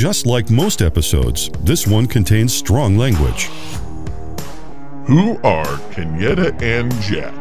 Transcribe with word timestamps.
Just 0.00 0.24
like 0.24 0.48
most 0.48 0.80
episodes, 0.80 1.50
this 1.60 1.86
one 1.86 2.06
contains 2.06 2.54
strong 2.54 2.96
language. 2.96 3.50
Who 5.04 5.38
are 5.44 5.76
Kenyetta 5.92 6.58
and 6.62 6.90
Jack? 7.02 7.34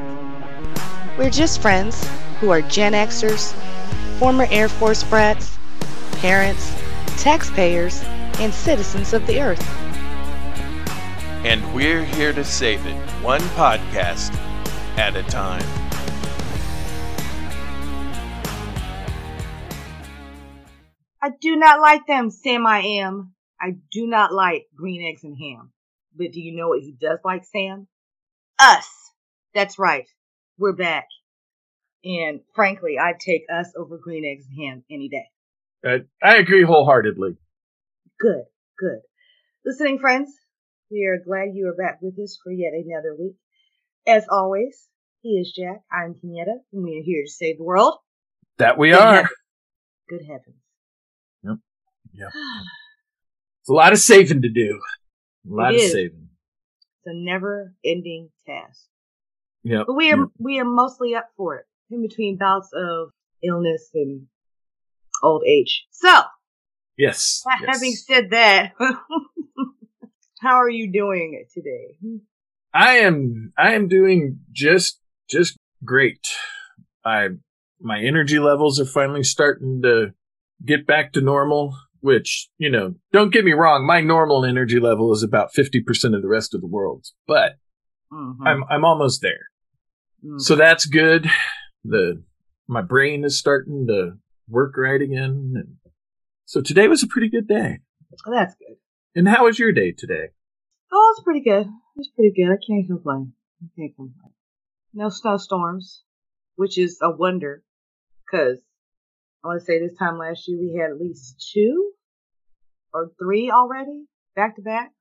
We're 1.17 1.29
just 1.29 1.61
friends 1.61 2.05
who 2.41 2.49
are 2.49 2.61
Gen 2.63 2.91
Xers, 2.91 3.53
former 4.19 4.45
Air 4.51 4.67
Force 4.67 5.05
brats, 5.05 5.57
parents, 6.17 6.75
taxpayers, 7.15 8.03
and 8.39 8.53
citizens 8.53 9.13
of 9.13 9.25
the 9.25 9.39
earth. 9.39 9.65
And 11.45 11.73
we're 11.73 12.03
here 12.03 12.33
to 12.33 12.43
save 12.43 12.85
it, 12.85 12.99
one 13.23 13.39
podcast 13.55 14.35
at 14.97 15.15
a 15.15 15.23
time. 15.23 15.78
Not 21.59 21.81
like 21.81 22.07
them, 22.07 22.31
Sam 22.31 22.65
I 22.65 22.79
am. 22.79 23.33
I 23.61 23.75
do 23.91 24.07
not 24.07 24.33
like 24.33 24.67
green 24.75 25.07
eggs 25.09 25.23
and 25.23 25.37
ham. 25.37 25.71
But 26.15 26.31
do 26.31 26.41
you 26.41 26.55
know 26.55 26.69
what 26.69 26.81
he 26.81 26.95
does 26.99 27.19
like, 27.23 27.43
Sam? 27.45 27.87
Us. 28.59 28.89
That's 29.53 29.77
right. 29.77 30.07
We're 30.57 30.75
back. 30.75 31.07
And 32.03 32.41
frankly, 32.55 32.97
I'd 32.97 33.19
take 33.19 33.43
us 33.53 33.67
over 33.77 33.97
green 33.97 34.25
eggs 34.25 34.45
and 34.49 34.59
ham 34.59 34.83
any 34.89 35.09
day. 35.09 35.27
Uh, 35.85 36.03
I 36.23 36.37
agree 36.37 36.63
wholeheartedly. 36.63 37.37
Good, 38.19 38.43
good. 38.77 38.99
Listening 39.65 39.99
friends, 39.99 40.31
we 40.89 41.05
are 41.05 41.21
glad 41.23 41.53
you 41.53 41.67
are 41.67 41.75
back 41.75 41.99
with 42.01 42.17
us 42.19 42.37
for 42.43 42.51
yet 42.51 42.73
another 42.73 43.15
week. 43.17 43.35
As 44.07 44.25
always, 44.29 44.87
he 45.21 45.31
is 45.31 45.53
Jack, 45.55 45.81
I'm 45.91 46.15
Kenyetta, 46.15 46.59
and 46.73 46.83
we 46.83 46.97
are 46.97 47.03
here 47.03 47.23
to 47.23 47.31
save 47.31 47.57
the 47.57 47.63
world. 47.63 47.95
That 48.57 48.77
we 48.77 48.91
Good 48.91 48.99
are. 48.99 49.29
Good 50.09 50.21
heavens. 50.21 50.55
Yep. 52.19 52.29
It's 53.61 53.69
a 53.69 53.73
lot 53.73 53.93
of 53.93 53.99
saving 53.99 54.41
to 54.41 54.49
do. 54.49 54.79
A 55.49 55.53
lot 55.53 55.73
of 55.73 55.81
saving. 55.81 56.29
It's 56.99 57.07
a 57.07 57.13
never 57.13 57.73
ending 57.83 58.29
task. 58.45 58.85
Yep. 59.63 59.85
But 59.87 59.93
we 59.93 60.11
are 60.11 60.17
yep. 60.17 60.27
we 60.37 60.59
are 60.59 60.65
mostly 60.65 61.15
up 61.15 61.29
for 61.37 61.57
it 61.57 61.65
in 61.89 62.01
between 62.01 62.37
bouts 62.37 62.69
of 62.73 63.09
illness 63.43 63.89
and 63.93 64.27
old 65.23 65.43
age. 65.45 65.85
So, 65.91 66.21
Yes. 66.97 67.43
yes. 67.47 67.75
having 67.75 67.93
said 67.93 68.31
that, 68.31 68.73
how 70.41 70.55
are 70.55 70.69
you 70.69 70.91
doing 70.91 71.45
today? 71.53 71.95
I 72.73 72.97
am 72.97 73.53
I 73.57 73.73
am 73.73 73.87
doing 73.87 74.39
just 74.51 74.99
just 75.29 75.57
great. 75.83 76.27
I 77.05 77.29
my 77.79 77.99
energy 78.01 78.39
levels 78.39 78.79
are 78.79 78.85
finally 78.85 79.23
starting 79.23 79.81
to 79.83 80.13
get 80.65 80.85
back 80.85 81.13
to 81.13 81.21
normal, 81.21 81.77
which, 82.01 82.49
you 82.57 82.69
know, 82.69 82.95
don't 83.11 83.31
get 83.33 83.45
me 83.45 83.53
wrong, 83.53 83.85
my 83.85 84.01
normal 84.01 84.45
energy 84.45 84.79
level 84.79 85.11
is 85.13 85.23
about 85.23 85.53
50% 85.53 86.15
of 86.15 86.21
the 86.21 86.27
rest 86.27 86.53
of 86.53 86.61
the 86.61 86.67
world's, 86.67 87.13
but 87.27 87.57
Mhm. 88.11 88.37
I'm 88.45 88.63
I'm 88.69 88.85
almost 88.85 89.21
there. 89.21 89.47
Mhm. 90.25 90.39
So 90.41 90.55
that's 90.55 90.85
good. 90.85 91.27
The 91.83 92.23
my 92.67 92.81
brain 92.81 93.23
is 93.23 93.37
starting 93.37 93.87
to 93.87 94.17
work 94.47 94.75
right 94.77 95.01
again. 95.01 95.53
And 95.55 95.77
so 96.45 96.61
today 96.61 96.87
was 96.87 97.03
a 97.03 97.07
pretty 97.07 97.29
good 97.29 97.47
day. 97.47 97.79
Oh, 98.27 98.31
that's 98.31 98.55
good. 98.55 98.77
And 99.15 99.27
how 99.27 99.45
was 99.45 99.59
your 99.59 99.71
day 99.71 99.91
today? 99.91 100.29
Oh, 100.91 101.13
it's 101.15 101.23
pretty 101.23 101.41
good. 101.41 101.67
It's 101.95 102.09
pretty 102.09 102.31
good. 102.35 102.51
I 102.51 102.57
can't 102.65 102.87
complain. 102.87 103.33
I 103.61 103.67
can't 103.75 103.95
complain. 103.95 104.33
No 104.93 105.09
snowstorms, 105.09 106.03
which 106.55 106.77
is 106.77 106.99
a 107.01 107.11
wonder, 107.15 107.63
because 108.25 108.59
I 109.43 109.47
want 109.47 109.61
to 109.61 109.65
say 109.65 109.79
this 109.79 109.97
time 109.97 110.17
last 110.17 110.47
year 110.47 110.59
we 110.59 110.77
had 110.79 110.91
at 110.91 110.99
least 110.99 111.51
two 111.53 111.91
or 112.93 113.11
three 113.19 113.51
already 113.51 114.05
back 114.35 114.55
to 114.57 114.61
back. 114.61 114.91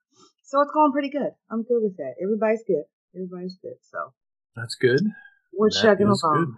So 0.45 0.61
it's 0.61 0.71
going 0.73 0.93
pretty 0.93 1.11
good. 1.11 1.31
I'm 1.51 1.63
good 1.63 1.83
with 1.83 1.97
that. 1.97 2.15
Everybody's 2.23 2.63
good. 2.67 2.85
Everybody's 3.15 3.59
good. 3.61 3.75
So 3.83 4.13
That's 4.57 4.77
good. 4.77 5.01
we're 5.53 5.71
That 5.71 5.83
chugging 5.83 6.07
along. 6.07 6.57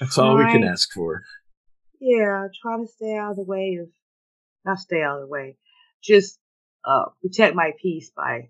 That's 0.00 0.18
all 0.18 0.36
we 0.36 0.44
can 0.44 0.64
ask 0.64 0.92
for. 0.92 1.22
Yeah, 2.00 2.48
trying 2.60 2.84
to 2.84 2.92
stay 2.92 3.16
out 3.16 3.32
of 3.32 3.36
the 3.36 3.44
way 3.44 3.78
of, 3.80 3.88
not 4.64 4.78
stay 4.78 5.02
out 5.02 5.16
of 5.16 5.28
the 5.28 5.28
way, 5.28 5.56
just 6.02 6.38
uh, 6.84 7.04
protect 7.20 7.54
my 7.54 7.72
peace 7.80 8.10
by 8.16 8.48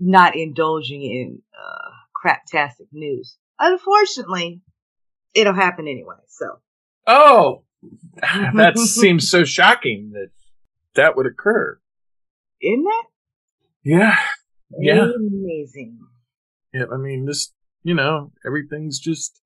not 0.00 0.36
indulging 0.36 1.02
in 1.02 1.42
uh, 1.52 1.90
craptastic 2.24 2.88
news. 2.92 3.36
Unfortunately, 3.58 4.62
it'll 5.34 5.52
happen 5.52 5.86
anyway. 5.86 6.16
So 6.28 6.58
Oh, 7.06 7.64
that 8.54 8.78
seems 8.78 9.28
so 9.28 9.44
shocking 9.44 10.12
that 10.12 10.30
that 10.94 11.16
would 11.16 11.26
occur. 11.26 11.78
isn't 12.62 12.86
it? 12.86 13.06
Yeah. 13.84 14.18
Yeah. 14.78 15.08
amazing? 15.16 15.98
Yeah. 16.72 16.84
I 16.92 16.96
mean, 16.96 17.26
this, 17.26 17.52
you 17.82 17.94
know, 17.94 18.32
everything's 18.46 18.98
just, 18.98 19.40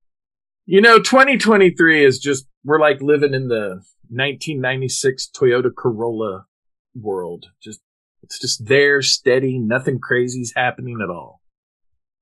you 0.67 0.81
know, 0.81 0.99
2023 0.99 2.05
is 2.05 2.19
just, 2.19 2.47
we're 2.65 2.81
like 2.81 3.01
living 3.01 3.35
in 3.35 3.49
the 3.49 3.83
1996 4.09 5.31
Toyota 5.35 5.71
Corolla 5.75 6.47
world. 6.95 7.47
Just, 7.63 7.81
it's 8.23 8.39
just 8.39 8.67
there, 8.67 9.03
steady, 9.03 9.59
nothing 9.59 9.99
crazy's 10.01 10.53
happening 10.55 10.99
at 11.03 11.11
all. 11.11 11.41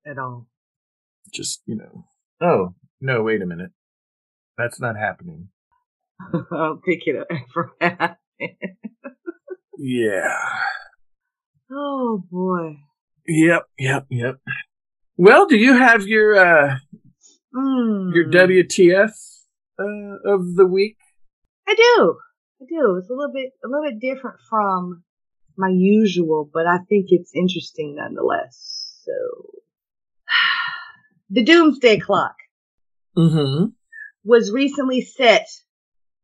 At 0.06 0.18
all? 0.18 0.46
Just, 1.32 1.62
you 1.66 1.76
know, 1.76 2.06
oh, 2.40 2.74
no, 3.00 3.22
wait 3.22 3.42
a 3.42 3.46
minute. 3.46 3.70
That's 4.56 4.81
not 4.81 4.97
happening. 4.97 5.48
I'll 6.53 6.81
pick 6.84 7.06
it 7.06 7.16
up 7.16 7.28
for 7.53 7.72
Yeah. 9.76 10.38
Oh 11.70 12.22
boy. 12.31 12.76
Yep, 13.26 13.62
yep, 13.78 14.06
yep. 14.10 14.37
Well, 15.16 15.47
do 15.47 15.56
you 15.56 15.75
have 15.76 16.06
your 16.06 16.37
uh 16.37 16.76
Mm. 17.56 18.12
your 18.14 18.25
WTF 18.31 19.12
uh, 19.78 20.32
of 20.32 20.56
the 20.56 20.66
week? 20.66 20.97
I 21.69 21.75
do. 21.76 22.16
I 22.60 22.64
do. 22.69 22.97
It's 22.97 23.09
a 23.09 23.12
little 23.14 23.32
bit 23.32 23.50
a 23.64 23.69
little 23.69 23.84
bit 23.91 24.00
different 24.00 24.38
from 24.50 25.04
my 25.56 25.69
usual, 25.69 26.50
but 26.53 26.66
I 26.66 26.78
think 26.88 27.06
it's 27.10 27.31
interesting 27.34 27.94
nonetheless. 27.97 29.00
So 29.04 29.12
the 31.31 31.43
doomsday 31.44 31.98
clock 32.00 32.34
Mm-hmm. 33.16 33.66
Was 34.24 34.50
recently 34.50 35.02
set 35.02 35.46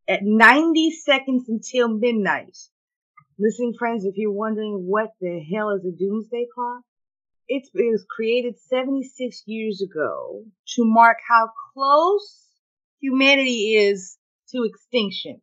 at 0.09 0.23
90 0.23 0.91
seconds 0.91 1.49
until 1.49 1.89
midnight. 1.89 2.57
Listening 3.39 3.75
friends, 3.79 4.05
if 4.05 4.15
you're 4.17 4.33
wondering 4.33 4.87
what 4.87 5.13
the 5.21 5.41
hell 5.53 5.71
is 5.71 5.85
a 5.85 5.97
doomsday 5.97 6.47
clock, 6.55 6.83
it 7.47 7.69
was 7.75 8.05
created 8.09 8.59
76 8.59 9.43
years 9.47 9.83
ago 9.83 10.45
to 10.77 10.85
mark 10.85 11.19
how 11.29 11.51
close 11.75 12.47
humanity 13.01 13.75
is 13.77 14.17
to 14.53 14.65
extinction. 14.65 15.41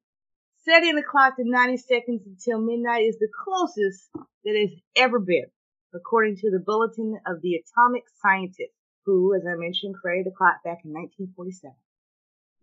Setting 0.64 0.96
the 0.96 1.04
clock 1.04 1.38
to 1.38 1.44
90 1.46 1.78
seconds 1.78 2.22
until 2.26 2.60
midnight 2.60 3.04
is 3.04 3.18
the 3.20 3.30
closest 3.44 4.10
that 4.14 4.56
it's 4.56 4.82
ever 4.96 5.20
been, 5.20 5.46
according 5.94 6.38
to 6.38 6.50
the 6.52 6.64
Bulletin 6.66 7.20
of 7.26 7.42
the 7.42 7.56
Atomic 7.56 8.04
Scientist, 8.22 8.74
who, 9.06 9.36
as 9.36 9.44
I 9.48 9.56
mentioned, 9.56 9.96
created 10.02 10.32
the 10.32 10.36
clock 10.36 10.64
back 10.64 10.80
in 10.84 10.92
1947. 10.92 11.76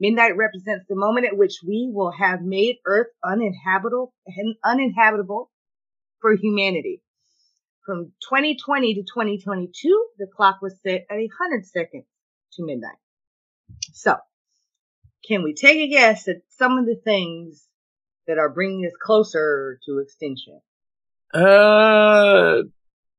Midnight 0.04 0.36
represents 0.36 0.84
the 0.86 0.96
moment 0.96 1.24
at 1.24 1.38
which 1.38 1.60
we 1.66 1.90
will 1.90 2.10
have 2.10 2.42
made 2.42 2.76
Earth 2.84 3.06
uninhabitable, 3.24 4.12
uninhabitable 4.62 5.50
for 6.20 6.34
humanity. 6.34 7.00
From 7.86 8.12
2020 8.28 8.96
to 8.96 9.00
2022, 9.00 10.06
the 10.18 10.26
clock 10.26 10.58
was 10.60 10.78
set 10.82 11.06
at 11.10 11.16
100 11.16 11.64
seconds 11.64 12.04
to 12.52 12.66
midnight. 12.66 12.98
So, 13.94 14.16
can 15.26 15.42
we 15.42 15.54
take 15.54 15.78
a 15.78 15.88
guess 15.88 16.28
at 16.28 16.42
some 16.50 16.76
of 16.76 16.84
the 16.84 17.00
things 17.02 17.66
that 18.26 18.36
are 18.36 18.50
bringing 18.50 18.84
us 18.84 18.92
closer 19.02 19.80
to 19.86 20.00
extinction? 20.00 20.60
Uh, 21.32 22.64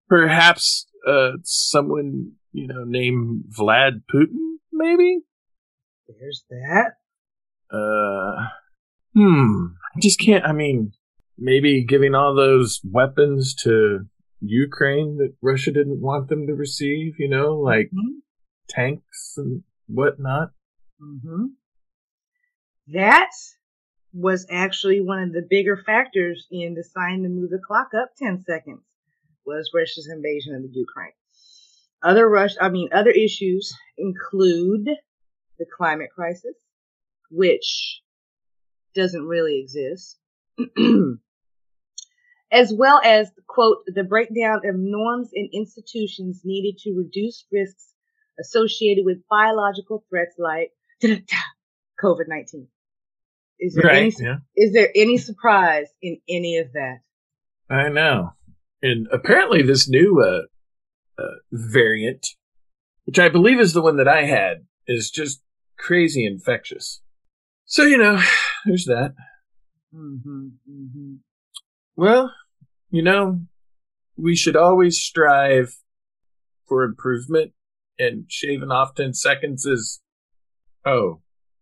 perhaps 0.08 0.86
uh 1.08 1.32
someone 1.44 2.34
you 2.52 2.68
know 2.68 2.84
named 2.86 3.46
Vlad 3.58 4.04
Putin, 4.14 4.58
maybe. 4.72 5.22
There's 6.08 6.44
that. 6.50 6.94
Uh, 7.72 8.48
hmm. 9.14 9.66
I 9.96 10.00
just 10.02 10.20
can't. 10.20 10.46
I 10.46 10.52
mean, 10.52 10.94
maybe 11.38 11.84
giving 11.84 12.16
all 12.16 12.36
those 12.36 12.80
weapons 12.84 13.56
to 13.64 14.06
Ukraine 14.42 15.18
that 15.18 15.34
Russia 15.42 15.72
didn't 15.72 16.02
want 16.02 16.30
them 16.30 16.48
to 16.48 16.54
receive. 16.54 17.16
You 17.18 17.30
know, 17.30 17.54
like 17.56 17.90
Mhm. 17.92 18.22
tanks 18.70 19.34
and 19.38 19.64
whatnot. 19.88 20.52
hmm 21.00 21.48
That 22.88 23.32
was 24.14 24.46
actually 24.50 25.02
one 25.02 25.22
of 25.24 25.34
the 25.34 25.46
bigger 25.50 25.76
factors 25.76 26.48
in 26.52 26.74
deciding 26.76 27.24
to 27.24 27.30
move 27.30 27.50
the 27.50 27.60
clock 27.60 27.90
up 27.94 28.12
10 28.18 28.44
seconds 28.44 28.82
was 29.46 29.70
Russia's 29.74 30.08
invasion 30.08 30.56
of 30.56 30.62
the 30.62 30.70
Ukraine. 30.72 31.12
Other 32.02 32.30
Rush, 32.30 32.56
I 32.62 32.70
mean, 32.70 32.90
other 32.94 33.10
issues 33.10 33.76
include 33.98 34.88
the 35.60 35.66
climate 35.78 36.10
crisis, 36.14 36.56
which 37.30 38.02
doesn't 38.94 39.26
really 39.26 39.60
exist. 39.62 40.18
as 42.52 42.74
well 42.74 43.02
as, 43.04 43.30
quote, 43.48 43.80
the 43.88 44.04
breakdown 44.04 44.62
of 44.66 44.76
norms 44.78 45.30
and 45.34 45.50
institutions 45.54 46.42
needed 46.44 46.78
to 46.80 46.94
reduce 46.96 47.46
risks 47.52 47.92
associated 48.40 49.04
with 49.06 49.18
biological 49.30 50.06
threats 50.10 50.36
like 50.38 50.72
COVID 51.04 52.28
19. 52.28 52.68
Is 53.60 53.74
there, 53.76 53.86
Right, 53.86 53.98
any, 53.98 54.14
yeah. 54.20 54.38
is 54.56 54.74
there 54.74 54.90
any 54.96 55.18
surprise 55.18 55.88
in 56.02 56.20
any 56.30 56.58
of 56.58 56.74
that? 56.74 57.00
I 57.70 57.90
know. 57.90 58.34
And 58.82 59.08
apparently, 59.12 59.62
this 59.62 59.90
new 59.90 60.22
uh, 60.22 61.22
uh, 61.22 61.36
variant, 61.52 62.28
which 63.06 63.18
I 63.18 63.30
believe 63.30 63.60
is 63.60 63.74
the 63.74 63.82
one 63.82 63.98
that 63.98 64.08
I 64.08 64.26
had, 64.26 64.66
is 64.88 65.10
just 65.12 65.42
crazy 65.78 66.26
infectious. 66.26 67.02
So, 67.66 67.84
you 67.84 67.98
know, 67.98 68.22
there's 68.66 68.86
that. 68.86 69.14
Mm-hmm, 69.94 70.48
mm-hmm. 70.70 71.14
Well, 71.96 72.34
you 72.90 73.02
know, 73.04 73.42
we 74.18 74.36
should 74.36 74.56
always 74.56 75.00
strive 75.00 75.76
for 76.68 76.84
improvement, 76.84 77.52
and 78.00 78.26
shaving 78.28 78.72
off 78.72 78.96
10 78.96 79.14
seconds 79.14 79.66
is. 79.66 80.02
Oh, 80.86 81.22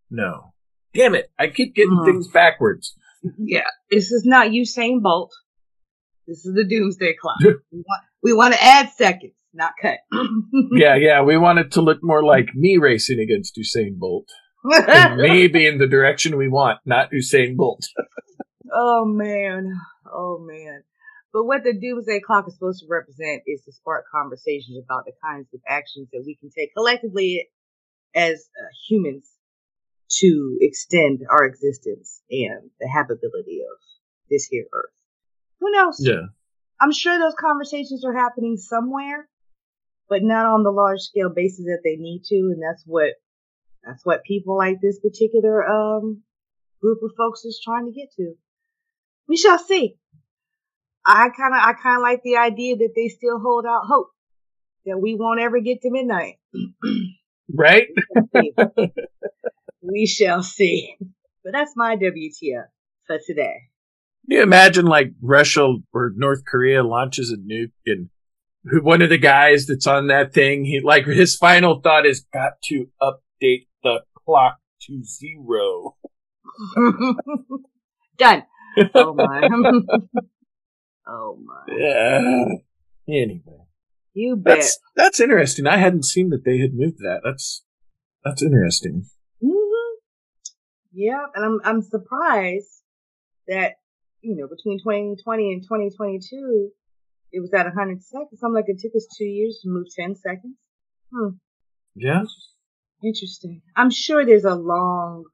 no. 0.10 0.54
Damn 0.94 1.16
it. 1.16 1.32
I 1.40 1.48
keep 1.48 1.76
getting 1.76 1.92
Mhm. 1.98 2.06
things 2.06 2.28
backwards. 2.28 2.96
Yeah, 3.38 3.68
this 3.90 4.12
is 4.12 4.26
not 4.26 4.48
Usain 4.50 5.02
Bolt. 5.02 5.32
This 6.28 6.46
is 6.46 6.54
the 6.54 6.66
Doomsday 6.66 7.16
Clock. 7.22 7.38
we, 7.42 7.54
want, 7.72 8.04
we 8.22 8.34
want 8.34 8.54
to 8.54 8.62
add 8.62 8.90
seconds, 8.98 9.32
not 9.54 9.74
cut. 9.82 10.00
yeah, 10.72 10.96
yeah, 10.96 11.22
we 11.22 11.38
want 11.38 11.60
it 11.60 11.72
to 11.72 11.82
look 11.82 12.00
more 12.02 12.24
like 12.24 12.54
me 12.56 12.78
racing 12.78 13.20
against 13.20 13.56
Usain 13.56 13.98
Bolt. 13.98 14.30
Me 15.18 15.48
being 15.48 15.78
the 15.78 15.88
direction 15.88 16.38
we 16.38 16.48
want, 16.48 16.80
not 16.86 17.12
Usain 17.12 17.58
Bolt. 17.58 17.86
oh 18.74 19.04
man, 19.04 19.74
oh 20.10 20.40
man. 20.40 20.84
But 21.34 21.44
what 21.44 21.64
the 21.66 21.74
Doomsday 21.74 22.22
Clock 22.22 22.48
is 22.48 22.54
supposed 22.54 22.80
to 22.80 22.88
represent 22.90 23.42
is 23.46 23.62
to 23.66 23.74
spark 23.74 24.06
conversations 24.10 24.78
about 24.82 25.04
the 25.06 25.12
kinds 25.22 25.48
of 25.54 25.60
actions 25.68 26.08
that 26.14 26.24
we 26.26 26.36
can 26.36 26.50
take 26.50 26.74
collectively 26.74 27.50
as 28.16 28.48
uh, 28.58 28.70
humans 28.88 29.28
to 30.20 30.58
extend 30.62 31.22
our 31.30 31.44
existence 31.44 32.22
and 32.30 32.70
the 32.80 32.88
habitability 32.88 33.62
of 33.62 33.80
this 34.30 34.46
here 34.46 34.66
Earth. 34.72 34.94
Who 35.60 35.72
knows? 35.72 35.98
Yeah. 36.00 36.28
I'm 36.80 36.92
sure 36.92 37.18
those 37.18 37.36
conversations 37.40 38.06
are 38.06 38.14
happening 38.14 38.58
somewhere, 38.58 39.28
but 40.10 40.24
not 40.24 40.46
on 40.46 40.64
the 40.64 40.72
large 40.72 41.00
scale 41.00 41.30
basis 41.30 41.66
that 41.66 41.82
they 41.84 41.96
need 41.96 42.24
to, 42.26 42.36
and 42.36 42.62
that's 42.62 42.84
what 42.86 43.14
that's 43.84 44.06
what 44.06 44.24
people 44.24 44.58
like 44.58 44.80
this 44.82 45.00
particular 45.00 45.66
um 45.66 46.24
group 46.82 47.00
of 47.04 47.12
folks 47.18 47.46
is 47.46 47.62
trying 47.64 47.86
to 47.86 47.92
get 47.92 48.10
to. 48.18 48.34
We 49.28 49.38
shall 49.38 49.60
see. 49.60 49.98
I 51.06 51.30
kind 51.30 51.54
of 51.54 51.62
I 51.62 51.74
kind 51.74 51.98
of 51.98 52.02
like 52.02 52.22
the 52.24 52.38
idea 52.38 52.78
that 52.78 52.94
they 52.96 53.08
still 53.08 53.40
hold 53.40 53.66
out 53.66 53.86
hope 53.88 54.10
that 54.86 55.00
we 55.00 55.16
won't 55.16 55.40
ever 55.40 55.60
get 55.60 55.82
to 55.82 55.92
midnight. 55.92 56.36
Right? 57.54 57.88
we 59.82 60.06
shall 60.06 60.42
see. 60.42 60.96
But 61.44 61.52
that's 61.52 61.74
my 61.76 61.98
WTF 61.98 62.68
for 63.06 63.18
today. 63.28 63.56
Can 64.26 64.38
you 64.38 64.42
imagine 64.42 64.86
like 64.86 65.12
Russia 65.22 65.76
or 65.94 66.14
North 66.16 66.46
Korea 66.46 66.84
launches 66.84 67.32
a 67.32 67.38
nuke 67.38 67.74
and 67.86 68.10
one 68.82 69.02
of 69.02 69.10
the 69.10 69.18
guys 69.18 69.66
that's 69.68 69.88
on 69.88 70.08
that 70.08 70.34
thing, 70.34 70.66
he 70.66 70.80
like 70.80 71.06
his 71.06 71.36
final 71.36 71.82
thought 71.82 72.06
is 72.06 72.26
got 72.34 72.54
to 72.66 72.88
update 73.02 73.68
the 73.84 74.02
clock 74.26 74.58
to 74.84 75.04
zero. 75.04 75.96
Done. 78.18 78.44
Oh 78.96 79.14
my. 79.14 79.50
oh 81.08 81.38
my. 81.44 81.76
Yeah. 81.76 82.46
Anyway, 83.08 83.42
You 84.14 84.36
bet. 84.38 84.58
that's 84.60 84.80
that's 84.96 85.20
interesting. 85.20 85.68
I 85.68 85.78
hadn't 85.78 86.06
seen 86.06 86.30
that 86.30 86.46
they 86.46 86.60
had 86.60 86.74
moved 86.74 87.00
that. 87.00 87.22
That's 87.24 87.64
that's 88.24 88.42
interesting. 88.42 89.06
hmm 89.42 89.98
Yeah, 90.94 91.26
and 91.36 91.44
I'm 91.44 91.60
I'm 91.66 91.82
surprised 91.82 92.70
that 93.48 93.74
you 94.22 94.36
know 94.36 94.48
between 94.48 94.80
2020 94.80 95.54
and 95.54 95.64
2022 95.64 96.70
it 97.34 97.42
was 97.42 97.54
at 97.54 97.66
100 97.66 98.02
seconds. 98.04 98.42
I'm 98.44 98.54
like 98.54 98.66
it 98.68 98.80
took 98.80 98.96
us 98.96 99.08
two 99.18 99.26
years 99.26 99.60
to 99.64 99.70
move 99.70 99.88
10 99.94 100.16
seconds. 100.16 100.56
Hmm, 101.14 101.30
Yeah. 101.96 102.24
interesting. 103.04 103.62
I'm 103.76 103.90
sure 103.90 104.26
there's 104.26 104.46
a 104.46 104.56
long, 104.56 105.26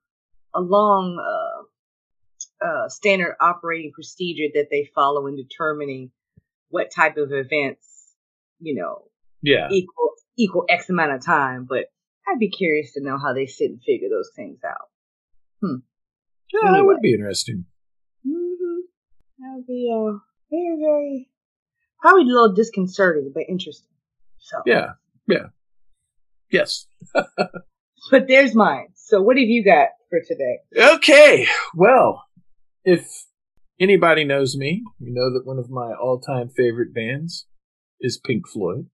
a 0.56 0.62
long 0.62 1.20
uh, 1.20 2.66
uh, 2.66 2.90
standard 2.90 3.36
operating 3.40 3.92
procedure 3.94 4.50
that 4.56 4.68
they 4.72 4.90
follow 4.96 5.28
in 5.28 5.36
determining 5.36 6.12
what 6.70 6.92
type 6.92 7.18
of 7.18 7.32
events 7.32 7.86
you 8.60 8.76
know 8.76 9.04
Yeah. 9.42 9.70
equal 9.72 10.12
equal 10.38 10.66
X 10.70 10.90
amount 10.90 11.12
of 11.14 11.26
time. 11.26 11.66
But 11.70 11.86
I'd 12.28 12.40
be 12.40 12.50
curious 12.50 12.94
to 12.94 13.04
know 13.04 13.18
how 13.18 13.34
they 13.34 13.46
sit 13.46 13.72
and 13.72 13.82
figure 13.86 14.10
those 14.10 14.32
things 14.36 14.60
out. 14.66 14.88
Hmm. 15.62 15.80
Yeah, 16.54 16.72
that 16.72 16.86
would 16.86 17.02
be 17.02 17.14
interesting. 17.14 17.66
hmm 18.26 18.80
That 19.40 19.54
would 19.56 19.68
be 19.68 19.92
uh, 19.94 20.18
very, 20.50 20.78
very, 20.80 21.30
probably 22.02 22.24
a 22.24 22.26
little 22.26 22.54
disconcerting, 22.54 23.32
but 23.34 23.44
interesting. 23.48 23.90
So, 24.40 24.58
Yeah. 24.66 24.92
Yeah. 25.28 25.48
Yes. 26.52 26.88
but 27.14 28.28
there's 28.28 28.56
mine. 28.56 28.88
So, 28.96 29.22
what 29.22 29.38
have 29.38 29.48
you 29.48 29.64
got 29.64 29.90
for 30.10 30.20
today? 30.28 30.60
Okay. 30.96 31.48
Well, 31.76 32.24
if 32.84 33.08
anybody 33.80 34.24
knows 34.24 34.56
me, 34.58 34.84
you 35.00 35.14
know 35.14 35.32
that 35.34 35.46
one 35.46 35.60
of 35.60 35.70
my 35.70 35.94
all-time 35.94 36.50
favorite 36.50 36.94
bands 36.94 37.46
is 38.02 38.18
Pink 38.18 38.48
Floyd. 38.48 38.88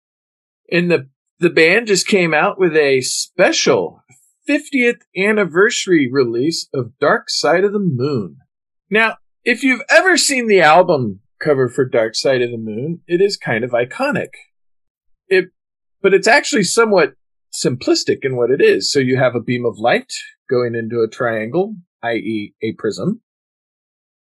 And 0.71 0.89
the 0.89 1.09
the 1.39 1.49
band 1.49 1.87
just 1.87 2.07
came 2.07 2.33
out 2.33 2.57
with 2.57 2.75
a 2.75 3.01
special 3.01 4.01
50th 4.47 5.01
anniversary 5.17 6.09
release 6.11 6.69
of 6.73 6.97
Dark 6.99 7.29
Side 7.29 7.63
of 7.63 7.73
the 7.73 7.79
Moon. 7.79 8.37
Now, 8.89 9.17
if 9.43 9.63
you've 9.63 9.81
ever 9.89 10.17
seen 10.17 10.47
the 10.47 10.61
album 10.61 11.19
cover 11.45 11.69
for 11.69 11.85
Dark 11.85 12.15
Side 12.15 12.41
of 12.41 12.51
the 12.51 12.57
Moon, 12.57 13.01
it 13.07 13.21
is 13.21 13.37
kind 13.37 13.63
of 13.63 13.71
iconic. 13.71 14.29
It 15.27 15.45
but 16.01 16.13
it's 16.13 16.27
actually 16.27 16.63
somewhat 16.63 17.13
simplistic 17.53 18.19
in 18.23 18.35
what 18.35 18.51
it 18.51 18.61
is. 18.61 18.91
So 18.91 18.99
you 18.99 19.17
have 19.17 19.35
a 19.35 19.41
beam 19.41 19.65
of 19.65 19.77
light 19.77 20.11
going 20.49 20.75
into 20.75 21.01
a 21.01 21.09
triangle, 21.09 21.75
i.e., 22.03 22.53
a 22.61 22.73
prism, 22.73 23.21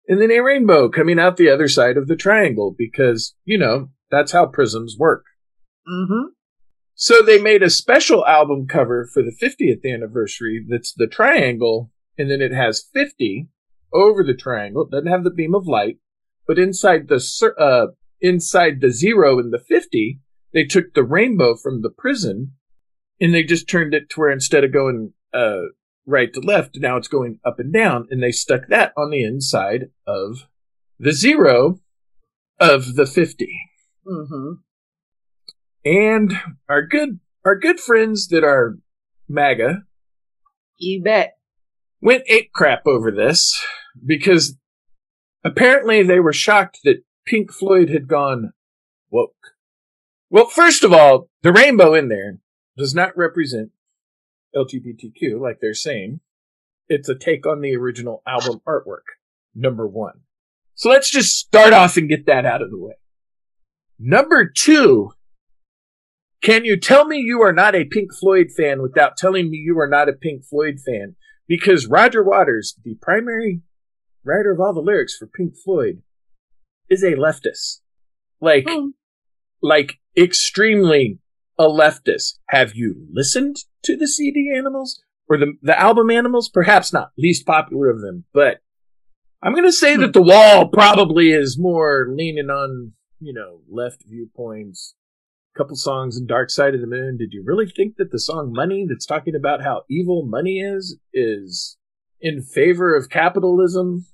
and 0.08 0.20
then 0.20 0.30
a 0.30 0.40
rainbow 0.40 0.88
coming 0.88 1.18
out 1.18 1.36
the 1.36 1.50
other 1.50 1.68
side 1.68 1.96
of 1.96 2.08
the 2.08 2.16
triangle 2.16 2.74
because, 2.76 3.34
you 3.44 3.58
know, 3.58 3.90
that's 4.10 4.32
how 4.32 4.46
prisms 4.46 4.96
work. 4.98 5.24
Mm-hmm. 5.88 6.28
So 6.94 7.22
they 7.22 7.40
made 7.40 7.62
a 7.62 7.70
special 7.70 8.24
album 8.26 8.66
cover 8.68 9.08
for 9.12 9.22
the 9.22 9.34
50th 9.42 9.84
anniversary 9.84 10.64
that's 10.68 10.94
the 10.94 11.08
triangle, 11.08 11.90
and 12.16 12.30
then 12.30 12.40
it 12.40 12.52
has 12.52 12.88
50 12.94 13.48
over 13.92 14.22
the 14.22 14.34
triangle. 14.34 14.82
It 14.82 14.90
doesn't 14.90 15.10
have 15.10 15.24
the 15.24 15.30
beam 15.30 15.54
of 15.54 15.66
light, 15.66 15.98
but 16.46 16.58
inside 16.58 17.08
the 17.08 17.54
uh, 17.58 17.92
inside 18.20 18.80
the 18.80 18.90
zero 18.90 19.38
in 19.38 19.50
the 19.50 19.58
50, 19.58 20.20
they 20.52 20.64
took 20.64 20.94
the 20.94 21.02
rainbow 21.04 21.54
from 21.56 21.82
the 21.82 21.90
prism, 21.90 22.52
and 23.20 23.34
they 23.34 23.42
just 23.42 23.68
turned 23.68 23.94
it 23.94 24.08
to 24.10 24.20
where 24.20 24.30
instead 24.30 24.64
of 24.64 24.72
going 24.72 25.12
uh, 25.32 25.62
right 26.06 26.32
to 26.34 26.40
left, 26.40 26.76
now 26.78 26.96
it's 26.96 27.08
going 27.08 27.38
up 27.44 27.58
and 27.58 27.72
down, 27.72 28.06
and 28.10 28.22
they 28.22 28.30
stuck 28.32 28.68
that 28.68 28.92
on 28.96 29.10
the 29.10 29.22
inside 29.24 29.86
of 30.06 30.46
the 30.98 31.12
zero 31.12 31.80
of 32.60 32.94
the 32.94 33.06
50 33.06 33.48
Mm-hmm. 34.06 34.52
and 35.84 36.34
our 36.68 36.82
good 36.86 37.20
our 37.44 37.56
good 37.58 37.80
friends 37.80 38.28
that 38.28 38.44
are 38.44 38.76
MAGA 39.28 39.82
You 40.78 41.02
bet. 41.02 41.36
went 42.02 42.24
ape 42.28 42.52
crap 42.52 42.86
over 42.86 43.10
this 43.10 43.58
because 44.04 44.56
apparently 45.44 46.02
they 46.02 46.20
were 46.20 46.32
shocked 46.32 46.80
that 46.84 47.04
Pink 47.24 47.52
Floyd 47.52 47.90
had 47.90 48.08
gone 48.08 48.52
woke. 49.10 49.54
Well, 50.30 50.46
first 50.46 50.82
of 50.82 50.92
all, 50.92 51.28
the 51.42 51.52
rainbow 51.52 51.94
in 51.94 52.08
there 52.08 52.38
does 52.76 52.94
not 52.94 53.16
represent 53.16 53.70
LGBTQ 54.56 55.40
like 55.40 55.58
they're 55.60 55.74
saying. 55.74 56.20
It's 56.88 57.08
a 57.08 57.14
take 57.14 57.46
on 57.46 57.60
the 57.60 57.76
original 57.76 58.22
album 58.26 58.60
artwork. 58.66 59.14
Number 59.54 59.86
one. 59.86 60.20
So 60.74 60.90
let's 60.90 61.10
just 61.10 61.38
start 61.38 61.72
off 61.72 61.96
and 61.96 62.08
get 62.08 62.26
that 62.26 62.44
out 62.44 62.62
of 62.62 62.70
the 62.70 62.78
way. 62.78 62.94
Number 63.98 64.50
two, 64.50 65.12
can 66.42 66.64
you 66.64 66.76
tell 66.76 67.06
me 67.06 67.18
you 67.18 67.40
are 67.42 67.52
not 67.52 67.76
a 67.76 67.84
Pink 67.84 68.12
Floyd 68.12 68.48
fan 68.54 68.82
without 68.82 69.16
telling 69.16 69.50
me 69.50 69.56
you 69.58 69.78
are 69.78 69.88
not 69.88 70.08
a 70.08 70.12
Pink 70.12 70.44
Floyd 70.44 70.78
fan? 70.84 71.14
Because 71.46 71.86
Roger 71.86 72.24
Waters, 72.24 72.76
the 72.84 72.96
primary 73.00 73.62
writer 74.24 74.50
of 74.52 74.60
all 74.60 74.72
the 74.72 74.80
lyrics 74.80 75.16
for 75.16 75.26
Pink 75.26 75.54
Floyd, 75.62 76.02
is 76.88 77.02
a 77.02 77.12
leftist. 77.14 77.80
Like, 78.40 78.66
Hmm. 78.68 78.88
like 79.62 79.94
extremely 80.16 81.18
a 81.58 81.64
leftist. 81.64 82.38
Have 82.48 82.74
you 82.74 83.06
listened 83.12 83.56
to 83.84 83.96
the 83.96 84.08
CD 84.08 84.52
Animals 84.54 85.00
or 85.28 85.38
the 85.38 85.54
the 85.62 85.78
album 85.78 86.10
Animals? 86.10 86.48
Perhaps 86.48 86.92
not, 86.92 87.12
least 87.16 87.46
popular 87.46 87.88
of 87.88 88.00
them, 88.00 88.24
but 88.32 88.60
I'm 89.42 89.52
going 89.52 89.64
to 89.64 89.72
say 89.72 89.94
that 89.96 90.14
the 90.14 90.22
wall 90.22 90.68
probably 90.68 91.30
is 91.30 91.58
more 91.58 92.06
leaning 92.10 92.48
on, 92.48 92.92
you 93.20 93.32
know, 93.34 93.60
left 93.68 94.02
viewpoints. 94.06 94.94
A 95.54 95.58
Couple 95.58 95.76
songs 95.76 96.16
in 96.16 96.26
Dark 96.26 96.48
Side 96.50 96.74
of 96.74 96.80
the 96.80 96.86
Moon. 96.86 97.18
Did 97.18 97.32
you 97.32 97.42
really 97.44 97.66
think 97.66 97.96
that 97.96 98.10
the 98.10 98.18
song 98.18 98.52
Money, 98.54 98.86
that's 98.88 99.04
talking 99.06 99.34
about 99.34 99.62
how 99.62 99.82
evil 99.90 100.24
money 100.26 100.60
is, 100.60 100.98
is 101.12 101.76
in 102.22 102.40
favor 102.42 102.96
of 102.96 103.10
capitalism? 103.10 104.06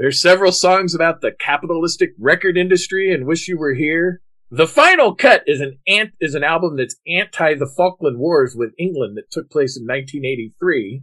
There's 0.00 0.22
several 0.22 0.50
songs 0.50 0.94
about 0.94 1.20
the 1.20 1.30
capitalistic 1.30 2.14
record 2.18 2.56
industry 2.56 3.12
and 3.12 3.26
Wish 3.26 3.48
You 3.48 3.58
Were 3.58 3.74
Here. 3.74 4.22
The 4.50 4.66
Final 4.66 5.14
Cut 5.14 5.42
is 5.46 5.60
an 5.60 5.78
ant 5.86 6.12
is 6.18 6.34
an 6.34 6.42
album 6.42 6.78
that's 6.78 6.96
anti 7.06 7.54
the 7.54 7.70
Falkland 7.76 8.18
Wars 8.18 8.54
with 8.56 8.70
England 8.78 9.18
that 9.18 9.30
took 9.30 9.50
place 9.50 9.76
in 9.76 9.84
1983. 9.84 11.02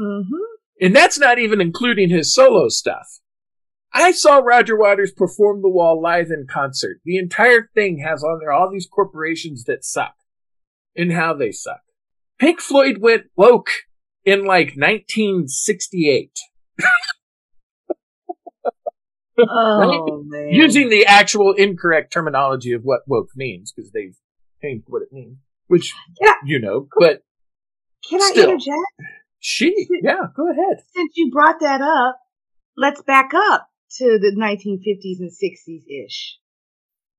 Mm-hmm. 0.00 0.84
And 0.84 0.96
that's 0.96 1.20
not 1.20 1.38
even 1.38 1.60
including 1.60 2.10
his 2.10 2.34
solo 2.34 2.68
stuff. 2.68 3.06
I 3.92 4.10
saw 4.10 4.38
Roger 4.38 4.76
Waters 4.76 5.12
perform 5.12 5.62
The 5.62 5.68
Wall 5.68 6.02
live 6.02 6.32
in 6.32 6.48
concert. 6.50 7.00
The 7.04 7.16
entire 7.16 7.70
thing 7.76 7.98
has 8.04 8.24
on 8.24 8.40
there 8.40 8.52
all 8.52 8.72
these 8.72 8.88
corporations 8.92 9.62
that 9.66 9.84
suck 9.84 10.16
and 10.96 11.12
how 11.12 11.32
they 11.32 11.52
suck. 11.52 11.82
Pink 12.40 12.60
Floyd 12.60 12.98
went 12.98 13.26
woke 13.36 13.70
in 14.24 14.40
like 14.44 14.74
1968. 14.74 16.40
Oh 19.38 20.22
man. 20.26 20.48
Using 20.52 20.88
the 20.90 21.06
actual 21.06 21.52
incorrect 21.52 22.12
terminology 22.12 22.72
of 22.72 22.82
what 22.82 23.00
woke 23.06 23.30
means 23.34 23.72
because 23.72 23.90
they've 23.92 24.16
changed 24.62 24.84
what 24.88 25.02
it 25.02 25.12
means, 25.12 25.38
which, 25.66 25.92
Yeah. 26.20 26.34
you 26.44 26.60
know, 26.60 26.88
but 26.98 27.22
Can 28.08 28.20
I 28.22 28.30
still. 28.30 28.44
interject? 28.50 28.78
she, 29.40 29.88
yeah, 30.02 30.28
go 30.36 30.50
ahead. 30.50 30.84
Since 30.94 31.12
you 31.16 31.30
brought 31.32 31.60
that 31.60 31.80
up, 31.80 32.18
let's 32.76 33.02
back 33.02 33.32
up 33.34 33.68
to 33.98 34.18
the 34.18 34.32
1950s 34.36 35.18
and 35.20 35.30
60s 35.30 35.84
ish. 36.06 36.38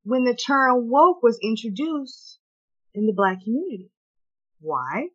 When 0.04 0.24
the 0.24 0.36
term 0.36 0.90
woke 0.90 1.22
was 1.24 1.40
introduced 1.42 2.40
in 2.94 3.08
the 3.08 3.14
black 3.14 3.44
community. 3.44 3.92
Why? 4.62 5.08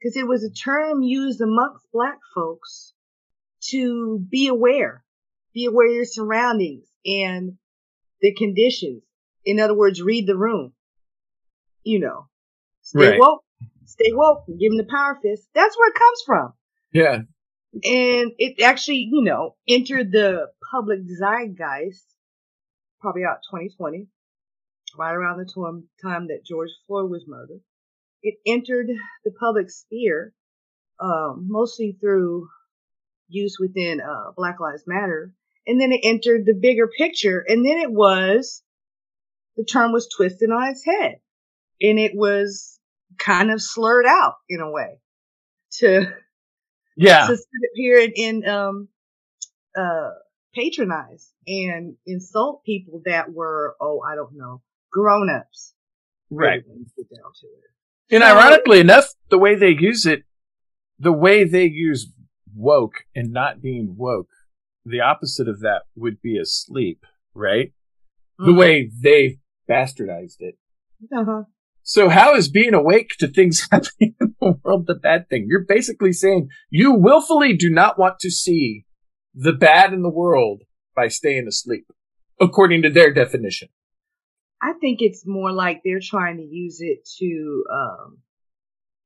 Because 0.00 0.16
it 0.16 0.26
was 0.26 0.42
a 0.44 0.50
term 0.50 1.02
used 1.02 1.40
amongst 1.40 1.86
black 1.92 2.18
folks 2.34 2.92
to 3.70 4.18
be 4.18 4.48
aware, 4.48 5.03
be 5.54 5.66
aware 5.66 5.88
of 5.88 5.94
your 5.94 6.04
surroundings 6.04 6.86
and 7.06 7.58
the 8.20 8.34
conditions. 8.34 9.02
In 9.44 9.60
other 9.60 9.74
words, 9.74 10.02
read 10.02 10.26
the 10.26 10.36
room. 10.36 10.72
You 11.84 12.00
know, 12.00 12.28
stay 12.82 13.10
Right. 13.10 13.18
woke, 13.18 13.44
stay 13.84 14.12
woke, 14.12 14.46
give 14.46 14.70
them 14.72 14.78
the 14.78 14.84
power 14.90 15.18
fist. 15.22 15.48
That's 15.54 15.76
where 15.78 15.90
it 15.90 15.94
comes 15.94 16.22
from 16.26 16.54
Yeah. 16.92 17.22
and 17.84 18.32
it 18.38 18.62
actually, 18.62 19.08
you 19.10 19.22
know, 19.22 19.56
entered 19.68 20.12
the 20.12 20.50
public 20.70 21.00
zeitgeist 21.08 22.04
probably 23.00 23.22
about 23.22 23.40
2020, 23.50 24.08
right 24.96 25.14
around 25.14 25.38
the 25.38 25.44
time, 25.44 25.88
time 26.02 26.28
that 26.28 26.44
George 26.44 26.70
Floyd 26.86 27.10
was 27.10 27.26
murdered. 27.26 27.60
It 28.22 28.36
entered 28.46 28.88
the 29.24 29.30
public 29.32 29.70
sphere, 29.70 30.32
um, 31.00 31.46
mostly 31.48 31.98
through 32.00 32.48
use 33.28 33.58
within 33.58 34.00
uh, 34.00 34.32
Black 34.36 34.60
Lives 34.60 34.84
Matter, 34.86 35.34
and 35.66 35.80
then 35.80 35.92
it 35.92 36.00
entered 36.04 36.44
the 36.46 36.54
bigger 36.54 36.88
picture, 36.88 37.44
and 37.46 37.64
then 37.64 37.78
it 37.78 37.90
was 37.92 38.62
the 39.56 39.64
term 39.64 39.92
was 39.92 40.08
twisted 40.14 40.50
on 40.50 40.68
its 40.68 40.84
head, 40.84 41.16
and 41.80 41.98
it 41.98 42.12
was 42.14 42.78
kind 43.18 43.50
of 43.50 43.62
slurred 43.62 44.06
out 44.06 44.34
in 44.48 44.60
a 44.60 44.70
way 44.70 44.98
to 45.78 46.06
Yeah. 46.96 47.26
to 47.26 47.36
sit 47.36 47.44
up 47.44 47.70
here 47.74 47.98
and, 48.00 48.12
and 48.18 48.48
um 48.48 48.88
uh 49.76 50.10
patronize 50.54 51.32
and 51.46 51.96
insult 52.06 52.64
people 52.64 53.02
that 53.04 53.32
were 53.32 53.76
oh 53.80 54.00
I 54.00 54.14
don't 54.16 54.36
know 54.36 54.62
grown 54.90 55.30
ups 55.30 55.74
Right. 56.30 56.62
get 56.64 57.08
down 57.10 57.32
to 57.40 57.46
it. 57.46 58.14
And 58.14 58.22
So- 58.22 58.28
ironically 58.28 58.80
enough, 58.80 59.06
the 59.30 59.38
way 59.38 59.54
they 59.54 59.70
use 59.70 60.06
it, 60.06 60.24
the 60.98 61.12
way 61.12 61.44
they 61.44 61.66
use 61.66 62.12
woke 62.56 63.04
and 63.14 63.32
not 63.32 63.60
being 63.62 63.94
woke, 63.96 64.28
the 64.84 65.00
opposite 65.00 65.48
of 65.48 65.60
that 65.60 65.82
would 65.96 66.20
be 66.20 66.38
asleep, 66.38 67.04
right? 67.34 67.72
The 68.38 68.52
Mhm. 68.52 68.58
way 68.58 68.90
they 69.02 69.38
bastardized 69.68 70.40
it. 70.40 70.56
uh-huh. 71.12 71.44
So 71.82 72.08
how 72.08 72.34
is 72.34 72.48
being 72.50 72.72
awake 72.72 73.10
to 73.18 73.28
things 73.28 73.60
happening 73.70 74.14
in 74.20 74.34
the 74.40 74.54
world 74.64 74.86
the 74.86 74.94
bad 74.94 75.28
thing? 75.28 75.46
You're 75.48 75.64
basically 75.66 76.12
saying 76.12 76.48
you 76.70 76.94
willfully 76.94 77.54
do 77.56 77.68
not 77.70 77.98
want 77.98 78.18
to 78.20 78.30
see 78.30 78.84
the 79.34 79.52
bad 79.52 79.92
in 79.92 80.02
the 80.02 80.10
world 80.10 80.62
by 80.96 81.08
staying 81.08 81.46
asleep, 81.46 81.86
according 82.40 82.82
to 82.82 82.90
their 82.90 83.12
definition. 83.12 83.68
I 84.62 84.72
think 84.80 85.02
it's 85.02 85.26
more 85.26 85.52
like 85.52 85.82
they're 85.84 86.00
trying 86.00 86.38
to 86.38 86.42
use 86.44 86.78
it 86.80 87.06
to 87.18 87.64
um 87.72 88.18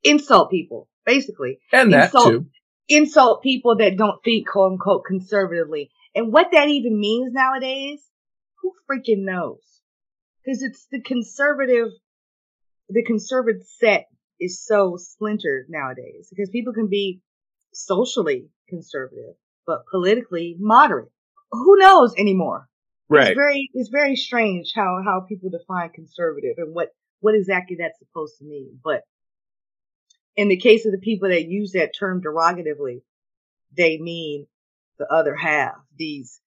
insult 0.04 0.50
people 0.50 0.88
basically 1.04 1.58
And 1.72 1.92
that 1.92 2.12
Insult- 2.12 2.26
too. 2.32 2.46
Insult 2.88 3.42
people 3.42 3.76
that 3.76 3.96
don't 3.96 4.22
think 4.24 4.48
quote 4.48 4.72
unquote 4.72 5.04
conservatively. 5.04 5.90
And 6.14 6.32
what 6.32 6.48
that 6.52 6.68
even 6.68 6.98
means 6.98 7.32
nowadays, 7.32 8.00
who 8.62 8.72
freaking 8.90 9.24
knows? 9.24 9.60
Because 10.44 10.62
it's 10.62 10.86
the 10.90 11.00
conservative, 11.00 11.88
the 12.88 13.04
conservative 13.04 13.62
set 13.78 14.06
is 14.40 14.64
so 14.64 14.96
splintered 14.96 15.66
nowadays 15.68 16.28
because 16.30 16.48
people 16.50 16.72
can 16.72 16.88
be 16.88 17.20
socially 17.72 18.48
conservative, 18.68 19.34
but 19.66 19.84
politically 19.90 20.56
moderate. 20.58 21.10
Who 21.52 21.76
knows 21.78 22.14
anymore? 22.16 22.68
Right. 23.08 23.28
It's 23.28 23.36
very, 23.36 23.70
it's 23.74 23.88
very 23.88 24.16
strange 24.16 24.72
how, 24.74 25.00
how 25.04 25.24
people 25.28 25.50
define 25.50 25.90
conservative 25.90 26.54
and 26.58 26.74
what, 26.74 26.90
what 27.20 27.34
exactly 27.34 27.76
that's 27.80 27.98
supposed 27.98 28.38
to 28.38 28.44
mean. 28.44 28.78
But 28.82 29.02
in 30.38 30.48
the 30.48 30.56
case 30.56 30.86
of 30.86 30.92
the 30.92 30.98
people 30.98 31.28
that 31.28 31.48
use 31.48 31.72
that 31.72 31.90
term 31.98 32.22
derogatively, 32.22 33.02
they 33.76 33.98
mean 33.98 34.46
the 34.98 35.06
other 35.12 35.34
half. 35.34 35.74
These, 35.96 36.40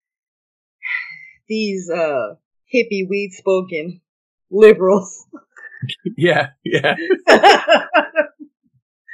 these, 1.49 1.89
uh, 1.89 2.35
hippie 2.73 3.07
weed 3.07 3.31
spoken 3.33 4.01
liberals. 4.49 5.27
Yeah. 6.15 6.49
Yeah. 6.63 6.95
get 7.25 7.39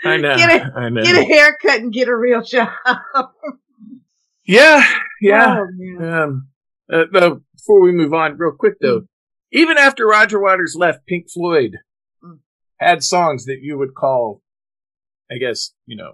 I 0.04 0.18
know. 0.18 0.36
Get 0.36 0.62
a- 0.62 0.72
I 0.76 0.90
know. 0.90 1.02
a 1.02 1.24
haircut 1.24 1.80
and 1.80 1.94
get 1.94 2.10
a 2.10 2.16
real 2.16 2.42
job. 2.42 2.70
Yeah. 4.46 4.84
Yeah. 5.22 5.64
Oh. 6.02 6.06
Um, 6.24 6.48
uh, 6.92 7.06
though, 7.14 7.42
before 7.56 7.80
we 7.82 7.94
move 7.94 8.14
on, 8.14 8.38
real 8.38 8.52
quick 8.52 8.76
though, 8.82 9.04
even 9.54 9.78
after 9.78 10.06
Roger 10.06 10.42
Waters 10.42 10.76
left, 10.78 11.06
Pink 11.08 11.30
Floyd 11.32 11.78
Mm. 12.24 12.40
had 12.82 13.02
songs 13.02 13.46
that 13.46 13.60
you 13.62 13.78
would 13.78 13.94
call, 13.96 14.42
I 15.32 15.38
guess, 15.38 15.74
you 15.86 15.96
know, 15.98 16.14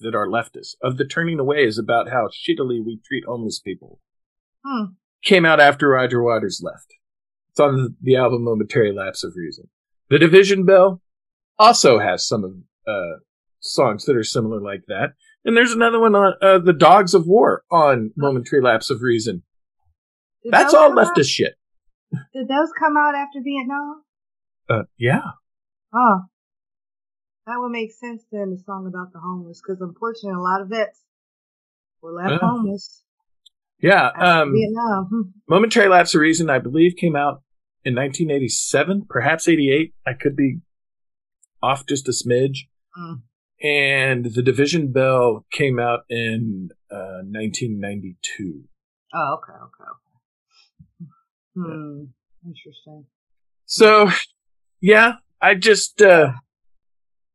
that 0.00 0.14
are 0.14 0.26
leftist. 0.28 0.76
Of 0.82 0.96
the 0.96 1.04
Turning 1.04 1.38
Away 1.38 1.64
is 1.64 1.78
about 1.78 2.08
how 2.08 2.28
shittily 2.28 2.84
we 2.84 3.00
treat 3.04 3.24
homeless 3.26 3.58
people. 3.58 4.00
Hmm. 4.64 4.92
Came 5.22 5.44
out 5.44 5.60
after 5.60 5.88
Roger 5.88 6.22
Waters 6.22 6.60
left. 6.62 6.94
It's 7.50 7.60
on 7.60 7.96
the, 8.00 8.16
album 8.16 8.44
Momentary 8.44 8.92
Lapse 8.92 9.24
of 9.24 9.32
Reason. 9.36 9.68
The 10.10 10.18
Division 10.18 10.64
Bell 10.64 11.02
also 11.58 11.98
has 11.98 12.26
some 12.26 12.44
of 12.44 12.52
uh, 12.86 13.18
songs 13.60 14.04
that 14.04 14.16
are 14.16 14.22
similar 14.24 14.60
like 14.60 14.82
that. 14.86 15.14
And 15.44 15.56
there's 15.56 15.72
another 15.72 15.98
one 15.98 16.14
on 16.14 16.34
uh, 16.40 16.58
The 16.58 16.72
Dogs 16.72 17.14
of 17.14 17.26
War 17.26 17.64
on 17.70 18.12
Momentary 18.16 18.62
Lapse 18.62 18.90
of 18.90 19.02
Reason. 19.02 19.42
Did 20.44 20.52
That's 20.52 20.72
all 20.72 20.90
come 20.90 20.98
out- 20.98 21.16
leftist 21.16 21.30
shit. 21.30 21.54
Did 22.32 22.48
those 22.48 22.70
come 22.78 22.96
out 22.96 23.14
after 23.14 23.40
Vietnam? 23.42 24.02
Uh, 24.70 24.82
yeah. 24.96 25.22
Oh, 25.92 26.20
that 27.48 27.58
would 27.58 27.70
make 27.70 27.92
sense 27.92 28.22
then. 28.30 28.50
The 28.50 28.62
song 28.64 28.86
about 28.86 29.12
the 29.12 29.20
homeless, 29.20 29.60
because 29.60 29.80
unfortunately, 29.80 30.38
a 30.38 30.42
lot 30.42 30.60
of 30.60 30.68
vets 30.68 31.00
were 32.02 32.12
left 32.12 32.32
Yeah. 32.32 32.48
homeless 32.48 33.02
Yeah. 33.80 34.08
Um, 34.08 34.52
Vietnam. 34.52 35.34
Momentary 35.48 35.88
Lapse 35.88 36.14
of 36.14 36.20
Reason, 36.20 36.50
I 36.50 36.58
believe, 36.58 36.96
came 36.96 37.16
out 37.16 37.42
in 37.84 37.94
1987, 37.94 39.06
perhaps 39.08 39.48
88. 39.48 39.94
I 40.06 40.12
could 40.12 40.36
be 40.36 40.60
off 41.62 41.86
just 41.86 42.08
a 42.08 42.12
smidge. 42.12 42.66
Mm. 42.98 43.22
And 43.62 44.24
The 44.26 44.42
Division 44.42 44.92
Bell 44.92 45.46
came 45.50 45.78
out 45.78 46.00
in 46.08 46.70
uh, 46.90 47.22
1992. 47.24 48.64
Oh, 49.14 49.38
okay, 49.38 49.52
okay, 49.52 49.90
okay. 49.90 51.10
Hmm. 51.54 52.04
Interesting. 52.46 53.06
So, 53.64 54.10
yeah, 54.80 55.14
I 55.40 55.54
just, 55.54 56.00
uh, 56.02 56.32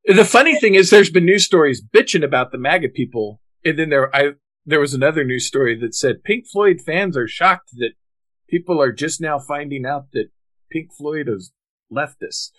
the 0.06 0.26
funny 0.26 0.60
thing 0.60 0.76
is 0.76 0.90
there's 0.90 1.10
been 1.10 1.26
news 1.26 1.46
stories 1.46 1.82
bitching 1.82 2.24
about 2.24 2.52
the 2.52 2.58
MAGA 2.58 2.90
people. 2.90 3.40
And 3.66 3.80
then 3.80 3.90
there, 3.90 4.14
I, 4.16 4.32
there 4.66 4.80
was 4.80 4.94
another 4.94 5.24
news 5.24 5.48
story 5.48 5.78
that 5.80 5.96
said 5.96 6.24
Pink 6.24 6.46
Floyd 6.48 6.82
fans 6.86 7.16
are 7.18 7.28
shocked 7.28 7.72
that 7.78 7.92
people 8.50 8.82
are 8.82 8.92
just 8.92 9.22
now 9.22 9.40
finding 9.40 9.86
out 9.86 10.12
that 10.14 10.30
Pink 10.72 10.94
Floyd 10.94 11.30
is 11.30 11.52
leftist. 11.92 12.52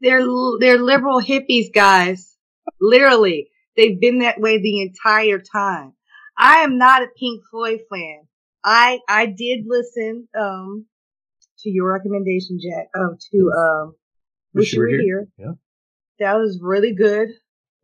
They're 0.00 0.26
they're 0.58 0.78
liberal 0.78 1.20
hippies, 1.22 1.72
guys. 1.72 2.36
Literally, 2.80 3.50
they've 3.76 4.00
been 4.00 4.18
that 4.18 4.40
way 4.40 4.60
the 4.60 4.82
entire 4.82 5.38
time. 5.38 5.92
I 6.36 6.62
am 6.62 6.76
not 6.76 7.02
a 7.02 7.06
Pink 7.16 7.42
Floyd 7.50 7.80
fan. 7.88 8.22
I 8.64 8.98
I 9.08 9.26
did 9.26 9.60
listen 9.64 10.28
um 10.38 10.86
to 11.60 11.70
your 11.70 11.92
recommendation, 11.92 12.58
Jack. 12.60 12.88
Um 12.98 13.16
to 13.30 13.52
um 13.52 13.94
Wish 14.54 14.72
You 14.72 14.80
Were 14.80 14.88
Here. 14.88 15.28
Yeah. 15.38 15.52
That 16.22 16.36
was 16.36 16.60
really 16.62 16.94
good. 16.94 17.28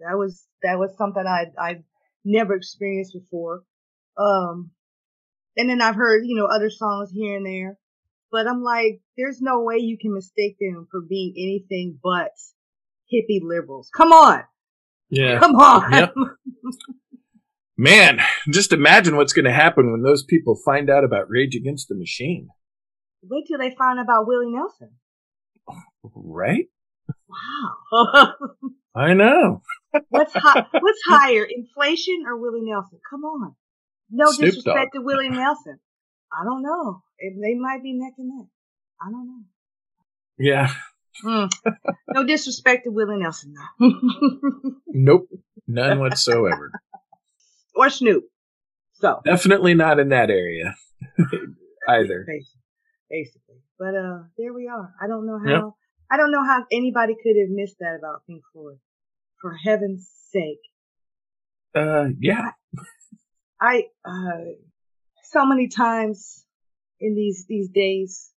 That 0.00 0.16
was 0.16 0.46
that 0.62 0.78
was 0.78 0.96
something 0.96 1.24
I 1.26 1.46
I 1.58 1.82
never 2.24 2.54
experienced 2.54 3.14
before. 3.14 3.62
Um 4.16 4.70
and 5.56 5.68
then 5.68 5.82
I've 5.82 5.96
heard, 5.96 6.22
you 6.24 6.36
know, 6.36 6.46
other 6.46 6.70
songs 6.70 7.10
here 7.12 7.36
and 7.36 7.44
there. 7.44 7.78
But 8.30 8.46
I'm 8.46 8.62
like, 8.62 9.00
there's 9.16 9.40
no 9.40 9.62
way 9.62 9.78
you 9.78 9.98
can 10.00 10.14
mistake 10.14 10.56
them 10.60 10.86
for 10.90 11.00
being 11.00 11.34
anything 11.36 11.98
but 12.02 12.30
hippie 13.12 13.40
liberals. 13.42 13.90
Come 13.94 14.12
on. 14.12 14.44
Yeah. 15.10 15.40
Come 15.40 15.56
on. 15.56 15.92
Yep. 15.92 16.14
Man, 17.76 18.20
just 18.50 18.72
imagine 18.72 19.16
what's 19.16 19.32
going 19.32 19.46
to 19.46 19.52
happen 19.52 19.90
when 19.90 20.02
those 20.02 20.24
people 20.24 20.60
find 20.64 20.90
out 20.90 21.04
about 21.04 21.30
Rage 21.30 21.54
Against 21.54 21.88
the 21.88 21.94
Machine. 21.94 22.48
Wait 23.22 23.46
till 23.46 23.58
they 23.58 23.74
find 23.76 23.98
out 23.98 24.04
about 24.04 24.26
Willie 24.26 24.50
Nelson. 24.52 24.90
Right? 26.02 26.66
Wow. 27.28 28.34
I 28.94 29.14
know. 29.14 29.62
what's 30.08 30.32
hi- 30.34 30.66
what's 30.72 31.00
higher, 31.06 31.44
inflation 31.44 32.24
or 32.26 32.36
Willie 32.38 32.62
Nelson? 32.62 32.98
Come 33.10 33.24
on. 33.24 33.54
No 34.10 34.30
Snoop 34.32 34.46
disrespect 34.50 34.92
Dogg. 34.94 35.00
to 35.00 35.04
Willie 35.04 35.28
Nelson. 35.28 35.78
I 36.32 36.44
don't 36.44 36.62
know. 36.62 37.02
They 37.20 37.54
might 37.54 37.82
be 37.82 37.92
neck 37.92 38.14
and 38.18 38.28
neck. 38.38 38.46
I 39.00 39.10
don't 39.10 39.26
know. 39.26 39.42
Yeah. 40.38 40.72
Mm. 41.24 41.50
No 42.14 42.24
disrespect 42.24 42.84
to 42.84 42.90
Willie 42.90 43.18
Nelson. 43.18 43.54
Nope. 44.86 45.28
None 45.66 45.98
whatsoever. 46.00 46.70
or 47.74 47.90
Snoop. 47.90 48.24
So 48.94 49.20
Definitely 49.24 49.74
not 49.74 49.98
in 50.00 50.08
that 50.10 50.30
area 50.30 50.74
either. 51.88 52.24
basically, 52.26 52.60
basically. 53.10 53.56
But 53.78 53.94
uh, 53.94 54.18
there 54.36 54.52
we 54.52 54.66
are. 54.68 54.94
I 55.00 55.06
don't 55.06 55.26
know 55.26 55.38
how. 55.38 55.50
Yep. 55.50 55.62
I 56.10 56.16
don't 56.16 56.30
know 56.32 56.44
how 56.44 56.64
anybody 56.72 57.14
could 57.22 57.36
have 57.38 57.50
missed 57.50 57.76
that 57.80 57.96
about 57.98 58.22
Pink 58.26 58.42
Floyd. 58.52 58.78
For 59.40 59.54
heaven's 59.54 60.08
sake, 60.32 60.58
Uh, 61.74 62.06
yeah. 62.18 62.50
I 63.60 63.84
uh, 64.04 64.52
so 65.24 65.44
many 65.46 65.68
times 65.68 66.44
in 67.00 67.14
these 67.14 67.46
these 67.48 67.68
days, 67.68 68.32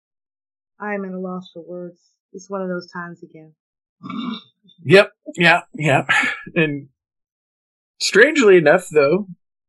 I 0.79 0.95
am 0.95 1.05
at 1.05 1.13
a 1.13 1.19
loss 1.19 1.51
for 1.55 1.63
words. 1.63 1.99
It's 2.33 2.51
one 2.51 2.61
of 2.63 2.69
those 2.69 2.91
times 2.91 3.23
again. 3.23 3.55
Yep. 4.85 5.13
Yeah. 5.37 5.61
Yeah. 5.75 6.07
And 6.55 6.89
strangely 8.01 8.57
enough, 8.57 8.89
though, 8.93 9.27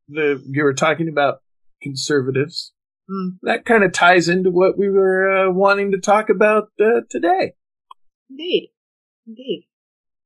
the 0.08 0.42
you 0.50 0.64
were 0.64 0.74
talking 0.74 1.08
about 1.08 1.42
conservatives. 1.82 2.72
Mm, 3.10 3.38
That 3.42 3.64
kind 3.64 3.84
of 3.84 3.92
ties 3.92 4.28
into 4.28 4.50
what 4.50 4.78
we 4.78 4.88
were 4.88 5.48
uh, 5.48 5.50
wanting 5.52 5.92
to 5.92 5.98
talk 5.98 6.28
about 6.30 6.68
uh, 6.80 7.00
today, 7.10 7.54
indeed, 8.32 8.72
indeed. 9.26 9.68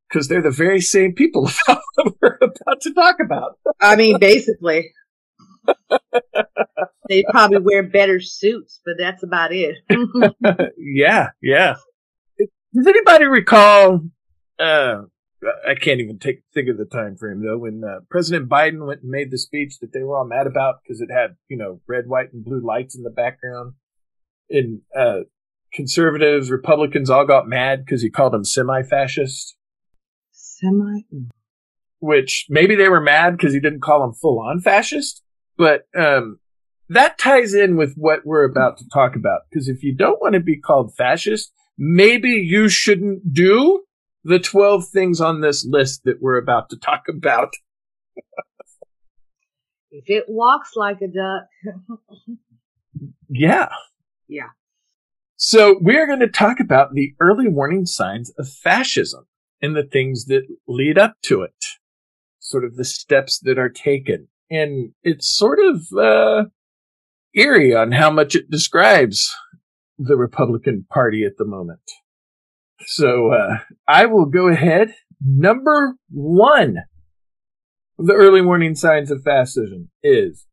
because 0.08 0.28
they're 0.28 0.42
the 0.42 0.50
very 0.50 0.80
same 0.80 1.12
people 1.12 1.46
that 1.66 1.82
we're 2.20 2.38
about 2.40 2.80
to 2.82 2.94
talk 2.94 3.16
about. 3.20 3.58
I 3.80 3.96
mean, 3.96 4.18
basically, 4.18 4.92
they 7.08 7.24
probably 7.30 7.58
wear 7.58 7.82
better 7.82 8.20
suits, 8.20 8.80
but 8.84 8.94
that's 8.98 9.22
about 9.22 9.52
it. 9.52 9.76
yeah, 10.78 11.30
yeah. 11.42 11.76
Does 12.38 12.86
anybody 12.86 13.24
recall? 13.26 14.00
Uh, 14.58 15.02
I 15.66 15.74
can't 15.74 16.00
even 16.00 16.18
take 16.18 16.42
think 16.54 16.68
of 16.68 16.78
the 16.78 16.84
time 16.84 17.16
frame 17.16 17.42
though. 17.44 17.58
When 17.58 17.82
uh, 17.84 18.00
President 18.10 18.48
Biden 18.48 18.86
went 18.86 19.02
and 19.02 19.10
made 19.10 19.30
the 19.30 19.38
speech 19.38 19.78
that 19.80 19.92
they 19.92 20.02
were 20.02 20.16
all 20.16 20.26
mad 20.26 20.46
about 20.46 20.76
because 20.82 21.00
it 21.00 21.10
had 21.10 21.36
you 21.48 21.56
know 21.56 21.80
red, 21.86 22.06
white, 22.06 22.32
and 22.32 22.44
blue 22.44 22.60
lights 22.64 22.96
in 22.96 23.02
the 23.02 23.10
background, 23.10 23.74
and 24.50 24.80
uh, 24.96 25.20
conservatives, 25.72 26.50
Republicans 26.50 27.10
all 27.10 27.26
got 27.26 27.48
mad 27.48 27.84
because 27.84 28.02
he 28.02 28.10
called 28.10 28.32
them 28.32 28.44
semi-fascist. 28.44 29.56
Semi. 30.32 31.04
Which 31.98 32.46
maybe 32.48 32.76
they 32.76 32.88
were 32.88 33.00
mad 33.00 33.36
because 33.36 33.52
he 33.52 33.60
didn't 33.60 33.82
call 33.82 34.00
them 34.00 34.12
full-on 34.14 34.60
fascist, 34.60 35.22
but 35.56 35.86
um, 35.96 36.38
that 36.88 37.18
ties 37.18 37.54
in 37.54 37.76
with 37.76 37.94
what 37.96 38.20
we're 38.24 38.44
about 38.44 38.78
to 38.78 38.84
talk 38.92 39.16
about. 39.16 39.40
Because 39.50 39.68
if 39.68 39.82
you 39.82 39.94
don't 39.94 40.20
want 40.20 40.34
to 40.34 40.40
be 40.40 40.60
called 40.60 40.94
fascist, 40.94 41.52
maybe 41.78 42.30
you 42.30 42.68
shouldn't 42.68 43.32
do 43.32 43.82
the 44.24 44.38
12 44.38 44.88
things 44.88 45.20
on 45.20 45.40
this 45.40 45.64
list 45.64 46.02
that 46.04 46.20
we're 46.20 46.38
about 46.38 46.70
to 46.70 46.76
talk 46.76 47.04
about. 47.08 47.54
If 49.88 50.10
it 50.10 50.24
walks 50.28 50.72
like 50.76 51.00
a 51.00 51.06
duck, 51.06 51.46
Yeah. 53.28 53.68
Yeah. 54.28 54.48
So 55.36 55.78
we're 55.82 56.06
going 56.06 56.20
to 56.20 56.28
talk 56.28 56.60
about 56.60 56.94
the 56.94 57.14
early 57.20 57.46
warning 57.46 57.84
signs 57.84 58.32
of 58.38 58.48
fascism 58.48 59.26
and 59.60 59.76
the 59.76 59.84
things 59.84 60.24
that 60.26 60.46
lead 60.66 60.96
up 60.96 61.16
to 61.24 61.42
it. 61.42 61.52
Sort 62.40 62.64
of 62.64 62.76
the 62.76 62.84
steps 62.84 63.38
that 63.40 63.58
are 63.58 63.68
taken. 63.68 64.28
And 64.50 64.92
it's 65.02 65.28
sort 65.28 65.58
of, 65.58 65.92
uh, 65.92 66.44
eerie 67.34 67.74
on 67.74 67.92
how 67.92 68.10
much 68.10 68.34
it 68.34 68.50
describes 68.50 69.34
the 69.98 70.16
Republican 70.16 70.86
Party 70.90 71.24
at 71.24 71.36
the 71.36 71.44
moment. 71.44 71.80
So, 72.86 73.32
uh, 73.32 73.58
I 73.86 74.06
will 74.06 74.26
go 74.26 74.48
ahead. 74.48 74.94
Number 75.20 75.96
one 76.08 76.76
of 77.98 78.06
the 78.06 78.14
early 78.14 78.40
warning 78.40 78.74
signs 78.74 79.10
of 79.10 79.22
fascism 79.22 79.90
is 80.02 80.46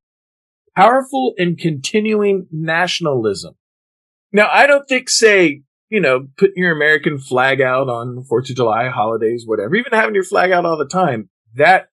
powerful 0.75 1.35
and 1.37 1.57
continuing 1.57 2.47
nationalism. 2.51 3.55
Now, 4.33 4.49
I 4.51 4.65
don't 4.65 4.87
think, 4.89 5.09
say, 5.09 5.61
you 5.89 6.01
know, 6.01 6.27
putting 6.37 6.63
your 6.63 6.75
American 6.75 7.19
flag 7.19 7.61
out 7.61 7.87
on 7.87 8.23
Fourth 8.23 8.49
of 8.49 8.55
July 8.55 8.89
holidays, 8.89 9.43
whatever, 9.45 9.75
even 9.75 9.93
having 9.93 10.15
your 10.15 10.23
flag 10.23 10.51
out 10.51 10.65
all 10.65 10.77
the 10.77 10.87
time, 10.87 11.29
that 11.55 11.89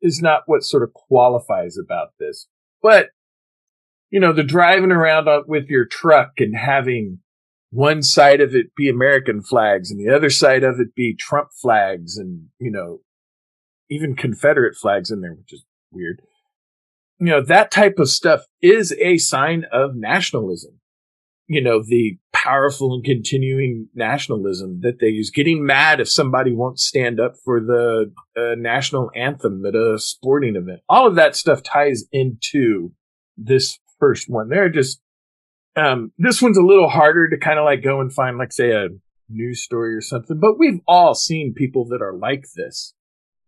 is 0.00 0.22
not 0.22 0.42
what 0.46 0.62
sort 0.62 0.84
of 0.84 0.94
qualifies 0.94 1.76
about 1.76 2.10
this. 2.20 2.46
But, 2.80 3.08
you 4.10 4.20
know, 4.20 4.32
the 4.32 4.44
driving 4.44 4.92
around 4.92 5.28
with 5.48 5.66
your 5.68 5.84
truck 5.84 6.34
and 6.38 6.56
having 6.56 7.18
one 7.70 8.00
side 8.00 8.40
of 8.40 8.54
it 8.54 8.74
be 8.76 8.88
American 8.88 9.42
flags 9.42 9.90
and 9.90 9.98
the 9.98 10.14
other 10.14 10.30
side 10.30 10.62
of 10.62 10.78
it 10.78 10.94
be 10.94 11.16
Trump 11.16 11.48
flags 11.60 12.16
and, 12.16 12.46
you 12.60 12.70
know, 12.70 13.00
even 13.90 14.14
Confederate 14.14 14.76
flags 14.76 15.10
in 15.10 15.20
there, 15.20 15.34
which 15.34 15.52
is 15.52 15.64
weird. 15.90 16.22
You 17.18 17.26
know, 17.26 17.42
that 17.42 17.72
type 17.72 17.98
of 17.98 18.08
stuff 18.08 18.44
is 18.62 18.94
a 19.00 19.18
sign 19.18 19.64
of 19.72 19.96
nationalism. 19.96 20.80
You 21.48 21.62
know, 21.62 21.80
the 21.80 22.18
powerful 22.32 22.92
and 22.92 23.04
continuing 23.04 23.88
nationalism 23.94 24.80
that 24.82 24.98
they 25.00 25.06
use, 25.06 25.30
getting 25.30 25.64
mad 25.64 26.00
if 26.00 26.10
somebody 26.10 26.52
won't 26.52 26.80
stand 26.80 27.20
up 27.20 27.34
for 27.44 27.60
the 27.60 28.12
uh, 28.36 28.56
national 28.56 29.12
anthem 29.14 29.64
at 29.64 29.76
a 29.76 29.96
sporting 29.98 30.56
event. 30.56 30.80
All 30.88 31.06
of 31.06 31.14
that 31.14 31.36
stuff 31.36 31.62
ties 31.62 32.04
into 32.10 32.90
this 33.36 33.78
first 34.00 34.28
one. 34.28 34.48
They're 34.48 34.68
just, 34.68 35.00
um, 35.76 36.10
this 36.18 36.42
one's 36.42 36.58
a 36.58 36.62
little 36.62 36.88
harder 36.88 37.28
to 37.28 37.38
kind 37.38 37.60
of 37.60 37.64
like 37.64 37.82
go 37.82 38.00
and 38.00 38.12
find, 38.12 38.38
like, 38.38 38.52
say, 38.52 38.72
a 38.72 38.88
news 39.28 39.62
story 39.62 39.94
or 39.94 40.00
something, 40.00 40.40
but 40.40 40.58
we've 40.58 40.80
all 40.88 41.14
seen 41.14 41.54
people 41.54 41.86
that 41.90 42.02
are 42.02 42.16
like 42.16 42.44
this. 42.56 42.92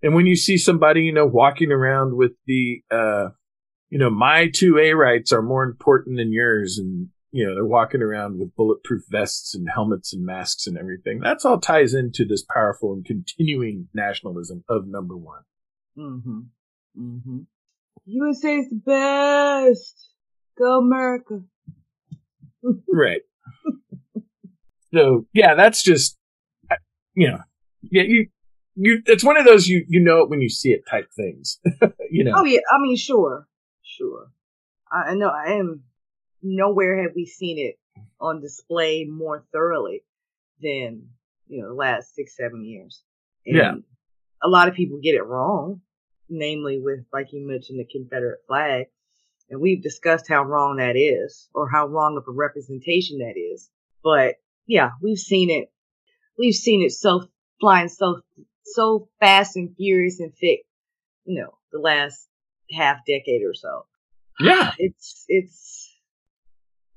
And 0.05 0.15
when 0.15 0.27
you 0.27 0.37
see 0.37 0.57
somebody, 0.57 1.03
you 1.03 1.13
know, 1.13 1.27
walking 1.27 1.73
around 1.73 2.17
with 2.17 2.33
the, 2.47 2.83
uh, 2.93 3.31
you 3.91 3.99
know, 3.99 4.11
my 4.11 4.51
two 4.55 4.79
A 4.79 4.93
rights 4.93 5.33
are 5.33 5.43
more 5.43 5.65
important 5.65 6.17
than 6.17 6.33
yours. 6.33 6.79
And, 6.79 7.09
you 7.31 7.47
know, 7.47 7.55
they're 7.55 7.64
walking 7.64 8.03
around 8.03 8.38
with 8.38 8.55
bulletproof 8.57 9.03
vests 9.09 9.55
and 9.55 9.69
helmets 9.73 10.12
and 10.12 10.25
masks 10.25 10.67
and 10.67 10.79
everything. 10.79 11.21
That's 11.21 11.45
all 11.45 11.61
ties 11.61 11.95
into 11.95 12.25
this 12.25 12.43
powerful 12.43 12.93
and 12.93 13.05
continuing 13.05 13.88
nationalism 13.95 14.64
of 14.69 14.87
number 14.87 15.17
one. 15.17 15.43
Mm-hmm. 15.97 16.41
Mm-hmm. 16.99 17.38
USA 18.07 18.57
is 18.57 18.69
the 18.71 18.83
best. 18.85 20.12
Go 20.59 20.79
America. 20.79 21.43
right. 22.93 23.21
So 24.93 25.27
yeah, 25.35 25.55
that's 25.55 25.83
just, 25.83 26.17
you 27.14 27.31
know, 27.31 27.38
yeah, 27.83 28.05
you, 28.07 28.29
you, 28.75 29.03
it's 29.07 29.25
one 29.25 29.37
of 29.37 29.45
those, 29.45 29.69
you, 29.69 29.85
you 29.88 30.01
know 30.01 30.23
it 30.23 30.31
when 30.31 30.41
you 30.41 30.49
see 30.49 30.71
it 30.71 30.83
type 30.91 31.09
things, 31.14 31.59
you 32.11 32.25
know. 32.25 32.33
Oh 32.37 32.45
yeah, 32.45 32.61
I 32.71 32.81
mean, 32.81 32.97
sure, 32.97 33.47
sure. 33.83 34.31
I 34.91 35.11
I 35.11 35.14
know. 35.14 35.29
I 35.29 35.53
am 35.53 35.83
nowhere 36.42 37.03
have 37.03 37.12
we 37.14 37.27
seen 37.27 37.59
it 37.59 37.79
on 38.20 38.40
display 38.40 39.05
more 39.05 39.44
thoroughly 39.53 40.03
than 40.61 41.09
you 41.46 41.62
know 41.62 41.68
the 41.68 41.74
last 41.74 42.14
six, 42.14 42.37
seven 42.37 42.64
years. 42.64 43.03
And 43.46 43.57
Yeah. 43.57 43.74
A 44.42 44.48
lot 44.48 44.68
of 44.68 44.74
people 44.74 45.01
get 45.03 45.16
it 45.16 45.24
wrong, 45.24 45.81
namely 46.29 46.79
with 46.81 47.01
like 47.12 47.33
you 47.33 47.46
mentioned 47.46 47.81
the 47.81 47.85
Confederate 47.85 48.40
flag, 48.46 48.87
and 49.51 49.61
we've 49.61 49.83
discussed 49.83 50.29
how 50.29 50.44
wrong 50.44 50.77
that 50.77 50.96
is, 50.96 51.48
or 51.55 51.68
how 51.68 51.87
wrong 51.87 52.16
of 52.16 52.24
a 52.29 52.33
representation 52.33 53.18
that 53.18 53.35
is. 53.37 53.68
But 54.03 54.37
yeah, 54.66 54.90
we've 55.03 55.18
seen 55.18 55.51
it. 55.51 55.72
We've 56.38 56.55
seen 56.55 56.83
it 56.83 56.92
so 56.92 57.29
flying 57.61 57.88
so 57.88 58.20
so 58.64 59.09
fast 59.18 59.57
and 59.57 59.74
furious 59.77 60.20
and 60.20 60.33
thick, 60.35 60.61
you 61.24 61.40
know, 61.40 61.55
the 61.72 61.81
last 61.81 62.29
half 62.70 62.98
decade 63.07 63.42
or 63.42 63.55
so. 63.55 63.87
Yeah. 64.38 64.72
It's 64.79 65.24
it's 65.29 65.88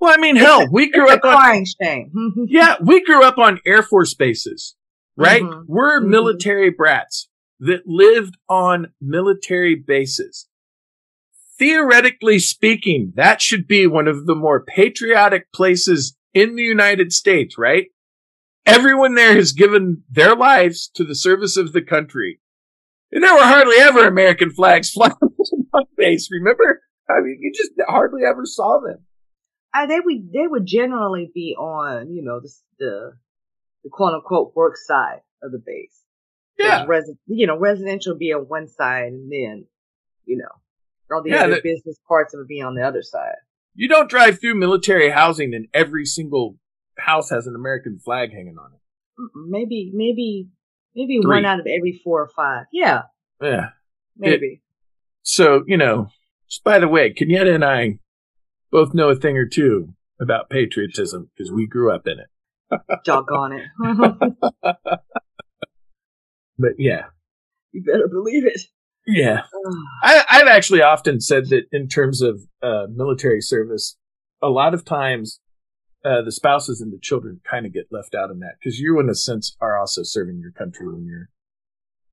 Well, 0.02 0.12
I 0.14 0.18
mean, 0.20 0.36
hell, 0.36 0.68
we 0.72 0.90
grew 0.90 1.06
it's 1.12 1.24
up 1.24 1.24
on 1.24 1.64
shame. 1.80 2.12
yeah, 2.50 2.76
we 2.82 3.04
grew 3.06 3.24
up 3.24 3.38
on 3.38 3.60
Air 3.68 3.84
Force 3.84 4.16
bases, 4.16 4.76
right? 5.16 5.44
Mhm. 5.44 5.66
We're 5.68 6.02
Mhm. 6.02 6.08
military 6.08 6.72
brats 6.72 7.30
that 7.60 7.86
lived 7.86 8.36
on 8.50 8.94
military 9.00 9.76
bases. 9.76 10.48
Theoretically 11.60 12.40
speaking, 12.40 13.14
that 13.16 13.42
should 13.44 13.68
be 13.68 13.86
one 13.86 14.08
of 14.08 14.26
the 14.26 14.34
more 14.34 14.66
patriotic 14.66 15.52
places 15.54 16.18
in 16.34 16.56
the 16.56 16.64
United 16.64 17.14
States, 17.14 17.56
right? 17.58 17.90
Everyone 18.66 19.14
there 19.14 19.36
has 19.36 19.52
given 19.52 20.04
their 20.10 20.36
lives 20.36 20.90
to 20.96 21.04
the 21.04 21.14
service 21.14 21.58
of 21.58 21.74
the 21.74 21.82
country. 21.84 22.40
And 23.12 23.24
there 23.24 23.36
were 23.36 23.44
hardly 23.44 23.76
ever 23.78 24.08
American 24.08 24.50
flags 24.50 24.90
flying 24.94 25.14
on 25.74 25.84
base, 25.96 26.30
remember? 26.32 26.82
I 27.08 27.20
mean, 27.22 27.38
you 27.40 27.52
just 27.54 27.72
hardly 27.88 28.22
ever 28.26 28.46
saw 28.46 28.80
them. 28.80 29.06
Uh, 29.74 29.86
they 29.86 30.00
would 30.00 30.32
they 30.34 30.48
would 30.48 30.66
generally 30.66 31.32
be 31.34 31.56
on 31.58 32.14
you 32.14 32.22
know 32.24 32.40
the 32.40 32.52
the, 32.80 33.14
the 33.84 33.90
quote 33.90 34.14
unquote 34.14 34.54
work 34.56 34.76
side 34.78 35.22
of 35.42 35.52
the 35.52 35.62
base. 35.66 35.98
Yeah. 36.60 36.86
Resi- 36.86 37.18
you 37.28 37.48
know, 37.48 37.58
residential 37.58 38.16
be 38.16 38.34
on 38.34 38.42
one 38.44 38.68
side, 38.68 39.14
and 39.14 39.32
then 39.32 39.66
you 40.26 40.38
know 40.38 40.50
all 41.16 41.24
the 41.24 41.32
Yeah, 41.32 41.44
other 41.44 41.56
that- 41.56 41.64
business 41.64 41.98
parts 42.08 42.34
of 42.34 42.42
it 42.42 42.48
be 42.48 42.62
on 42.62 42.76
the 42.76 42.84
other 42.84 43.02
side. 43.02 43.36
You 43.74 43.88
don't 43.88 44.10
drive 44.10 44.40
through 44.42 44.56
military 44.56 45.10
housing 45.10 45.54
and 45.54 45.68
every 45.74 46.06
single 46.06 46.58
house 46.98 47.30
has 47.30 47.48
an 47.48 47.56
American 47.56 48.00
flag 48.00 48.32
hanging 48.34 48.58
on 48.60 48.72
it. 48.74 48.80
Maybe 49.50 49.92
maybe 49.94 50.50
maybe 50.94 51.20
Three. 51.22 51.30
one 51.38 51.46
out 51.46 51.62
of 51.62 51.66
every 51.68 52.00
four 52.04 52.22
or 52.22 52.30
five. 52.36 52.66
Yeah, 52.74 53.04
Yeah. 53.42 53.70
maybe. 54.18 54.62
So, 55.24 55.64
you 55.68 55.78
know, 55.78 56.10
just 56.50 56.64
by 56.66 56.80
the 56.80 56.88
way, 56.90 57.14
Kenyetta 57.14 57.54
and 57.56 57.64
I 57.64 58.00
both 58.72 58.94
know 58.94 59.10
a 59.10 59.16
thing 59.16 59.38
or 59.38 59.46
two 59.46 59.94
about 60.20 60.50
patriotism 60.50 61.30
because 61.36 61.52
we 61.52 61.66
grew 61.68 61.92
up 61.94 62.08
in 62.08 62.18
it. 62.20 62.80
Doggone 63.06 63.54
it. 63.54 63.68
But 66.58 66.74
yeah. 66.78 67.06
you 67.72 67.84
better 67.84 68.08
believe 68.08 68.46
it. 68.46 68.62
Yeah. 69.08 69.42
I, 70.04 70.24
I've 70.30 70.48
actually 70.48 70.84
often 70.84 71.20
said 71.20 71.50
that 71.50 71.64
in 71.72 71.88
terms 71.88 72.22
of 72.22 72.42
uh, 72.62 72.86
military 72.94 73.42
service, 73.42 73.98
a 74.44 74.50
lot 74.50 74.76
of 74.76 74.86
times 74.86 75.40
uh, 76.06 76.22
the 76.22 76.32
spouses 76.32 76.80
and 76.80 76.94
the 76.94 77.00
children 77.02 77.42
kind 77.50 77.66
of 77.66 77.74
get 77.74 77.88
left 77.90 78.14
out 78.14 78.30
in 78.30 78.40
that 78.40 78.56
because 78.60 78.80
you, 78.80 79.00
in 79.00 79.10
a 79.10 79.16
sense, 79.16 79.56
are 79.60 79.76
also 79.76 80.04
serving 80.04 80.40
your 80.40 80.52
country 80.52 80.88
when 80.88 81.06
you're 81.06 81.30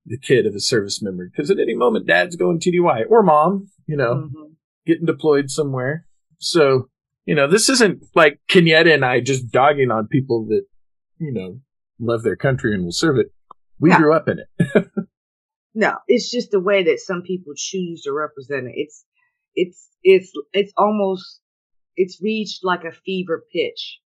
the 0.06 0.18
kid 0.18 0.46
of 0.46 0.54
a 0.54 0.60
service 0.60 1.02
member. 1.02 1.28
Because 1.30 1.50
at 1.50 1.58
any 1.58 1.74
moment, 1.74 2.06
dad's 2.06 2.36
going 2.36 2.58
TDY 2.58 3.02
or 3.10 3.22
mom, 3.22 3.68
you 3.86 3.96
know, 3.96 4.14
Mhm. 4.34 4.52
getting 4.86 5.04
deployed 5.04 5.50
somewhere. 5.50 6.06
So, 6.38 6.88
you 7.26 7.34
know, 7.34 7.48
this 7.50 7.68
isn't 7.68 8.04
like 8.14 8.40
Kenyetta 8.50 8.92
and 8.94 9.04
I 9.04 9.20
just 9.20 9.50
dogging 9.50 9.90
on 9.90 10.06
people 10.08 10.46
that, 10.48 10.62
you 11.18 11.32
know, 11.32 11.60
love 11.98 12.22
their 12.22 12.36
country 12.36 12.74
and 12.74 12.84
will 12.84 12.92
serve 12.92 13.18
it. 13.18 13.26
We 13.80 13.90
No. 13.90 13.96
grew 13.98 14.14
up 14.14 14.28
in 14.28 14.38
it. 14.40 14.88
No, 15.74 15.94
it's 16.08 16.28
just 16.28 16.50
the 16.50 16.58
way 16.58 16.82
that 16.84 16.98
some 16.98 17.22
people 17.22 17.52
choose 17.54 18.02
to 18.02 18.12
represent 18.12 18.66
it. 18.66 18.72
It's 18.74 19.04
it's 19.54 19.88
it's 20.02 20.32
it's 20.52 20.72
almost 20.76 21.40
it's 21.94 22.20
reached 22.20 22.64
like 22.64 22.82
a 22.84 22.90
fever 22.90 23.44
pitch. 23.52 24.00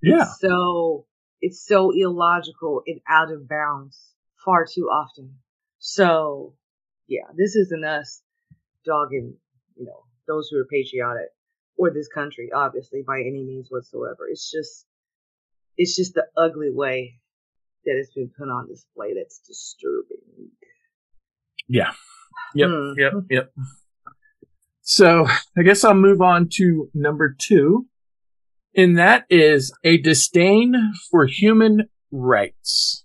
Yeah. 0.00 0.24
So 0.38 1.04
it's 1.42 1.66
so 1.66 1.90
illogical 1.94 2.82
and 2.86 3.00
out 3.06 3.30
of 3.30 3.46
bounds 3.48 4.14
far 4.44 4.64
too 4.64 4.84
often. 4.86 5.34
So 5.78 6.54
yeah, 7.06 7.26
this 7.36 7.54
isn't 7.54 7.84
us 7.84 8.22
dogging, 8.86 9.36
you 9.76 9.84
know, 9.84 10.04
those 10.26 10.48
who 10.48 10.58
are 10.58 10.64
patriotic 10.70 11.28
or 11.76 11.90
this 11.90 12.08
country, 12.08 12.50
obviously, 12.54 13.02
by 13.06 13.20
any 13.20 13.42
means 13.42 13.68
whatsoever. 13.70 14.28
It's 14.30 14.50
just 14.50 14.86
it's 15.76 15.96
just 15.96 16.14
the 16.14 16.26
ugly 16.36 16.70
way 16.70 17.20
that 17.84 17.96
it's 17.96 18.12
been 18.12 18.30
put 18.36 18.48
on 18.48 18.68
display 18.68 19.14
that's 19.14 19.40
disturbing. 19.40 20.50
Yeah. 21.68 21.92
Yep. 22.54 22.68
Hmm. 22.68 22.92
Yep. 22.98 23.12
Yep. 23.30 23.52
So 24.82 25.26
I 25.56 25.62
guess 25.62 25.84
I'll 25.84 25.94
move 25.94 26.20
on 26.20 26.48
to 26.54 26.90
number 26.94 27.34
two. 27.36 27.86
And 28.76 28.98
that 28.98 29.24
is 29.30 29.72
a 29.84 29.98
disdain 29.98 30.92
for 31.10 31.26
human 31.26 31.88
rights. 32.10 33.04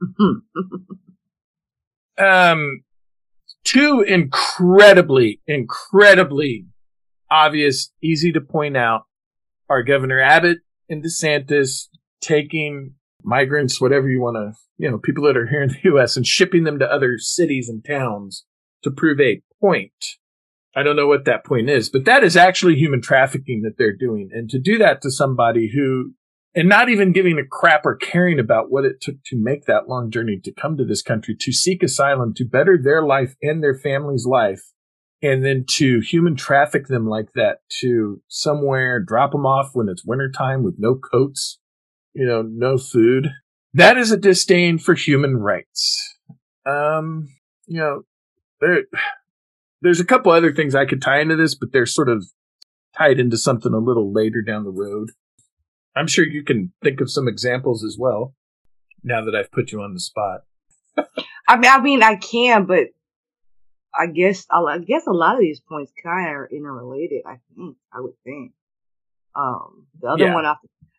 Um, 2.16 2.84
two 3.64 4.04
incredibly, 4.06 5.40
incredibly 5.46 6.66
obvious, 7.30 7.92
easy 8.02 8.32
to 8.32 8.40
point 8.40 8.76
out 8.76 9.02
are 9.68 9.82
Governor 9.82 10.20
Abbott 10.20 10.58
and 10.88 11.04
DeSantis 11.04 11.88
taking 12.20 12.94
migrants, 13.22 13.80
whatever 13.80 14.08
you 14.08 14.20
want 14.20 14.36
to, 14.36 14.52
you 14.76 14.90
know, 14.90 14.98
people 14.98 15.24
that 15.24 15.36
are 15.36 15.46
here 15.46 15.62
in 15.62 15.70
the 15.70 15.80
U.S. 15.84 16.16
and 16.16 16.26
shipping 16.26 16.64
them 16.64 16.78
to 16.78 16.90
other 16.90 17.18
cities 17.18 17.68
and 17.68 17.84
towns 17.84 18.44
to 18.82 18.90
prove 18.90 19.20
a 19.20 19.42
point. 19.60 19.92
I 20.76 20.82
don't 20.82 20.96
know 20.96 21.06
what 21.06 21.24
that 21.24 21.44
point 21.44 21.70
is, 21.70 21.88
but 21.88 22.04
that 22.04 22.24
is 22.24 22.36
actually 22.36 22.74
human 22.74 23.00
trafficking 23.00 23.62
that 23.62 23.78
they're 23.78 23.96
doing. 23.96 24.30
And 24.32 24.50
to 24.50 24.58
do 24.58 24.76
that 24.78 25.00
to 25.02 25.10
somebody 25.10 25.70
who, 25.74 26.14
and 26.54 26.68
not 26.68 26.88
even 26.88 27.12
giving 27.12 27.38
a 27.38 27.46
crap 27.48 27.86
or 27.86 27.96
caring 27.96 28.40
about 28.40 28.70
what 28.70 28.84
it 28.84 29.00
took 29.00 29.16
to 29.26 29.36
make 29.36 29.66
that 29.66 29.88
long 29.88 30.10
journey 30.10 30.40
to 30.42 30.52
come 30.52 30.76
to 30.76 30.84
this 30.84 31.02
country, 31.02 31.36
to 31.40 31.52
seek 31.52 31.82
asylum, 31.82 32.34
to 32.34 32.44
better 32.44 32.78
their 32.82 33.02
life 33.04 33.36
and 33.40 33.62
their 33.62 33.74
family's 33.74 34.26
life, 34.26 34.62
and 35.22 35.44
then 35.44 35.64
to 35.76 36.00
human 36.00 36.36
traffic 36.36 36.86
them 36.86 37.08
like 37.08 37.32
that 37.34 37.58
to 37.80 38.20
somewhere, 38.28 39.00
drop 39.00 39.32
them 39.32 39.46
off 39.46 39.70
when 39.72 39.88
it's 39.88 40.04
wintertime 40.04 40.62
with 40.62 40.74
no 40.78 40.94
coats, 40.94 41.58
you 42.12 42.26
know, 42.26 42.42
no 42.42 42.76
food. 42.78 43.30
That 43.72 43.96
is 43.96 44.12
a 44.12 44.16
disdain 44.16 44.78
for 44.78 44.94
human 44.94 45.36
rights. 45.36 46.16
Um, 46.66 47.28
you 47.66 47.80
know, 47.80 48.02
there, 48.60 48.82
there's 49.82 50.00
a 50.00 50.04
couple 50.04 50.32
other 50.32 50.52
things 50.52 50.74
I 50.74 50.86
could 50.86 51.02
tie 51.02 51.20
into 51.20 51.36
this, 51.36 51.54
but 51.54 51.72
they're 51.72 51.86
sort 51.86 52.08
of 52.08 52.26
tied 52.96 53.18
into 53.18 53.36
something 53.36 53.72
a 53.72 53.78
little 53.78 54.12
later 54.12 54.42
down 54.42 54.64
the 54.64 54.70
road. 54.70 55.10
I'm 55.96 56.06
sure 56.06 56.26
you 56.26 56.42
can 56.42 56.72
think 56.82 57.00
of 57.00 57.10
some 57.10 57.28
examples 57.28 57.84
as 57.84 57.96
well. 57.98 58.34
Now 59.02 59.24
that 59.24 59.34
I've 59.34 59.50
put 59.50 59.72
you 59.72 59.82
on 59.82 59.94
the 59.94 60.00
spot. 60.00 60.40
I 61.48 61.56
mean, 61.56 61.70
I 61.70 61.80
mean, 61.80 62.02
I 62.02 62.16
can, 62.16 62.64
but 62.64 62.88
I 63.98 64.06
guess 64.06 64.46
I 64.50 64.78
guess 64.78 65.06
a 65.06 65.12
lot 65.12 65.34
of 65.34 65.40
these 65.40 65.60
points 65.60 65.92
kind 66.02 66.28
of 66.28 66.34
are 66.34 66.48
interrelated. 66.50 67.22
I 67.26 67.38
think 67.56 67.76
I 67.92 68.00
would 68.00 68.14
think. 68.24 68.52
Um, 69.36 69.86
the 70.00 70.08
other 70.08 70.24
Yeah. 70.24 70.34
one 70.34 70.44
off 70.46 70.58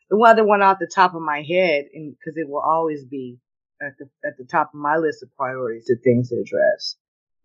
the 0.10 0.18
other 0.18 0.46
one 0.46 0.62
off 0.62 0.80
the 0.80 0.88
top 0.94 1.16
of 1.16 1.22
my 1.22 1.42
head, 1.42 1.86
and 1.94 2.16
because 2.18 2.38
it 2.38 2.48
will 2.48 2.62
always 2.62 3.04
be 3.06 3.40
at 3.82 3.98
the 3.98 4.10
at 4.26 4.38
the 4.38 4.46
top 4.46 4.70
of 4.74 4.80
my 4.80 4.98
list 4.98 5.24
of 5.24 5.36
priorities, 5.36 5.86
to 5.86 5.96
things 5.98 6.30
to 6.30 6.36
address 6.36 6.96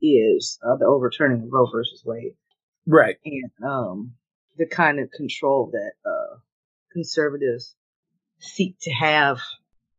is 0.02 0.58
uh, 0.66 0.76
the 0.76 0.86
overturning 0.86 1.42
of 1.42 1.52
Roe 1.52 1.66
versus 1.70 2.02
Wade 2.04 2.34
Right. 2.86 3.16
and 3.24 3.50
um 3.62 4.14
the 4.56 4.66
kind 4.66 4.98
of 4.98 5.10
control 5.10 5.70
that 5.72 5.92
uh 6.08 6.38
conservatives 6.92 7.74
seek 8.38 8.76
to 8.80 8.90
have 8.92 9.38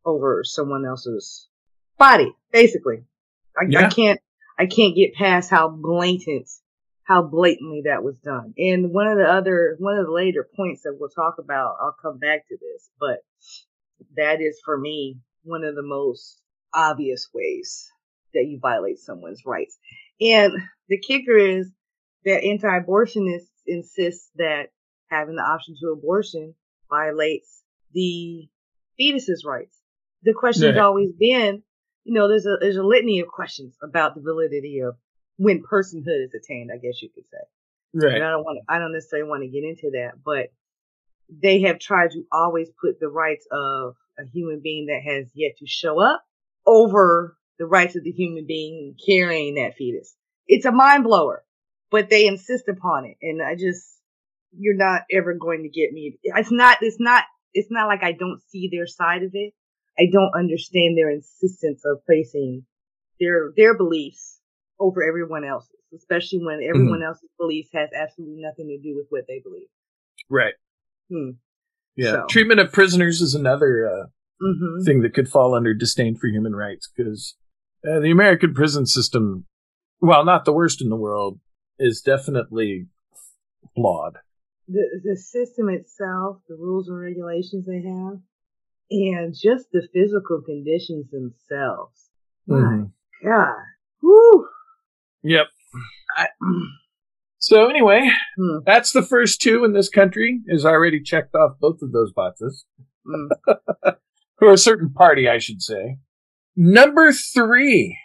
over 0.04 0.42
someone 0.44 0.84
else's 0.84 1.46
body 1.98 2.34
basically 2.50 3.04
I, 3.56 3.84
I 3.84 3.88
can't 3.90 4.20
i 4.58 4.66
can't 4.66 4.96
get 4.96 5.14
past 5.14 5.50
how 5.50 5.68
blatant 5.68 6.48
how 7.04 7.22
blatantly 7.22 7.82
that 7.84 8.02
was 8.04 8.16
done 8.24 8.54
and 8.56 8.92
one 8.92 9.06
of 9.08 9.18
the 9.18 9.24
other 9.28 9.76
one 9.78 9.98
of 9.98 10.06
the 10.06 10.12
later 10.12 10.48
points 10.56 10.82
that 10.82 10.96
we'll 10.98 11.08
talk 11.10 11.36
about 11.38 11.76
i'll 11.80 11.96
come 12.00 12.18
back 12.18 12.46
to 12.48 12.56
this 12.60 12.90
but 13.00 13.18
that 14.16 14.40
is 14.40 14.60
for 14.64 14.78
me 14.78 15.18
one 15.44 15.64
of 15.64 15.74
the 15.74 15.82
most 15.82 16.40
obvious 16.74 17.28
ways 17.34 17.88
that 18.34 18.46
you 18.46 18.58
violate 18.60 18.98
someone's 18.98 19.42
rights 19.44 19.78
and 20.20 20.52
the 20.88 20.98
kicker 20.98 21.36
is 21.36 21.70
that 22.24 22.44
anti-abortionists 22.44 23.48
insist 23.66 24.30
that 24.36 24.68
having 25.08 25.36
the 25.36 25.42
option 25.42 25.74
to 25.80 25.88
abortion 25.90 26.54
violates 26.88 27.62
the 27.92 28.48
fetus's 28.96 29.44
rights. 29.44 29.78
The 30.22 30.32
question's 30.32 30.76
Right. 30.76 30.82
always 30.82 31.12
been, 31.18 31.62
you 32.04 32.14
know, 32.14 32.28
there's 32.28 32.46
a 32.46 32.56
there's 32.60 32.76
a 32.76 32.82
litany 32.82 33.20
of 33.20 33.28
questions 33.28 33.76
about 33.82 34.14
the 34.14 34.20
validity 34.20 34.80
of 34.80 34.96
when 35.36 35.62
personhood 35.62 36.24
is 36.24 36.34
attained. 36.34 36.70
I 36.72 36.78
guess 36.78 37.02
you 37.02 37.08
could 37.14 37.24
say. 37.30 37.38
And 37.94 38.02
Right. 38.04 38.22
I 38.22 38.30
don't 38.30 38.44
want 38.44 38.58
to, 38.58 38.72
I 38.72 38.78
don't 38.78 38.92
necessarily 38.92 39.28
want 39.28 39.42
to 39.42 39.48
get 39.48 39.64
into 39.64 39.90
that, 39.92 40.12
but 40.24 40.48
they 41.28 41.60
have 41.62 41.78
tried 41.78 42.12
to 42.12 42.24
always 42.32 42.68
put 42.80 42.98
the 43.00 43.08
rights 43.08 43.46
of 43.50 43.96
a 44.18 44.24
human 44.32 44.60
being 44.62 44.86
that 44.86 45.02
has 45.02 45.30
yet 45.34 45.52
to 45.58 45.66
show 45.66 46.00
up 46.00 46.22
over 46.66 47.36
the 47.58 47.66
rights 47.66 47.96
of 47.96 48.04
the 48.04 48.10
human 48.10 48.46
being 48.46 48.94
carrying 49.06 49.54
that 49.56 49.74
fetus. 49.76 50.14
It's 50.46 50.64
a 50.64 50.72
mind 50.72 51.04
blower, 51.04 51.44
but 51.90 52.10
they 52.10 52.26
insist 52.26 52.68
upon 52.68 53.04
it. 53.04 53.16
And 53.22 53.42
I 53.42 53.54
just, 53.56 53.86
you're 54.56 54.76
not 54.76 55.02
ever 55.10 55.34
going 55.34 55.62
to 55.62 55.68
get 55.68 55.92
me. 55.92 56.18
It's 56.22 56.50
not, 56.50 56.78
it's 56.80 56.98
not, 56.98 57.24
it's 57.54 57.70
not 57.70 57.88
like 57.88 58.02
I 58.02 58.12
don't 58.12 58.40
see 58.48 58.68
their 58.72 58.86
side 58.86 59.22
of 59.22 59.30
it. 59.34 59.52
I 59.98 60.06
don't 60.10 60.32
understand 60.36 60.96
their 60.96 61.10
insistence 61.10 61.82
of 61.84 62.04
placing 62.06 62.64
their, 63.20 63.52
their 63.56 63.76
beliefs 63.76 64.40
over 64.80 65.02
everyone 65.02 65.44
else's. 65.44 65.70
especially 65.94 66.40
when 66.44 66.60
everyone 66.62 67.02
else's 67.02 67.28
beliefs 67.38 67.68
has 67.74 67.90
absolutely 67.94 68.42
nothing 68.42 68.66
to 68.68 68.78
do 68.78 68.96
with 68.96 69.06
what 69.10 69.24
they 69.28 69.40
believe. 69.40 69.68
Right. 70.30 70.54
Hmm. 71.10 71.30
Yeah. 71.96 72.12
So- 72.12 72.26
Treatment 72.30 72.60
of 72.60 72.72
prisoners 72.72 73.20
is 73.20 73.34
another 73.34 73.88
uh, 73.88 74.06
Mm-hmm. 74.42 74.82
thing 74.84 75.02
that 75.02 75.14
could 75.14 75.28
fall 75.28 75.54
under 75.54 75.72
disdain 75.72 76.16
for 76.16 76.26
human 76.26 76.56
rights 76.56 76.90
because 76.96 77.36
uh, 77.88 78.00
the 78.00 78.10
American 78.10 78.54
prison 78.54 78.86
system, 78.86 79.44
while 80.00 80.24
not 80.24 80.44
the 80.44 80.52
worst 80.52 80.82
in 80.82 80.88
the 80.88 80.96
world, 80.96 81.38
is 81.78 82.00
definitely 82.00 82.86
flawed. 83.76 84.18
The 84.66 84.82
the 85.04 85.16
system 85.16 85.68
itself, 85.68 86.38
the 86.48 86.56
rules 86.56 86.88
and 86.88 86.98
regulations 86.98 87.66
they 87.66 87.82
have, 87.82 88.18
and 88.92 89.34
just 89.34 89.66
the 89.72 89.86
physical 89.92 90.42
conditions 90.42 91.06
themselves. 91.10 92.10
My 92.46 92.56
Mhm. 92.56 92.92
God. 93.24 93.62
Whew. 94.00 94.48
Yep. 95.22 95.46
I, 96.16 96.28
So 97.38 97.68
anyway, 97.68 98.08
Hmm. 98.36 98.58
that's 98.64 98.92
the 98.92 99.02
first 99.02 99.40
two 99.40 99.64
in 99.64 99.72
this 99.72 99.88
country. 99.88 100.40
Is 100.46 100.64
already 100.64 101.00
checked 101.02 101.34
off 101.34 101.58
both 101.60 101.82
of 101.82 101.90
those 101.92 102.12
boxes. 102.12 102.64
mm. 103.06 103.28
or 104.40 104.52
a 104.52 104.56
certain 104.58 104.92
party, 104.92 105.28
I 105.28 105.38
should 105.38 105.60
say. 105.62 105.98
Number 106.56 107.12
three, 107.12 107.98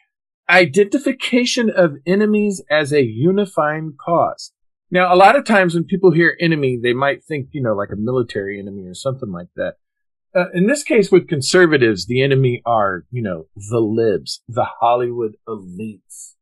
identification 0.50 1.69
of 1.69 1.97
enemies 2.06 2.63
as 2.69 2.91
a 2.93 3.04
unifying 3.04 3.93
cause. 4.00 4.54
Now, 4.89 5.13
a 5.13 5.17
lot 5.17 5.36
of 5.36 5.45
times 5.45 5.76
when 5.76 5.84
people 5.84 6.12
hear 6.12 6.38
enemy, 6.39 6.80
they 6.82 6.93
might 6.93 7.23
think, 7.23 7.50
you 7.52 7.62
know, 7.62 7.76
like 7.76 7.89
a 7.91 7.95
military 7.97 8.60
enemy 8.60 8.86
or 8.88 8.93
something 8.93 9.32
like 9.32 9.50
that. 9.56 9.76
Uh, 10.38 10.52
in 10.54 10.67
this 10.67 10.84
case, 10.84 11.12
with 11.12 11.28
conservatives, 11.28 12.06
the 12.06 12.21
enemy 12.21 12.62
are, 12.63 13.06
you 13.10 13.23
know, 13.23 13.47
the 13.56 13.80
libs, 13.80 14.43
the 14.47 14.67
Hollywood 14.80 15.36
elites, 15.47 16.36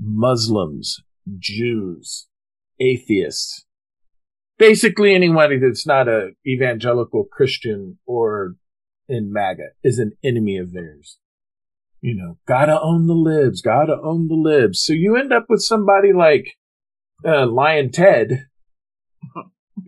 Muslims, 0.00 1.00
Jews, 1.38 2.26
atheists, 2.80 3.64
basically 4.58 5.14
anybody 5.14 5.58
that's 5.58 5.86
not 5.86 6.08
a 6.08 6.30
evangelical 6.46 7.24
Christian 7.30 7.98
or 8.06 8.56
in 9.08 9.32
MAGA 9.32 9.68
is 9.84 9.98
an 9.98 10.12
enemy 10.24 10.58
of 10.58 10.72
theirs. 10.72 11.18
You 12.00 12.16
know, 12.16 12.38
gotta 12.46 12.80
own 12.80 13.06
the 13.06 13.14
libs, 13.14 13.62
gotta 13.62 13.96
own 14.02 14.28
the 14.28 14.34
libs. 14.34 14.82
So 14.82 14.92
you 14.92 15.16
end 15.16 15.32
up 15.32 15.46
with 15.48 15.62
somebody 15.62 16.12
like 16.12 16.52
uh, 17.24 17.46
Lyin' 17.46 17.90
Ted, 17.90 18.46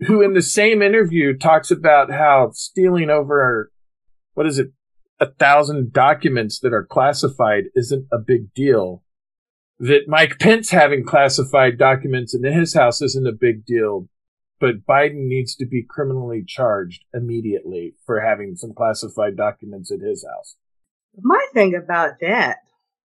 who 0.07 0.21
in 0.21 0.33
the 0.33 0.41
same 0.41 0.81
interview 0.81 1.37
talks 1.37 1.71
about 1.71 2.11
how 2.11 2.51
stealing 2.53 3.09
over, 3.09 3.71
what 4.33 4.47
is 4.47 4.59
it, 4.59 4.71
a 5.19 5.25
thousand 5.25 5.91
documents 5.91 6.59
that 6.59 6.73
are 6.73 6.85
classified 6.85 7.65
isn't 7.75 8.07
a 8.11 8.17
big 8.17 8.53
deal. 8.53 9.03
That 9.79 10.07
Mike 10.07 10.39
Pence 10.39 10.71
having 10.71 11.05
classified 11.05 11.77
documents 11.77 12.35
in 12.35 12.43
his 12.43 12.73
house 12.73 13.01
isn't 13.01 13.27
a 13.27 13.31
big 13.31 13.65
deal 13.65 14.09
but 14.59 14.85
Biden 14.85 15.27
needs 15.27 15.55
to 15.55 15.65
be 15.65 15.85
criminally 15.87 16.43
charged 16.45 17.05
immediately 17.13 17.95
for 18.05 18.19
having 18.19 18.55
some 18.55 18.73
classified 18.73 19.37
documents 19.37 19.91
at 19.91 20.01
his 20.01 20.25
house. 20.25 20.55
My 21.17 21.45
thing 21.53 21.75
about 21.75 22.19
that, 22.21 22.57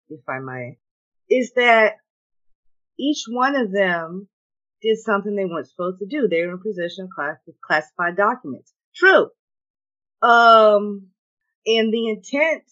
if 0.09 0.21
I 0.27 0.39
may, 0.39 0.77
is 1.29 1.53
that 1.55 1.97
each 2.99 3.25
one 3.27 3.55
of 3.55 3.71
them 3.71 4.27
did 4.85 4.97
something 4.99 5.35
they 5.35 5.45
weren't 5.45 5.67
supposed 5.67 5.99
to 5.99 6.05
do. 6.05 6.27
They 6.27 6.45
were 6.45 6.53
in 6.53 6.59
possession 6.59 7.05
of 7.05 7.09
class- 7.09 7.37
classified 7.65 8.15
documents. 8.15 8.73
True. 8.95 9.29
Um, 10.21 11.07
and 11.65 11.93
the 11.93 12.09
intent 12.09 12.63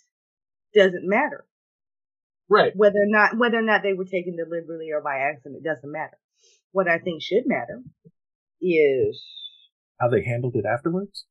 doesn't 0.75 1.07
matter. 1.07 1.45
Right. 2.49 2.73
Whether 2.75 2.99
or 2.99 3.07
not, 3.07 3.37
whether 3.37 3.57
or 3.57 3.63
not 3.63 3.81
they 3.83 3.93
were 3.93 4.05
taken 4.05 4.35
deliberately 4.35 4.91
or 4.91 5.01
by 5.01 5.17
accident, 5.17 5.61
it 5.63 5.67
doesn't 5.67 5.91
matter. 5.91 6.17
What 6.71 6.87
I 6.87 6.99
think 6.99 7.21
should 7.21 7.43
matter 7.45 7.81
is 8.61 9.23
How 9.99 10.09
they 10.09 10.23
handled 10.23 10.55
it 10.55 10.65
afterwards? 10.65 11.25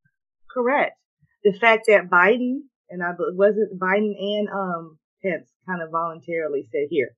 Correct. 0.51 0.99
The 1.45 1.53
fact 1.59 1.85
that 1.89 2.09
Biden 2.11 2.63
and 2.91 3.03
I 3.03 3.13
wasn't 3.19 3.79
Biden 3.79 4.15
and 4.19 4.49
um 4.49 4.99
Pence 5.23 5.49
kind 5.67 5.83
of 5.83 5.91
voluntarily 5.91 6.67
said, 6.71 6.89
"Here, 6.91 7.17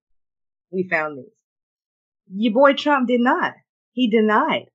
we 0.71 0.89
found 0.89 1.19
these." 1.19 1.44
Your 2.33 2.53
boy 2.55 2.73
Trump 2.75 3.09
did 3.09 3.21
not. 3.21 3.55
He 3.93 4.09
denied 4.11 4.67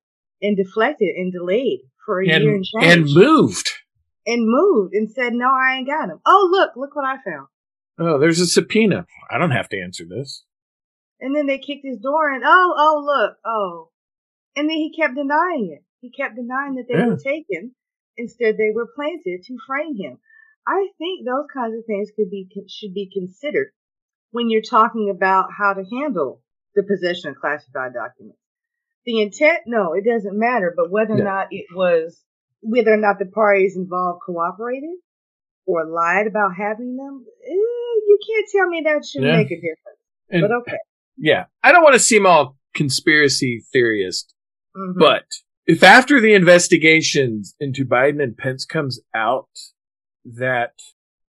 and 0.42 0.56
deflected 0.56 1.08
and 1.16 1.32
delayed 1.32 1.80
for 2.04 2.20
a 2.20 2.26
year 2.26 2.36
And, 2.36 2.48
and 2.48 2.64
change 2.64 3.10
and 3.10 3.14
moved. 3.14 3.70
and 4.26 4.46
moved 4.46 4.94
and 4.94 5.10
said, 5.10 5.32
"No, 5.34 5.48
I 5.48 5.76
ain't 5.76 5.86
got 5.86 6.08
him." 6.08 6.20
Oh, 6.26 6.48
look, 6.50 6.76
look 6.76 6.94
what 6.96 7.04
I 7.04 7.16
found. 7.22 7.48
Oh, 7.98 8.18
there's 8.18 8.40
a 8.40 8.46
subpoena. 8.46 9.06
I 9.30 9.38
don't 9.38 9.50
have 9.50 9.68
to 9.70 9.80
answer 9.80 10.04
this. 10.08 10.44
And 11.20 11.36
then 11.36 11.46
they 11.46 11.58
kicked 11.58 11.84
his 11.84 11.98
door 11.98 12.32
in. 12.32 12.42
Oh, 12.44 12.74
oh, 12.76 13.02
look, 13.04 13.36
oh. 13.44 13.90
And 14.56 14.68
then 14.70 14.76
he 14.76 14.92
kept 14.96 15.14
denying 15.14 15.70
it. 15.76 15.84
He 16.00 16.10
kept 16.10 16.34
denying 16.36 16.76
that 16.76 16.86
they 16.88 16.94
Yeah. 16.98 17.08
were 17.08 17.18
taken. 17.18 17.74
Instead, 18.16 18.56
they 18.56 18.70
were 18.74 18.88
planted 18.94 19.42
to 19.44 19.58
frame 19.66 19.96
him. 19.96 20.18
I 20.66 20.88
think 20.98 21.26
those 21.26 21.46
kinds 21.52 21.74
of 21.76 21.84
things 21.86 22.10
could 22.16 22.30
be 22.30 22.48
should 22.68 22.94
be 22.94 23.10
considered 23.12 23.72
when 24.30 24.48
you're 24.50 24.62
talking 24.62 25.10
about 25.10 25.50
how 25.56 25.74
to 25.74 25.84
handle 25.84 26.42
the 26.74 26.82
possession 26.82 27.30
of 27.30 27.36
classified 27.36 27.92
documents. 27.94 28.38
The 29.06 29.22
intent, 29.22 29.60
no, 29.66 29.94
it 29.94 30.04
doesn't 30.04 30.38
matter, 30.38 30.72
but 30.76 30.90
whether 30.90 31.14
or 31.14 31.24
not 31.24 31.48
it 31.50 31.66
was, 31.74 32.22
whether 32.60 32.92
or 32.92 32.96
not 32.98 33.18
the 33.18 33.26
parties 33.26 33.76
involved 33.76 34.20
cooperated 34.24 34.90
or 35.66 35.86
lied 35.86 36.26
about 36.26 36.50
having 36.56 36.96
them, 36.96 37.24
eh, 37.46 37.52
you 37.52 38.18
can't 38.26 38.48
tell 38.52 38.68
me 38.68 38.82
that 38.84 39.04
should 39.04 39.22
Yeah. 39.22 39.36
make 39.36 39.50
a 39.50 39.56
difference. 39.56 40.00
And, 40.28 40.42
But 40.42 40.52
okay. 40.62 40.78
Yeah. 41.16 41.46
I 41.62 41.72
don't 41.72 41.82
want 41.82 41.94
to 41.94 41.98
seem 42.00 42.26
all 42.26 42.56
conspiracy 42.74 43.64
theorist, 43.72 44.34
Mhm. 44.76 44.98
but 44.98 45.24
if 45.66 45.82
after 45.82 46.20
the 46.20 46.34
investigations 46.34 47.54
into 47.58 47.84
Biden 47.84 48.22
and 48.22 48.36
Pence 48.36 48.64
comes 48.64 49.00
out 49.14 49.48
that, 50.24 50.74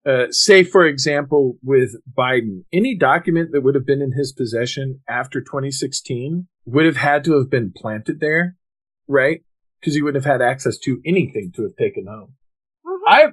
uh, 0.06 0.26
say, 0.32 0.64
for 0.64 0.86
example, 0.86 1.58
with 1.64 1.96
Biden, 2.18 2.66
any 2.74 2.98
document 2.98 3.52
that 3.52 3.62
would 3.62 3.76
have 3.76 3.86
been 3.86 4.02
in 4.02 4.14
his 4.14 4.34
possession 4.34 5.00
after 5.08 5.40
2016 5.40 6.48
would 6.66 6.86
have 6.86 6.98
had 6.98 7.24
to 7.26 7.38
have 7.38 7.50
been 7.50 7.72
planted 7.76 8.20
there, 8.20 8.56
right? 9.08 9.42
Because 9.80 9.96
he 9.96 10.02
wouldn't 10.02 10.24
have 10.24 10.32
had 10.32 10.42
access 10.42 10.78
to 10.80 11.02
anything 11.06 11.52
to 11.56 11.64
have 11.64 11.76
taken 11.78 12.08
home. 12.08 12.36
Mhm. 12.86 13.00
I, 13.08 13.28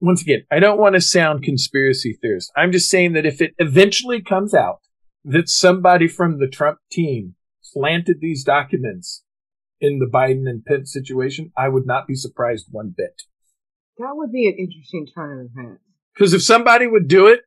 once 0.00 0.22
again, 0.22 0.44
I 0.50 0.58
don't 0.58 0.78
want 0.78 0.94
to 0.94 1.00
sound 1.00 1.42
conspiracy 1.42 2.18
theorist. 2.20 2.52
I'm 2.56 2.72
just 2.72 2.90
saying 2.90 3.12
that 3.14 3.26
if 3.26 3.40
it 3.40 3.54
eventually 3.58 4.20
comes 4.20 4.54
out 4.54 4.80
that 5.24 5.48
somebody 5.48 6.06
from 6.06 6.38
the 6.38 6.48
Trump 6.48 6.78
team 6.90 7.34
planted 7.72 8.20
these 8.20 8.44
documents 8.44 9.24
in 9.80 9.98
the 9.98 10.06
Biden 10.06 10.48
and 10.48 10.64
Pence 10.64 10.92
situation, 10.92 11.50
I 11.56 11.68
would 11.68 11.86
not 11.86 12.06
be 12.06 12.14
surprised 12.14 12.66
one 12.70 12.94
bit. 12.96 13.22
That 13.98 14.12
would 14.14 14.32
be 14.32 14.48
an 14.48 14.56
interesting 14.58 15.06
turn 15.14 15.40
of 15.40 15.50
events. 15.52 15.83
Because 16.14 16.32
if 16.32 16.42
somebody 16.42 16.86
would 16.86 17.08
do 17.08 17.26
it, 17.26 17.40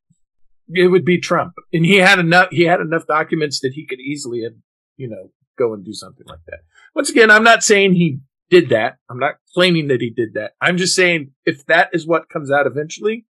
it 0.69 0.87
would 0.87 1.05
be 1.05 1.19
Trump, 1.19 1.53
and 1.71 1.85
he 1.85 1.95
had 1.95 2.19
enough. 2.19 2.49
He 2.51 2.63
had 2.63 2.81
enough 2.81 3.07
documents 3.07 3.61
that 3.61 3.71
he 3.73 3.85
could 3.85 3.99
easily, 3.99 4.43
have, 4.43 4.53
you 4.97 5.09
know, 5.09 5.31
go 5.57 5.73
and 5.73 5.85
do 5.85 5.93
something 5.93 6.25
like 6.27 6.43
that. 6.47 6.59
Once 6.93 7.09
again, 7.09 7.31
I'm 7.31 7.43
not 7.43 7.63
saying 7.63 7.93
he 7.93 8.19
did 8.49 8.69
that. 8.69 8.97
I'm 9.09 9.19
not 9.19 9.35
claiming 9.53 9.87
that 9.87 10.01
he 10.01 10.09
did 10.09 10.33
that. 10.33 10.51
I'm 10.61 10.77
just 10.77 10.95
saying 10.95 11.31
if 11.45 11.65
that 11.67 11.89
is 11.93 12.05
what 12.05 12.29
comes 12.29 12.51
out 12.51 12.67
eventually, 12.67 13.25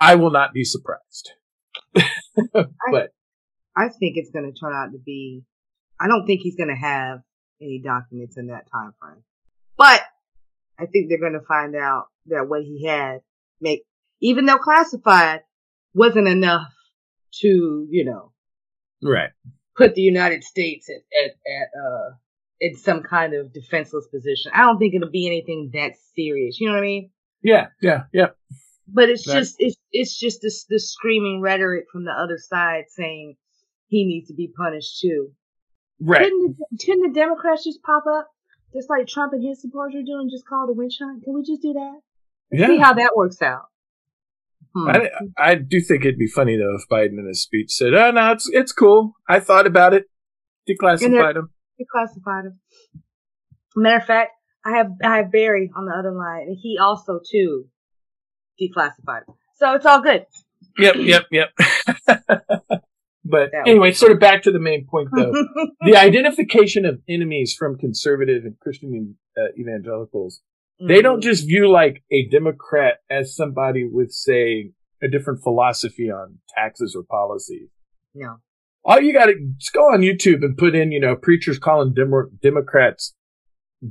I 0.00 0.16
will 0.16 0.30
not 0.30 0.52
be 0.52 0.64
surprised. 0.64 1.32
but 1.94 3.10
I 3.76 3.88
think 3.88 4.16
it's 4.16 4.30
going 4.30 4.52
to 4.52 4.58
turn 4.58 4.74
out 4.74 4.92
to 4.92 4.98
be. 4.98 5.44
I 6.00 6.08
don't 6.08 6.26
think 6.26 6.40
he's 6.42 6.56
going 6.56 6.68
to 6.68 6.74
have 6.74 7.20
any 7.60 7.80
documents 7.82 8.36
in 8.36 8.48
that 8.48 8.66
time 8.70 8.92
frame, 9.00 9.22
but 9.76 10.02
I 10.78 10.86
think 10.86 11.08
they're 11.08 11.20
going 11.20 11.34
to 11.34 11.46
find 11.46 11.76
out 11.76 12.06
that 12.26 12.48
what 12.48 12.62
he 12.62 12.86
had 12.86 13.20
make, 13.60 13.84
even 14.22 14.46
though 14.46 14.58
classified, 14.58 15.40
wasn't 15.92 16.28
enough 16.28 16.72
to 17.40 17.86
you 17.90 18.04
know 18.04 18.32
right, 19.02 19.30
put 19.76 19.94
the 19.94 20.00
United 20.02 20.44
States 20.44 20.88
at 20.88 21.02
at, 21.22 21.30
at 21.30 21.68
uh 21.78 22.14
in 22.60 22.76
some 22.76 23.02
kind 23.02 23.34
of 23.34 23.52
defenseless 23.52 24.06
position. 24.06 24.52
I 24.54 24.62
don't 24.62 24.78
think 24.78 24.94
it'll 24.94 25.10
be 25.10 25.26
anything 25.26 25.70
that 25.74 25.92
serious. 26.14 26.60
You 26.60 26.68
know 26.68 26.74
what 26.74 26.78
I 26.78 26.86
mean? 26.86 27.10
yeah, 27.42 27.66
yeah, 27.82 28.04
yeah, 28.12 28.28
But 28.86 29.10
it's 29.10 29.24
just 29.24 29.56
it's 29.58 29.76
it's 29.90 30.16
just 30.18 30.40
this 30.40 30.64
this 30.66 30.92
screaming 30.92 31.40
rhetoric 31.42 31.86
from 31.92 32.04
the 32.04 32.12
other 32.12 32.38
side 32.38 32.84
saying 32.88 33.36
he 33.88 34.06
needs 34.06 34.28
to 34.28 34.34
be 34.34 34.48
punished 34.56 35.00
too. 35.00 35.32
right. 36.00 36.22
Couldn't 36.22 36.56
the, 36.56 36.78
couldn't 36.86 37.12
the 37.12 37.20
Democrats 37.20 37.64
just 37.64 37.82
pop 37.82 38.04
up 38.06 38.28
just 38.72 38.88
like 38.88 39.06
Trump 39.06 39.32
and 39.32 39.44
his 39.46 39.60
supporters 39.60 39.96
are 39.96 40.06
doing, 40.06 40.30
just 40.30 40.46
call 40.46 40.68
it 40.68 40.70
a 40.70 40.74
witch 40.74 40.98
hunt? 41.02 41.24
Can 41.24 41.34
we 41.34 41.42
just 41.42 41.60
do 41.60 41.74
that? 41.74 42.00
See 42.54 42.78
how 42.78 42.94
that 42.94 43.12
works 43.16 43.42
out. 43.42 43.71
Hmm. 44.74 44.88
I, 44.88 45.10
I 45.36 45.54
do 45.56 45.80
think 45.80 46.04
it'd 46.04 46.18
be 46.18 46.26
funny 46.26 46.56
though 46.56 46.76
if 46.76 46.88
Biden 46.90 47.18
in 47.18 47.26
his 47.26 47.42
speech 47.42 47.72
said, 47.72 47.94
"Oh 47.94 48.10
no, 48.10 48.32
it's 48.32 48.48
it's 48.50 48.72
cool. 48.72 49.14
I 49.28 49.40
thought 49.40 49.66
about 49.66 49.94
it, 49.94 50.04
declassified 50.68 51.36
him." 51.36 51.50
Declassified 51.80 52.46
him. 52.46 52.60
Matter 53.76 53.96
of 53.96 54.06
fact, 54.06 54.30
I 54.64 54.76
have 54.76 54.92
I 55.04 55.16
have 55.18 55.32
Barry 55.32 55.70
on 55.76 55.86
the 55.86 55.92
other 55.92 56.12
line, 56.12 56.42
and 56.48 56.56
he 56.60 56.78
also 56.80 57.20
too 57.30 57.66
declassified 58.60 59.28
him. 59.28 59.34
So 59.56 59.74
it's 59.74 59.86
all 59.86 60.00
good. 60.00 60.26
Yep, 60.78 60.96
yep, 60.96 61.26
yep. 61.30 61.50
But 63.24 63.50
anyway, 63.66 63.92
sort 63.92 64.12
of 64.12 64.18
back 64.18 64.42
to 64.42 64.52
the 64.52 64.58
main 64.58 64.86
point 64.86 65.08
though. 65.14 65.32
the 65.80 65.96
identification 65.96 66.84
of 66.84 67.00
enemies 67.08 67.54
from 67.56 67.78
conservative 67.78 68.44
and 68.44 68.58
Christian 68.58 69.16
uh, 69.38 69.52
evangelicals, 69.58 70.40
they 70.88 71.02
don't 71.02 71.20
mm. 71.20 71.22
just 71.22 71.46
view 71.46 71.70
like 71.70 72.02
a 72.10 72.26
Democrat 72.28 72.98
as 73.10 73.34
somebody 73.34 73.88
with, 73.90 74.12
say, 74.12 74.70
a 75.02 75.08
different 75.08 75.42
philosophy 75.42 76.10
on 76.10 76.38
taxes 76.54 76.94
or 76.96 77.02
policy. 77.04 77.70
no. 78.14 78.36
All 78.84 79.00
you 79.00 79.12
got 79.12 79.26
to 79.26 79.34
just 79.58 79.72
go 79.72 79.82
on 79.92 80.00
YouTube 80.00 80.42
and 80.42 80.58
put 80.58 80.74
in, 80.74 80.90
you 80.90 80.98
know, 80.98 81.14
preachers 81.14 81.56
calling 81.56 81.94
Demo- 81.94 82.30
Democrats 82.42 83.14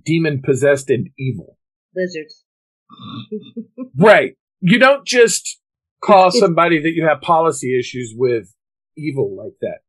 demon 0.04 0.42
possessed 0.44 0.90
and 0.90 1.10
evil. 1.18 1.58
Lizards. 1.96 2.44
Right. 3.98 4.38
You 4.60 4.80
don't 4.80 5.06
just 5.06 5.60
call 6.04 6.32
somebody 6.32 6.82
that 6.82 6.92
you 6.92 7.06
have 7.08 7.22
policy 7.22 7.78
issues 7.78 8.14
with 8.16 8.54
evil 8.98 9.36
like 9.36 9.54
that. 9.62 9.80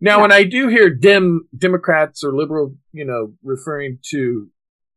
Now, 0.00 0.16
Yeah. 0.16 0.22
when 0.22 0.32
I 0.32 0.44
do 0.44 0.68
hear 0.68 0.90
Dem 0.90 1.48
Democrats 1.56 2.24
or 2.24 2.34
liberal, 2.34 2.74
you 2.92 3.04
know, 3.04 3.34
referring 3.42 3.98
to 4.10 4.48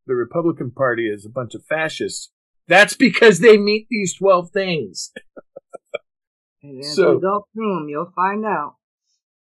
the 0.07 0.15
Republican 0.15 0.71
Party 0.71 1.07
is 1.09 1.25
a 1.25 1.29
bunch 1.29 1.53
of 1.55 1.65
fascists, 1.65 2.31
that's 2.67 2.95
because 2.95 3.39
they 3.39 3.57
meet 3.57 3.87
these 3.89 4.13
12 4.15 4.51
things. 4.51 5.11
And 6.63 6.79
as 6.79 6.95
So- 6.95 7.15
we 7.15 7.21
go 7.21 7.47
through 7.53 7.75
them, 7.75 7.89
you'll 7.89 8.11
find 8.15 8.45
out. 8.45 8.75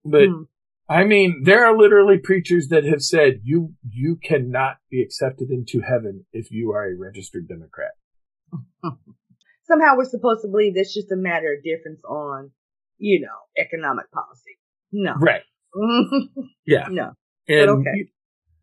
But 0.05 0.27
Hmm. 0.29 0.43
I 0.87 1.03
mean, 1.03 1.43
there 1.43 1.65
are 1.65 1.77
literally 1.77 2.17
preachers 2.17 2.69
that 2.69 2.83
have 2.83 3.01
said 3.01 3.41
you 3.43 3.75
you 3.87 4.15
cannot 4.15 4.77
be 4.89 5.01
accepted 5.03 5.51
into 5.51 5.81
heaven 5.81 6.25
if 6.33 6.49
you 6.51 6.71
are 6.71 6.85
a 6.89 6.95
registered 6.95 7.47
Democrat. 7.47 7.91
Somehow 9.63 9.95
we're 9.97 10.05
supposed 10.05 10.41
to 10.41 10.47
believe 10.47 10.73
that's 10.75 10.93
just 10.93 11.11
a 11.11 11.15
matter 11.15 11.53
of 11.53 11.63
difference 11.63 12.03
on, 12.05 12.51
you 12.97 13.19
know, 13.21 13.35
economic 13.57 14.09
policy. 14.11 14.57
No. 14.91 15.13
Right. 15.19 15.43
Yeah. 16.65 16.87
no. 16.89 17.11
And 17.47 17.69
okay. 17.69 18.09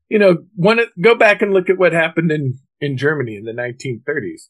You, 0.09 0.19
know, 0.19 0.39
one 0.55 0.81
go 1.01 1.15
back 1.15 1.43
and 1.43 1.53
look 1.53 1.69
at 1.71 1.79
what 1.79 1.93
happened 1.93 2.31
in 2.31 2.59
in 2.81 2.97
Germany 2.97 3.37
in 3.37 3.45
the 3.45 3.53
1930s. 3.53 4.49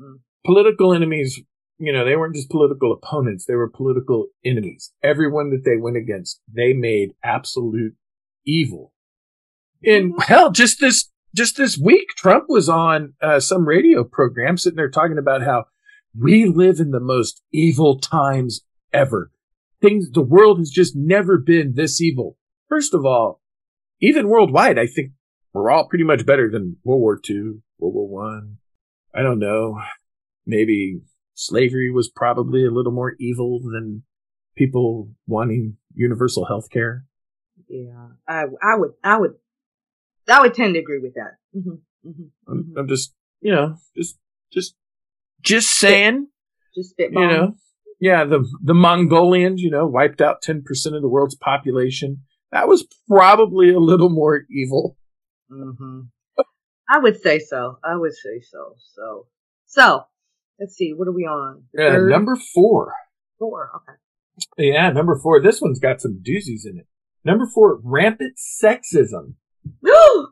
Mm. 0.00 0.20
Political 0.44 0.94
enemies, 0.94 1.40
you 1.78 1.92
know, 1.92 2.04
they 2.04 2.16
weren't 2.16 2.36
just 2.36 2.50
political 2.50 2.92
opponents; 2.92 3.46
they 3.46 3.54
were 3.54 3.68
political 3.68 4.26
enemies. 4.44 4.92
Everyone 5.02 5.50
that 5.50 5.64
they 5.64 5.76
went 5.76 5.96
against, 5.96 6.40
they 6.52 6.72
made 6.72 7.14
absolute 7.22 7.94
evil. 8.46 8.92
And 9.84 10.14
hell, 10.22 10.50
just 10.50 10.80
this 10.80 11.10
just 11.34 11.56
this 11.56 11.76
week, 11.76 12.08
Trump 12.16 12.44
was 12.48 12.68
on 12.68 13.14
uh, 13.20 13.40
some 13.40 13.68
radio 13.68 14.04
program 14.04 14.56
sitting 14.56 14.76
there 14.76 14.90
talking 14.90 15.18
about 15.18 15.42
how 15.42 15.66
we 16.18 16.46
live 16.46 16.80
in 16.80 16.92
the 16.92 17.00
most 17.00 17.42
evil 17.52 17.98
times 17.98 18.62
ever. 18.92 19.30
Things, 19.82 20.10
the 20.10 20.22
world 20.22 20.58
has 20.58 20.70
just 20.70 20.96
never 20.96 21.36
been 21.36 21.74
this 21.74 22.00
evil. 22.00 22.38
First 22.68 22.94
of 22.94 23.04
all, 23.04 23.42
even 24.00 24.28
worldwide, 24.28 24.78
I 24.78 24.86
think 24.86 25.12
we're 25.52 25.70
all 25.70 25.88
pretty 25.88 26.04
much 26.04 26.26
better 26.26 26.50
than 26.50 26.76
World 26.84 27.00
War 27.00 27.20
II, 27.28 27.60
World 27.78 27.94
War 27.94 28.08
One. 28.08 28.58
I. 29.14 29.20
I 29.20 29.22
don't 29.22 29.38
know. 29.38 29.80
Maybe 30.44 31.00
slavery 31.34 31.90
was 31.90 32.08
probably 32.08 32.64
a 32.64 32.70
little 32.70 32.92
more 32.92 33.14
evil 33.18 33.60
than 33.60 34.02
people 34.56 35.10
wanting 35.26 35.76
universal 35.94 36.44
health 36.46 36.70
care. 36.70 37.04
Yeah. 37.68 38.08
I 38.28 38.44
I 38.62 38.76
would 38.76 38.92
I 39.02 39.18
would 39.18 39.34
I 40.28 40.40
would 40.40 40.54
tend 40.54 40.74
to 40.74 40.80
agree 40.80 41.00
with 41.00 41.14
that. 41.14 41.36
hmm 41.52 41.76
hmm 42.04 42.24
I'm, 42.48 42.74
I'm 42.78 42.88
just, 42.88 43.14
you 43.40 43.52
know, 43.52 43.76
just, 43.96 44.18
just, 44.52 44.74
just 45.40 45.70
saying, 45.70 46.28
Just 46.74 46.90
spitball. 46.90 47.22
you 47.22 47.28
know, 47.28 47.54
yeah, 48.00 48.24
the, 48.24 48.46
the 48.62 48.74
Mongolians, 48.74 49.60
you 49.62 49.70
know, 49.70 49.86
wiped 49.86 50.20
out 50.20 50.42
10% 50.42 50.60
of 50.94 51.02
the 51.02 51.08
world's 51.08 51.34
population. 51.34 52.22
That 52.52 52.68
was 52.68 52.86
probably 53.08 53.70
a 53.72 53.78
little 53.80 54.08
more 54.10 54.42
evil. 54.50 54.96
hmm 55.50 56.00
I 56.88 56.98
would 57.00 57.20
say 57.20 57.40
so. 57.40 57.78
I 57.82 57.96
would 57.96 58.12
say 58.14 58.40
so. 58.48 58.76
So, 58.94 59.26
so 59.66 60.04
let's 60.60 60.76
see. 60.76 60.92
What 60.94 61.08
are 61.08 61.12
we 61.12 61.24
on? 61.24 61.64
Yeah, 61.76 61.90
Third? 61.94 62.10
number 62.10 62.36
four. 62.36 62.92
four. 63.40 63.70
Okay. 63.76 63.98
Yeah, 64.70 64.90
number 64.90 65.18
four. 65.20 65.40
This 65.40 65.60
one's 65.60 65.80
got 65.80 66.00
some 66.00 66.22
doozies 66.24 66.64
in 66.64 66.78
it. 66.78 66.86
Number 67.24 67.46
four, 67.52 67.80
rampant 67.82 68.34
sexism. 68.38 69.34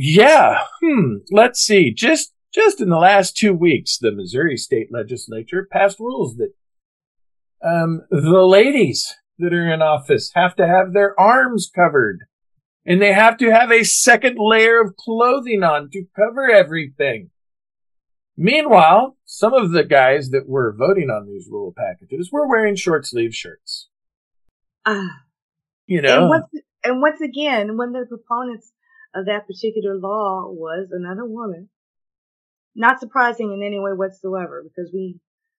Yeah. 0.00 0.60
Hmm. 0.80 1.16
Let's 1.32 1.60
see. 1.60 1.92
Just 1.92 2.32
just 2.54 2.80
in 2.80 2.88
the 2.88 2.98
last 2.98 3.36
two 3.36 3.52
weeks, 3.52 3.98
the 3.98 4.12
Missouri 4.12 4.56
State 4.56 4.88
Legislature 4.92 5.66
passed 5.70 5.98
rules 5.98 6.36
that 6.36 6.52
um, 7.64 8.02
the 8.10 8.46
ladies 8.46 9.12
that 9.38 9.54
are 9.54 9.72
in 9.72 9.82
office 9.82 10.32
have 10.34 10.56
to 10.56 10.66
have 10.66 10.92
their 10.92 11.18
arms 11.18 11.70
covered, 11.74 12.24
and 12.84 13.00
they 13.00 13.12
have 13.12 13.36
to 13.38 13.50
have 13.50 13.70
a 13.70 13.84
second 13.84 14.36
layer 14.38 14.80
of 14.80 14.96
clothing 14.96 15.62
on 15.62 15.90
to 15.90 16.04
cover 16.16 16.50
everything. 16.50 17.30
Meanwhile, 18.36 19.16
some 19.24 19.52
of 19.52 19.72
the 19.72 19.84
guys 19.84 20.30
that 20.30 20.48
were 20.48 20.74
voting 20.76 21.10
on 21.10 21.26
these 21.26 21.48
rule 21.50 21.74
packages 21.76 22.30
were 22.30 22.48
wearing 22.48 22.76
short 22.76 23.06
sleeve 23.06 23.34
shirts. 23.34 23.88
Ah. 24.86 25.22
You 25.86 26.02
know, 26.02 26.20
And 26.20 26.28
once, 26.28 26.44
and 26.84 27.02
once 27.02 27.20
again, 27.20 27.76
one 27.76 27.96
of 27.96 28.08
the 28.08 28.16
proponents 28.16 28.72
of 29.14 29.26
that 29.26 29.46
particular 29.46 29.96
law 29.96 30.46
was 30.48 30.88
another 30.92 31.24
woman. 31.24 31.68
Not 32.74 33.00
surprising 33.00 33.52
in 33.52 33.66
any 33.66 33.80
way 33.80 33.92
whatsoever, 33.92 34.62
because 34.62 34.92
we 34.92 35.18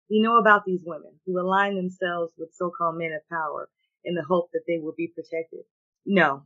we 0.09 0.21
know 0.21 0.37
about 0.37 0.63
these 0.65 0.81
women 0.85 1.11
who 1.25 1.39
align 1.39 1.75
themselves 1.75 2.33
with 2.37 2.49
so-called 2.53 2.97
men 2.97 3.11
of 3.13 3.27
power 3.29 3.69
in 4.03 4.15
the 4.15 4.23
hope 4.23 4.49
that 4.53 4.63
they 4.67 4.77
will 4.81 4.93
be 4.97 5.11
protected. 5.13 5.61
No, 6.05 6.43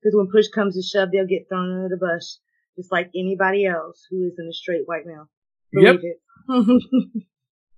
because 0.00 0.16
when 0.16 0.28
push 0.30 0.48
comes 0.48 0.76
to 0.76 0.82
shove, 0.82 1.10
they'll 1.10 1.26
get 1.26 1.48
thrown 1.48 1.72
under 1.72 1.88
the 1.88 1.96
bus, 1.96 2.40
just 2.76 2.92
like 2.92 3.10
anybody 3.14 3.66
else 3.66 4.06
who 4.10 4.26
isn't 4.26 4.48
a 4.48 4.52
straight 4.52 4.82
white 4.86 5.06
male. 5.06 5.28
Yep. 5.72 5.96
Believe 5.96 6.14
it. 6.48 7.24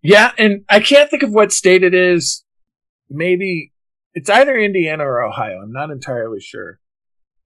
Yeah, 0.06 0.30
and 0.38 0.64
I 0.68 0.78
can't 0.78 1.10
think 1.10 1.24
of 1.24 1.32
what 1.32 1.50
state 1.50 1.82
it 1.82 1.92
is. 1.92 2.44
Maybe 3.10 3.72
it's 4.14 4.30
either 4.30 4.56
Indiana 4.56 5.04
or 5.04 5.20
Ohio. 5.20 5.58
I'm 5.60 5.72
not 5.72 5.90
entirely 5.90 6.38
sure. 6.38 6.78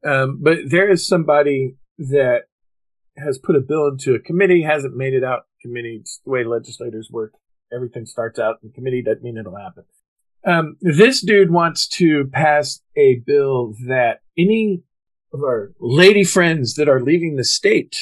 Um, 0.07 0.41
but 0.43 0.59
there 0.67 0.91
is 0.91 1.07
somebody 1.07 1.77
that 1.97 2.43
has 3.17 3.39
put 3.39 3.57
a 3.57 3.61
bill 3.61 3.89
into 3.89 4.15
a 4.15 4.19
committee, 4.19 4.61
hasn't 4.61 4.95
made 4.95 5.15
it 5.15 5.25
out 5.25 5.45
committee. 5.63 6.01
It's 6.03 6.21
the 6.23 6.31
way 6.31 6.45
legislators 6.45 7.09
work. 7.11 7.33
Everything 7.73 8.07
starts 8.07 8.39
out 8.39 8.57
in 8.63 8.73
committee, 8.73 9.03
doesn't 9.03 9.23
mean 9.23 9.39
it'll 9.39 9.57
happen. 9.57 9.85
Um, 10.47 10.77
this 10.81 11.21
dude 11.21 11.51
wants 11.51 11.87
to 11.89 12.29
pass 12.33 12.81
a 12.97 13.23
bill 13.27 13.75
that 13.87 14.21
any 14.39 14.83
of 15.33 15.41
our 15.41 15.73
lady 15.79 16.25
friends 16.25 16.75
that 16.75 16.89
are 16.89 17.01
leaving 17.01 17.37
the 17.37 17.45
state 17.45 17.97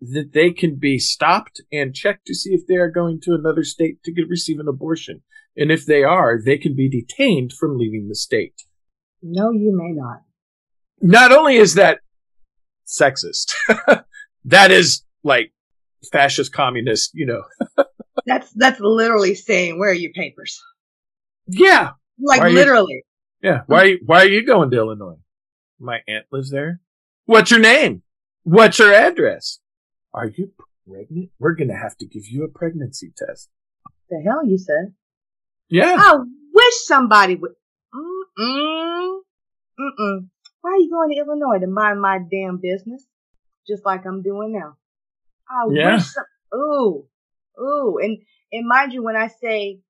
that 0.00 0.32
they 0.32 0.50
can 0.50 0.76
be 0.76 0.98
stopped 0.98 1.60
and 1.70 1.94
checked 1.94 2.26
to 2.26 2.34
see 2.34 2.50
if 2.50 2.66
they 2.66 2.76
are 2.76 2.90
going 2.90 3.20
to 3.20 3.34
another 3.34 3.62
state 3.62 4.02
to 4.02 4.12
get, 4.12 4.28
receive 4.28 4.58
an 4.58 4.68
abortion. 4.68 5.22
And 5.56 5.70
if 5.70 5.84
they 5.84 6.02
are, 6.02 6.40
they 6.42 6.56
can 6.56 6.74
be 6.74 6.88
detained 6.88 7.52
from 7.52 7.78
leaving 7.78 8.08
the 8.08 8.14
state. 8.14 8.62
no, 9.22 9.50
you 9.50 9.76
may 9.76 9.92
not. 9.92 10.22
Not 11.02 11.32
only 11.32 11.56
is 11.56 11.74
that 11.74 12.00
sexist, 12.86 13.54
that 14.44 14.70
is 14.70 15.02
like 15.22 15.52
fascist 16.12 16.52
communist, 16.52 17.10
you 17.14 17.26
know. 17.26 17.42
That's 18.26 18.50
that's 18.52 18.80
literally 18.80 19.34
saying, 19.34 19.78
"Where 19.78 19.90
are 19.90 19.94
your 19.94 20.12
papers?" 20.12 20.60
Yeah. 21.46 21.92
Like 22.18 22.40
Why 22.40 22.46
are 22.46 22.48
you- 22.50 22.54
literally. 22.56 23.04
Yeah. 23.42 23.62
Why, 23.66 23.80
are 23.82 23.86
you- 23.86 24.00
why 24.04 24.22
are 24.22 24.28
you 24.28 24.44
going 24.44 24.70
to 24.70 24.76
Illinois? 24.76 25.18
My 25.78 26.00
aunt 26.06 26.26
lives 26.30 26.50
there. 26.50 26.80
What's 27.24 27.50
your 27.50 27.60
name? 27.60 28.02
What's 28.42 28.78
your 28.78 28.92
address? 28.92 29.60
Are 30.12 30.26
you 30.26 30.52
pregnant? 30.86 31.30
We're 31.38 31.54
going 31.54 31.68
to 31.68 31.76
have 31.76 31.96
to 31.98 32.06
give 32.06 32.26
you 32.26 32.44
a 32.44 32.48
pregnancy 32.48 33.12
test. 33.16 33.48
The 34.10 34.20
hell 34.24 34.44
you 34.44 34.58
said? 34.58 34.92
Yeah. 35.68 35.96
I 35.98 36.16
wish 36.52 36.74
somebody 36.84 37.36
would. 37.36 37.52
Mm-mm. 37.94 39.20
Mm-mm. 39.78 40.28
Why 40.60 40.70
are 40.70 40.76
you 40.78 40.90
going 40.90 41.10
to 41.10 41.16
Illinois 41.24 41.58
to 41.60 41.66
mind 41.66 42.00
my 42.00 42.18
damn 42.30 42.58
business? 42.58 43.06
Just 43.66 43.84
like 43.86 44.04
I'm 44.04 44.22
doing 44.22 44.52
now. 44.52 44.76
I 45.48 45.68
Yeah. 45.72 45.94
wish 45.94 46.04
some, 46.06 46.24
ooh, 46.54 47.06
ooh. 47.58 47.98
And, 48.02 48.18
and 48.52 48.66
mind 48.66 48.92
you, 48.92 49.02
when 49.02 49.16
I 49.16 49.28
say 49.28 49.80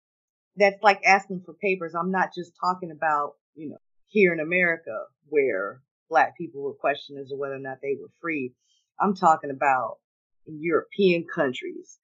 that's 0.56 0.82
like 0.82 1.00
asking 1.04 1.42
for 1.44 1.54
papers, 1.54 1.94
I'm 1.98 2.10
not 2.10 2.30
just 2.34 2.52
talking 2.60 2.90
about, 2.90 3.34
you 3.54 3.70
know, 3.70 3.78
here 4.06 4.32
in 4.32 4.40
America 4.40 5.04
where 5.28 5.82
black 6.08 6.36
people 6.36 6.62
were 6.62 6.74
questioned 6.74 7.18
as 7.20 7.28
to 7.28 7.36
whether 7.36 7.54
or 7.54 7.60
not 7.60 7.78
they 7.82 7.96
were 8.00 8.10
free. 8.20 8.52
I'm 9.00 9.14
talking 9.14 9.50
about 9.50 9.98
in 10.46 10.58
European 10.60 11.24
countries 11.32 11.98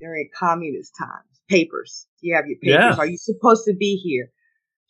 during 0.00 0.28
communist 0.38 0.92
times. 0.98 1.40
Papers. 1.48 2.06
Do 2.20 2.28
you 2.28 2.36
have 2.36 2.46
your 2.46 2.58
papers? 2.58 2.96
Yeah. 2.96 3.02
Are 3.02 3.06
you 3.06 3.18
supposed 3.18 3.64
to 3.66 3.74
be 3.74 3.96
here? 3.96 4.30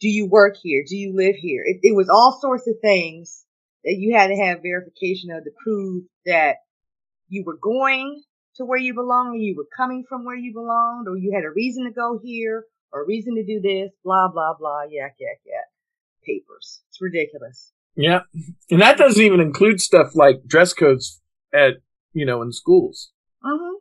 Do 0.01 0.09
you 0.09 0.27
work 0.27 0.57
here? 0.61 0.85
Do 0.87 0.97
you 0.97 1.15
live 1.15 1.37
here? 1.37 1.63
It, 1.65 1.79
it 1.83 1.97
was 1.97 2.09
all 2.09 2.39
sorts 2.41 2.67
of 2.69 2.75
things 2.81 3.45
that 3.85 3.97
you 3.97 4.17
had 4.17 4.29
to 4.29 4.37
have 4.37 4.63
verification 4.63 5.31
of 5.31 5.45
to 5.45 5.51
prove 5.63 6.05
that 6.27 6.57
you 7.29 7.45
were 7.45 7.59
going 7.61 8.23
to 8.57 8.65
where 8.65 8.79
you 8.79 8.95
belong, 8.95 9.31
or 9.31 9.37
you 9.37 9.55
were 9.57 9.67
coming 9.77 10.05
from 10.09 10.25
where 10.25 10.37
you 10.37 10.53
belonged, 10.53 11.09
or 11.09 11.17
you 11.17 11.33
had 11.35 11.45
a 11.45 11.51
reason 11.51 11.85
to 11.85 11.91
go 11.91 12.21
here, 12.23 12.65
or 12.93 13.03
a 13.03 13.07
reason 13.07 13.35
to 13.35 13.45
do 13.45 13.61
this, 13.61 13.91
blah, 14.05 14.29
blah, 14.33 14.55
blah, 14.59 14.83
yak, 14.83 15.17
yak, 15.19 15.41
yak. 15.45 15.69
Papers. 16.25 16.83
It's 16.89 17.01
ridiculous. 17.03 17.73
Yeah. 17.97 18.21
And 18.71 18.81
that 18.81 18.97
doesn't 18.97 19.23
even 19.23 19.41
include 19.41 19.81
stuff 19.81 20.15
like 20.15 20.47
dress 20.47 20.73
codes 20.73 21.21
at, 21.53 21.75
you 22.13 22.25
know, 22.25 22.43
in 22.43 22.53
schools. 22.53 23.11
Mm-hmm. 23.45 23.75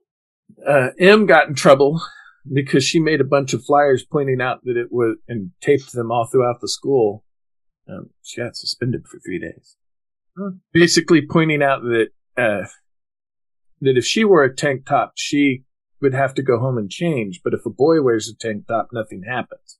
Uh, 0.67 0.89
M 0.99 1.25
got 1.25 1.47
in 1.47 1.55
trouble 1.55 2.01
because 2.51 2.83
she 2.83 2.99
made 2.99 3.21
a 3.21 3.25
bunch 3.25 3.53
of 3.53 3.63
flyers 3.63 4.03
pointing 4.03 4.41
out 4.41 4.63
that 4.65 4.77
it 4.77 4.91
was 4.91 5.17
and 5.27 5.51
taped 5.61 5.93
them 5.93 6.11
all 6.11 6.25
throughout 6.25 6.59
the 6.61 6.67
school. 6.67 7.23
Um, 7.87 8.09
she 8.21 8.41
got 8.41 8.55
suspended 8.55 9.07
for 9.07 9.19
three 9.19 9.39
days. 9.39 9.77
Hmm. 10.37 10.57
Basically 10.73 11.25
pointing 11.25 11.63
out 11.63 11.81
that, 11.83 12.07
uh, 12.37 12.67
that 13.83 13.97
if 13.97 14.05
she 14.05 14.23
wore 14.23 14.43
a 14.43 14.55
tank 14.55 14.85
top, 14.85 15.13
she 15.15 15.63
would 16.01 16.13
have 16.13 16.33
to 16.35 16.43
go 16.43 16.59
home 16.59 16.77
and 16.77 16.89
change. 16.89 17.41
But 17.43 17.53
if 17.53 17.65
a 17.65 17.69
boy 17.69 18.01
wears 18.01 18.27
a 18.27 18.35
tank 18.35 18.67
top, 18.67 18.89
nothing 18.91 19.23
happens. 19.27 19.79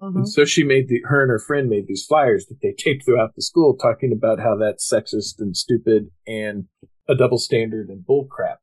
Mm-hmm. 0.00 0.18
And 0.18 0.28
so 0.28 0.44
she 0.44 0.62
made 0.62 0.88
the, 0.88 1.00
her 1.04 1.22
and 1.22 1.30
her 1.30 1.38
friend 1.38 1.68
made 1.68 1.86
these 1.86 2.04
flyers 2.06 2.46
that 2.46 2.58
they 2.62 2.72
taped 2.78 3.04
throughout 3.04 3.34
the 3.34 3.42
school 3.42 3.76
talking 3.76 4.12
about 4.12 4.38
how 4.40 4.56
that's 4.56 4.90
sexist 4.90 5.40
and 5.40 5.56
stupid 5.56 6.10
and 6.26 6.66
a 7.08 7.14
double 7.14 7.38
standard 7.38 7.88
and 7.88 8.04
bull 8.04 8.26
crap. 8.30 8.58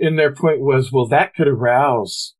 And 0.00 0.18
their 0.18 0.34
point 0.34 0.60
was, 0.60 0.92
well, 0.92 1.08
that 1.08 1.34
could 1.34 1.48
arouse, 1.48 2.34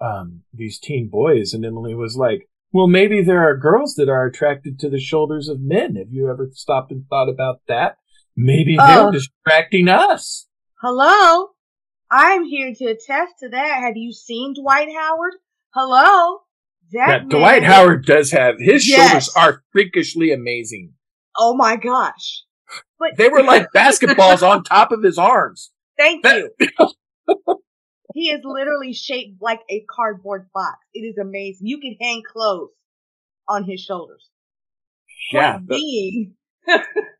um, 0.00 0.42
these 0.54 0.78
teen 0.78 1.08
boys. 1.10 1.52
And 1.52 1.64
Emily 1.64 1.94
was 1.94 2.16
like, 2.16 2.48
well, 2.72 2.86
maybe 2.86 3.22
there 3.22 3.40
are 3.40 3.56
girls 3.56 3.94
that 3.94 4.08
are 4.08 4.26
attracted 4.26 4.78
to 4.80 4.90
the 4.90 5.00
shoulders 5.00 5.48
of 5.48 5.60
men. 5.60 5.96
Have 5.96 6.08
you 6.10 6.30
ever 6.30 6.50
stopped 6.52 6.90
and 6.90 7.04
thought 7.08 7.28
about 7.28 7.60
that? 7.68 7.96
Maybe 8.36 8.76
they're 8.76 9.08
Oh. 9.08 9.10
distracting 9.10 9.88
us. 9.88 10.47
Hello? 10.80 11.48
I'm 12.10 12.44
here 12.44 12.72
to 12.74 12.84
attest 12.86 13.34
to 13.40 13.48
that. 13.50 13.80
Have 13.82 13.96
you 13.96 14.12
seen 14.12 14.54
Dwight 14.54 14.88
Howard? 14.94 15.34
Hello? 15.74 16.40
That 16.92 17.28
Dwight 17.28 17.64
Howard 17.64 18.06
does 18.06 18.30
have, 18.30 18.54
his 18.58 18.88
Yes. 18.88 19.08
shoulders 19.10 19.28
are 19.36 19.64
freakishly 19.72 20.32
amazing. 20.32 20.94
Oh 21.36 21.54
my 21.54 21.76
gosh. 21.76 22.44
But 22.98 23.16
They 23.16 23.28
were 23.28 23.42
like 23.42 23.66
basketballs 23.74 24.48
on 24.48 24.62
top 24.64 24.92
of 24.92 25.02
his 25.02 25.18
arms. 25.18 25.70
Thank 25.98 26.22
That- 26.22 26.50
you. 26.60 26.68
he 28.14 28.30
is 28.30 28.40
literally 28.44 28.94
shaped 28.94 29.42
like 29.42 29.60
a 29.68 29.84
cardboard 29.94 30.48
box. 30.54 30.78
It 30.94 31.00
is 31.00 31.18
amazing. 31.18 31.66
You 31.66 31.80
can 31.80 31.96
hang 32.00 32.22
clothes 32.30 32.70
on 33.48 33.64
his 33.64 33.80
shoulders. 33.80 34.30
Yeah, 35.32 35.54
Point 35.58 35.68
being, 35.68 36.34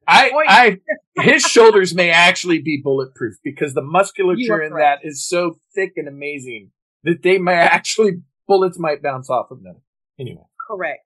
I, 0.07 0.31
I, 0.49 0.79
his 1.23 1.43
shoulders 1.43 1.95
may 1.95 2.11
actually 2.11 2.61
be 2.61 2.81
bulletproof 2.83 3.37
because 3.45 3.75
the 3.75 3.83
musculature 3.83 4.63
in 4.63 4.73
that 4.75 5.01
is 5.03 5.27
so 5.27 5.59
thick 5.75 5.93
and 5.97 6.09
amazing 6.09 6.71
that 7.05 7.23
they 7.23 7.39
may 7.39 7.55
actually 7.55 8.23
bullets 8.47 8.79
might 8.79 9.03
bounce 9.03 9.31
off 9.31 9.51
of 9.51 9.63
them. 9.63 9.77
Anyway, 10.19 10.43
correct. 10.69 11.05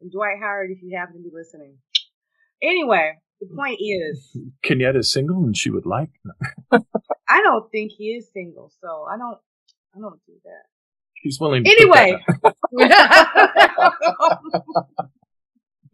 And 0.00 0.10
Dwight 0.10 0.38
Howard, 0.40 0.70
if 0.70 0.82
you 0.82 0.96
happen 0.96 1.16
to 1.16 1.22
be 1.22 1.30
listening. 1.32 1.76
Anyway, 2.62 3.12
the 3.40 3.48
point 3.54 3.78
is, 3.80 4.36
Kenyetta 4.64 5.04
single 5.04 5.44
and 5.44 5.56
she 5.56 5.70
would 5.70 5.86
like. 5.86 6.10
I 6.72 7.42
don't 7.42 7.70
think 7.70 7.92
he 7.96 8.10
is 8.10 8.28
single, 8.32 8.72
so 8.80 9.06
I 9.10 9.16
don't, 9.18 9.38
I 9.94 10.00
don't 10.00 10.20
do 10.26 10.32
that. 10.44 10.64
She's 11.22 11.38
willing. 11.40 11.64
To 11.64 11.70
Anyway. 11.70 12.18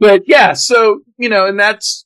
but 0.02 0.24
yeah, 0.26 0.52
so 0.54 1.02
you 1.16 1.28
know, 1.28 1.46
and 1.46 1.60
that's 1.60 2.04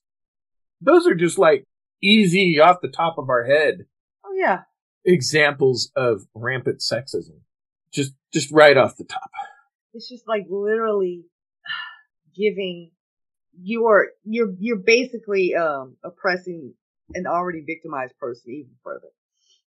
those 0.83 1.07
are 1.07 1.15
just 1.15 1.39
like 1.39 1.65
easy 2.03 2.61
off 2.61 2.83
the 2.83 2.89
top 2.89 3.17
of 3.17 3.31
our 3.31 3.45
head 3.45 3.87
oh 4.23 4.35
yeah. 4.37 4.65
examples 5.07 5.91
of 5.97 6.27
rampant 6.35 6.81
sexism. 6.81 7.41
Just, 7.95 8.13
just 8.35 8.53
right 8.53 8.77
off 8.77 8.99
the 8.99 9.05
top. 9.05 9.31
It's 9.95 10.11
just 10.11 10.29
like 10.29 10.45
literally 10.51 11.25
giving 12.37 12.91
you're 13.59 14.09
you're 14.25 14.53
you're 14.59 14.77
basically 14.77 15.55
um 15.55 15.97
oppressing 16.05 16.75
an 17.15 17.27
already 17.27 17.65
victimized 17.67 18.13
person 18.21 18.53
even 18.53 18.73
further. 18.85 19.09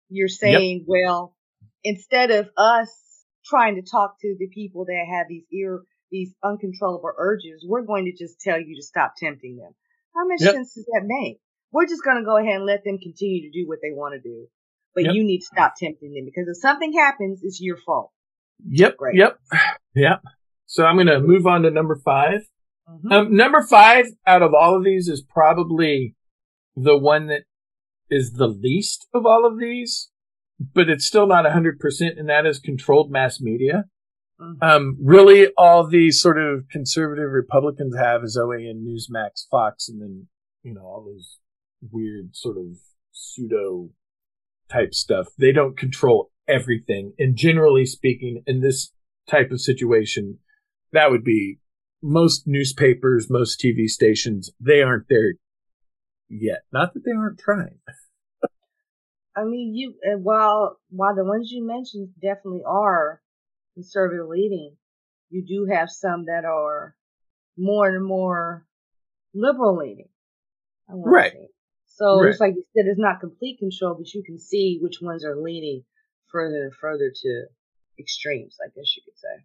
You're 0.10 0.28
saying, 0.28 0.84
well, 0.88 1.38
instead 1.86 2.32
of 2.32 2.50
us 2.58 2.90
trying 3.46 3.76
to 3.76 3.90
talk 3.90 4.20
to 4.20 4.36
the 4.38 4.48
people 4.48 4.84
that 4.84 5.06
have 5.10 5.28
these 5.30 5.46
ear 5.54 5.84
these 6.12 6.34
uncontrollable 6.44 7.12
urges, 7.18 7.66
we're 7.68 7.84
going 7.84 8.06
to 8.06 8.12
just 8.12 8.40
tell 8.42 8.60
you 8.60 8.76
to 8.76 8.84
stop 8.84 9.14
tempting 9.18 9.58
them. 9.58 9.74
How 10.16 10.28
much 10.28 10.42
Yep. 10.42 10.54
sense 10.54 10.74
does 10.74 10.86
that 10.94 11.04
make? 11.06 11.40
We're 11.72 11.86
just 11.88 12.04
going 12.04 12.18
to 12.18 12.26
go 12.26 12.38
ahead 12.38 12.56
and 12.56 12.66
let 12.66 12.84
them 12.84 12.98
continue 12.98 13.44
to 13.44 13.52
do 13.52 13.68
what 13.68 13.80
they 13.82 13.92
want 13.92 14.16
to 14.16 14.22
do. 14.22 14.48
But 14.96 15.06
Yep. 15.06 15.14
you 15.14 15.24
need 15.24 15.40
to 15.40 15.46
stop 15.46 15.74
tempting 15.78 16.14
them 16.14 16.26
because 16.26 16.48
if 16.48 16.58
something 16.58 16.94
happens, 16.94 17.42
it's 17.44 17.62
your 17.62 17.78
fault. 17.78 18.12
Yep. 18.68 18.98
Great. 18.98 19.16
Yep. 19.16 19.40
Yep. 19.96 20.22
So 20.68 20.86
I'm 20.86 20.96
going 20.96 21.08
to 21.08 21.20
move 21.20 21.48
on 21.48 21.64
to 21.64 21.72
number 21.72 21.96
5 21.96 22.42
Mhm. 22.90 23.12
Um, 23.12 23.36
number 23.36 23.62
five 23.62 24.08
out 24.26 24.42
of 24.42 24.54
all 24.54 24.76
of 24.76 24.84
these 24.84 25.08
is 25.08 25.22
probably 25.22 26.16
the 26.76 26.98
one 26.98 27.28
that 27.28 27.44
is 28.10 28.34
the 28.34 28.48
least 28.48 29.08
of 29.14 29.26
all 29.26 29.46
of 29.46 29.60
these, 29.60 30.10
but 30.74 30.90
it's 30.90 31.06
still 31.06 31.28
not 31.28 31.46
100%, 31.46 32.18
and 32.18 32.30
that 32.30 32.46
is 32.46 32.60
controlled 32.60 33.12
mass 33.12 33.40
media. 33.40 33.86
Mhm. 34.40 34.58
Um, 34.62 34.98
really, 35.02 35.48
all 35.58 35.86
these 35.88 36.22
sort 36.22 36.38
of 36.38 36.68
conservative 36.70 37.32
Republicans 37.32 37.96
have 37.98 38.24
is 38.24 38.38
OAN, 38.38 38.86
Newsmax, 38.86 39.48
Fox, 39.50 39.90
and 39.90 40.02
then, 40.02 40.28
you 40.64 40.74
know, 40.74 40.82
all 40.82 41.04
those 41.04 41.40
weird 41.92 42.36
sort 42.36 42.58
of 42.58 42.78
pseudo 43.12 43.90
type 44.72 44.94
stuff. 44.94 45.28
They 45.38 45.52
don't 45.52 45.78
control 45.78 46.32
everything. 46.48 47.14
And 47.20 47.36
generally 47.36 47.86
speaking, 47.86 48.44
in 48.46 48.62
this 48.62 48.92
type 49.30 49.52
of 49.52 49.62
situation, 49.62 50.40
that 50.94 51.12
would 51.12 51.24
be 51.24 51.60
most 52.02 52.48
newspapers, 52.48 53.30
most 53.30 53.60
TV 53.60 53.88
stations, 53.88 54.52
they 54.60 54.82
aren't 54.82 55.08
there 55.10 55.34
yet. 56.30 56.62
Not 56.72 56.94
that 56.94 57.04
they 57.06 57.12
aren't 57.12 57.40
trying. 57.40 57.80
I 59.36 59.44
mean, 59.44 59.76
you 59.76 59.96
uh, 60.06 60.18
while 60.18 60.80
while 60.90 61.16
the 61.16 61.24
ones 61.24 61.52
you 61.52 61.66
mentioned 61.66 62.10
definitely 62.22 62.64
are 62.66 63.22
conservative 63.84 64.28
leading, 64.28 64.76
you 65.30 65.46
do 65.48 65.66
have 65.74 65.90
some 65.90 66.26
that 66.26 66.44
are 66.46 66.96
more 67.58 67.88
and 67.88 68.06
more 68.06 68.66
liberal 69.34 69.78
leaning. 69.78 70.10
Right. 70.90 71.32
say. 71.34 71.48
So 71.88 72.20
Right. 72.22 72.30
it's 72.30 72.40
like 72.40 72.56
you 72.56 72.64
said, 72.76 72.86
it's 72.88 73.00
not 73.00 73.20
complete 73.20 73.60
control, 73.60 73.96
but 73.96 74.14
you 74.14 74.24
can 74.24 74.38
see 74.40 74.80
which 74.82 74.98
ones 75.02 75.24
are 75.24 75.36
leaning 75.42 75.84
further 76.32 76.64
and 76.64 76.74
further 76.74 77.12
to 77.14 77.46
extremes. 78.00 78.58
I 78.64 78.68
guess 78.76 78.96
you 78.96 79.04
could 79.06 79.18
say 79.18 79.44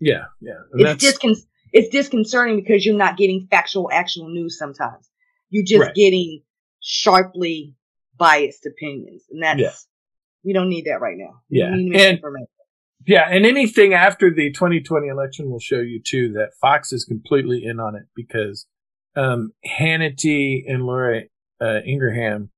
Yeah, 0.00 0.24
yeah. 0.40 0.60
And 0.72 0.80
it's 0.82 1.04
discon- 1.04 1.46
it's 1.72 1.88
disconcerting 1.88 2.56
because 2.56 2.84
you're 2.86 2.96
not 2.96 3.16
getting 3.16 3.46
factual, 3.50 3.90
actual 3.92 4.28
news. 4.28 4.58
Sometimes 4.58 5.10
you're 5.50 5.64
just 5.64 5.86
Right. 5.86 5.94
getting 5.94 6.42
sharply 6.80 7.74
biased 8.16 8.66
opinions, 8.66 9.24
and 9.30 9.42
that's 9.42 9.60
Yeah. 9.60 9.72
we 10.44 10.52
don't 10.52 10.68
need 10.68 10.84
that 10.86 11.00
right 11.00 11.16
now. 11.16 11.42
We 11.50 11.58
Yeah. 11.58 11.70
need 11.74 11.82
And- 11.86 11.90
misinformation. 11.90 12.48
Yeah, 13.06 13.26
and 13.30 13.44
anything 13.44 13.92
after 13.92 14.32
the 14.32 14.50
2020 14.50 15.08
election 15.08 15.50
will 15.50 15.60
show 15.60 15.80
you 15.80 16.00
too 16.00 16.32
that 16.32 16.54
Fox 16.60 16.92
is 16.92 17.04
completely 17.04 17.64
in 17.64 17.80
on 17.80 17.94
it 17.96 18.04
because 18.14 18.66
um, 19.16 19.52
Hannity 19.66 20.62
and 20.66 20.84
Laura 20.84 21.22
uh, 21.60 21.80
Ingraham, 21.86 22.50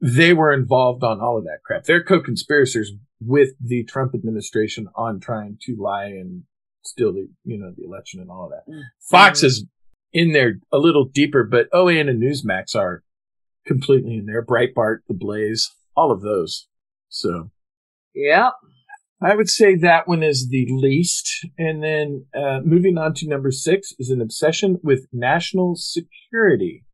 they 0.00 0.32
were 0.32 0.52
involved 0.52 1.04
on 1.04 1.20
all 1.20 1.38
of 1.38 1.44
that 1.44 1.60
crap. 1.64 1.84
They're 1.84 2.02
co-conspirators 2.02 2.92
with 3.20 3.50
the 3.60 3.84
Trump 3.84 4.14
administration 4.14 4.88
on 4.94 5.20
trying 5.20 5.58
to 5.62 5.76
lie 5.78 6.06
and 6.06 6.42
steal 6.84 7.12
the 7.12 7.28
you 7.44 7.58
know 7.58 7.72
the 7.76 7.84
election 7.84 8.20
and 8.20 8.30
all 8.30 8.46
of 8.46 8.50
that. 8.50 8.70
Mm. 8.70 8.82
Fox 9.00 9.42
is 9.42 9.64
in 10.12 10.32
there 10.32 10.58
a 10.72 10.78
little 10.78 11.04
deeper, 11.04 11.44
but 11.44 11.70
OAN 11.72 12.08
and 12.08 12.22
Newsmax 12.22 12.76
are 12.76 13.02
completely 13.66 14.14
in 14.16 14.26
there. 14.26 14.44
Breitbart, 14.44 14.98
The 15.08 15.14
Blaze, 15.14 15.72
all 15.96 16.12
of 16.12 16.20
those. 16.20 16.68
So 17.08 17.50
Yep. 18.14 18.52
I 19.24 19.34
would 19.34 19.48
say 19.48 19.74
that 19.76 20.06
one 20.06 20.22
is 20.22 20.48
the 20.50 20.66
least. 20.70 21.46
And 21.58 21.82
then 21.82 22.26
uh, 22.36 22.60
moving 22.64 22.98
on 22.98 23.14
to 23.14 23.28
number 23.28 23.50
six 23.50 23.94
is 23.98 24.10
an 24.10 24.20
obsession 24.20 24.78
with 24.82 25.06
national 25.12 25.76
security. 25.76 26.84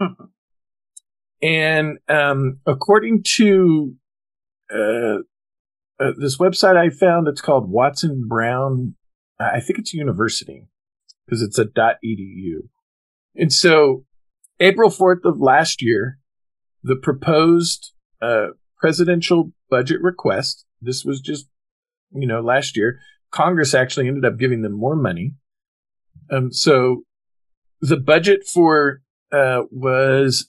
and 1.42 1.98
um, 2.08 2.58
according 2.66 3.22
to 3.36 3.94
uh, 4.72 5.18
uh, 6.00 6.12
this 6.18 6.38
website 6.38 6.76
I 6.76 6.90
found, 6.90 7.28
it's 7.28 7.40
called 7.40 7.70
Watson 7.70 8.26
Brown. 8.28 8.96
I 9.38 9.60
think 9.60 9.78
it's 9.78 9.94
a 9.94 9.98
university 9.98 10.66
because 11.24 11.40
it's 11.40 11.58
a 11.58 11.66
.edu. 11.66 12.68
And 13.36 13.52
so 13.52 14.04
April 14.58 14.90
4th 14.90 15.24
of 15.24 15.40
last 15.40 15.80
year, 15.80 16.18
the 16.82 16.96
proposed 16.96 17.92
uh, 18.20 18.48
presidential 18.78 19.52
budget 19.70 20.02
request, 20.02 20.64
this 20.80 21.04
was 21.04 21.20
just, 21.20 21.46
you 22.12 22.26
know, 22.26 22.40
last 22.40 22.76
year, 22.76 22.98
Congress 23.30 23.74
actually 23.74 24.08
ended 24.08 24.24
up 24.24 24.38
giving 24.38 24.62
them 24.62 24.72
more 24.72 24.96
money. 24.96 25.34
Um, 26.30 26.52
so 26.52 27.02
the 27.80 27.96
budget 27.96 28.46
for, 28.46 29.02
uh, 29.32 29.62
was 29.70 30.46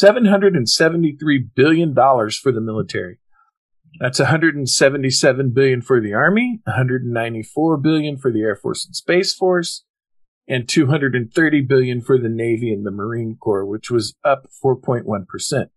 $773 0.00 1.54
billion 1.54 1.94
for 1.94 2.52
the 2.52 2.60
military. 2.60 3.18
That's 3.98 4.18
177 4.18 5.50
billion 5.52 5.80
for 5.80 6.00
the 6.00 6.12
Army, 6.12 6.60
194 6.64 7.76
billion 7.78 8.18
for 8.18 8.30
the 8.30 8.42
Air 8.42 8.56
Force 8.56 8.84
and 8.84 8.94
Space 8.94 9.34
Force, 9.34 9.84
and 10.46 10.68
230 10.68 11.60
billion 11.62 12.02
for 12.02 12.18
the 12.18 12.28
Navy 12.28 12.72
and 12.72 12.84
the 12.84 12.90
Marine 12.90 13.36
Corps, 13.40 13.64
which 13.64 13.90
was 13.90 14.14
up 14.22 14.46
4.1%. 14.62 15.70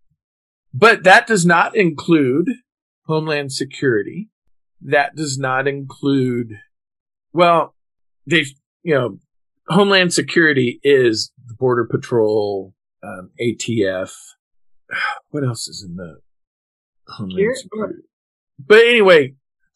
But 0.72 1.02
that 1.04 1.26
does 1.26 1.46
not 1.46 1.74
include 1.74 2.48
Homeland 3.10 3.52
Security. 3.52 4.28
That 4.80 5.16
does 5.16 5.36
not 5.36 5.66
include, 5.66 6.52
well, 7.32 7.74
they, 8.24 8.46
you 8.82 8.94
know, 8.94 9.18
Homeland 9.68 10.12
Security 10.14 10.80
is 10.82 11.32
the 11.46 11.54
Border 11.54 11.84
Patrol, 11.84 12.72
um, 13.02 13.30
ATF. 13.40 14.12
What 15.30 15.44
else 15.44 15.68
is 15.68 15.84
in 15.86 15.96
the 15.96 16.20
Homeland 17.06 17.56
Security? 17.56 18.02
But 18.58 18.78
anyway, 18.78 19.34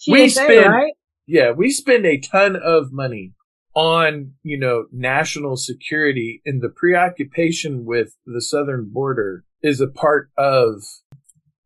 we 0.09 0.29
spend, 0.29 0.73
right? 0.73 0.93
yeah, 1.27 1.51
we 1.53 1.71
spend 1.71 2.07
a 2.07 2.19
ton 2.19 2.57
of 2.57 2.93
money 2.93 3.33
on, 3.75 4.33
you 4.43 4.59
know, 4.59 4.85
national 4.93 5.57
security 5.57 6.41
and 6.47 6.63
the 6.63 6.69
preoccupation 6.69 7.85
with 7.85 8.17
the 8.27 8.41
southern 8.41 8.91
border 8.93 9.45
is 9.63 9.81
a 9.81 9.89
part 9.89 10.31
of, 10.37 10.83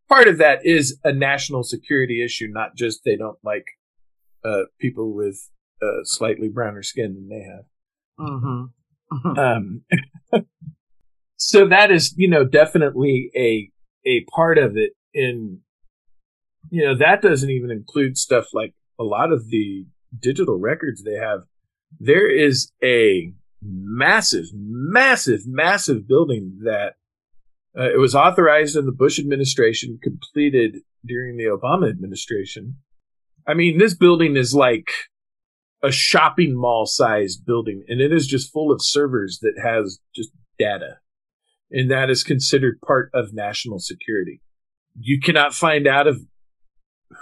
part 0.08 0.28
of 0.28 0.38
that 0.38 0.64
is 0.64 0.98
a 1.04 1.12
national 1.12 1.62
security 1.62 2.24
issue, 2.24 2.48
not 2.48 2.76
just 2.76 3.02
they 3.04 3.16
don't 3.16 3.38
like, 3.42 3.64
uh, 4.44 4.62
people 4.80 5.14
with, 5.14 5.50
uh, 5.82 6.04
slightly 6.04 6.48
browner 6.48 6.82
skin 6.82 7.14
than 7.14 7.28
they 7.28 7.44
have. 7.44 7.64
Mm-hmm. 8.18 8.64
Um, 9.38 9.84
so 11.38 11.66
that 11.66 11.90
is, 11.90 12.12
you 12.18 12.28
know, 12.28 12.44
definitely 12.44 13.30
a, 13.34 13.70
a 14.06 14.24
part 14.24 14.58
of 14.58 14.76
it 14.76 14.92
in, 15.14 15.60
you 16.68 16.84
know, 16.84 16.94
that 16.94 17.22
doesn't 17.22 17.48
even 17.48 17.70
include 17.70 18.18
stuff 18.18 18.48
like 18.52 18.74
a 18.98 19.04
lot 19.04 19.32
of 19.32 19.48
the 19.48 19.86
digital 20.18 20.58
records 20.58 21.02
they 21.02 21.14
have. 21.14 21.40
There 21.98 22.28
is 22.30 22.70
a 22.82 23.32
massive, 23.62 24.46
massive, 24.52 25.46
massive 25.46 26.06
building 26.06 26.58
that 26.64 26.94
uh, 27.78 27.90
it 27.92 27.98
was 27.98 28.14
authorized 28.14 28.76
in 28.76 28.86
the 28.86 28.92
Bush 28.92 29.18
administration, 29.18 29.98
completed 30.02 30.78
during 31.04 31.36
the 31.36 31.44
Obama 31.44 31.88
administration. 31.88 32.76
I 33.46 33.54
mean, 33.54 33.78
this 33.78 33.94
building 33.94 34.36
is 34.36 34.54
like 34.54 34.90
a 35.82 35.92
shopping 35.92 36.56
mall 36.56 36.86
sized 36.86 37.46
building 37.46 37.84
and 37.88 38.00
it 38.00 38.12
is 38.12 38.26
just 38.26 38.52
full 38.52 38.72
of 38.72 38.82
servers 38.82 39.38
that 39.42 39.54
has 39.62 40.00
just 40.14 40.30
data. 40.58 40.98
And 41.70 41.90
that 41.90 42.10
is 42.10 42.24
considered 42.24 42.80
part 42.80 43.10
of 43.14 43.32
national 43.32 43.78
security. 43.78 44.40
You 44.98 45.20
cannot 45.20 45.54
find 45.54 45.86
out 45.86 46.06
of 46.06 46.20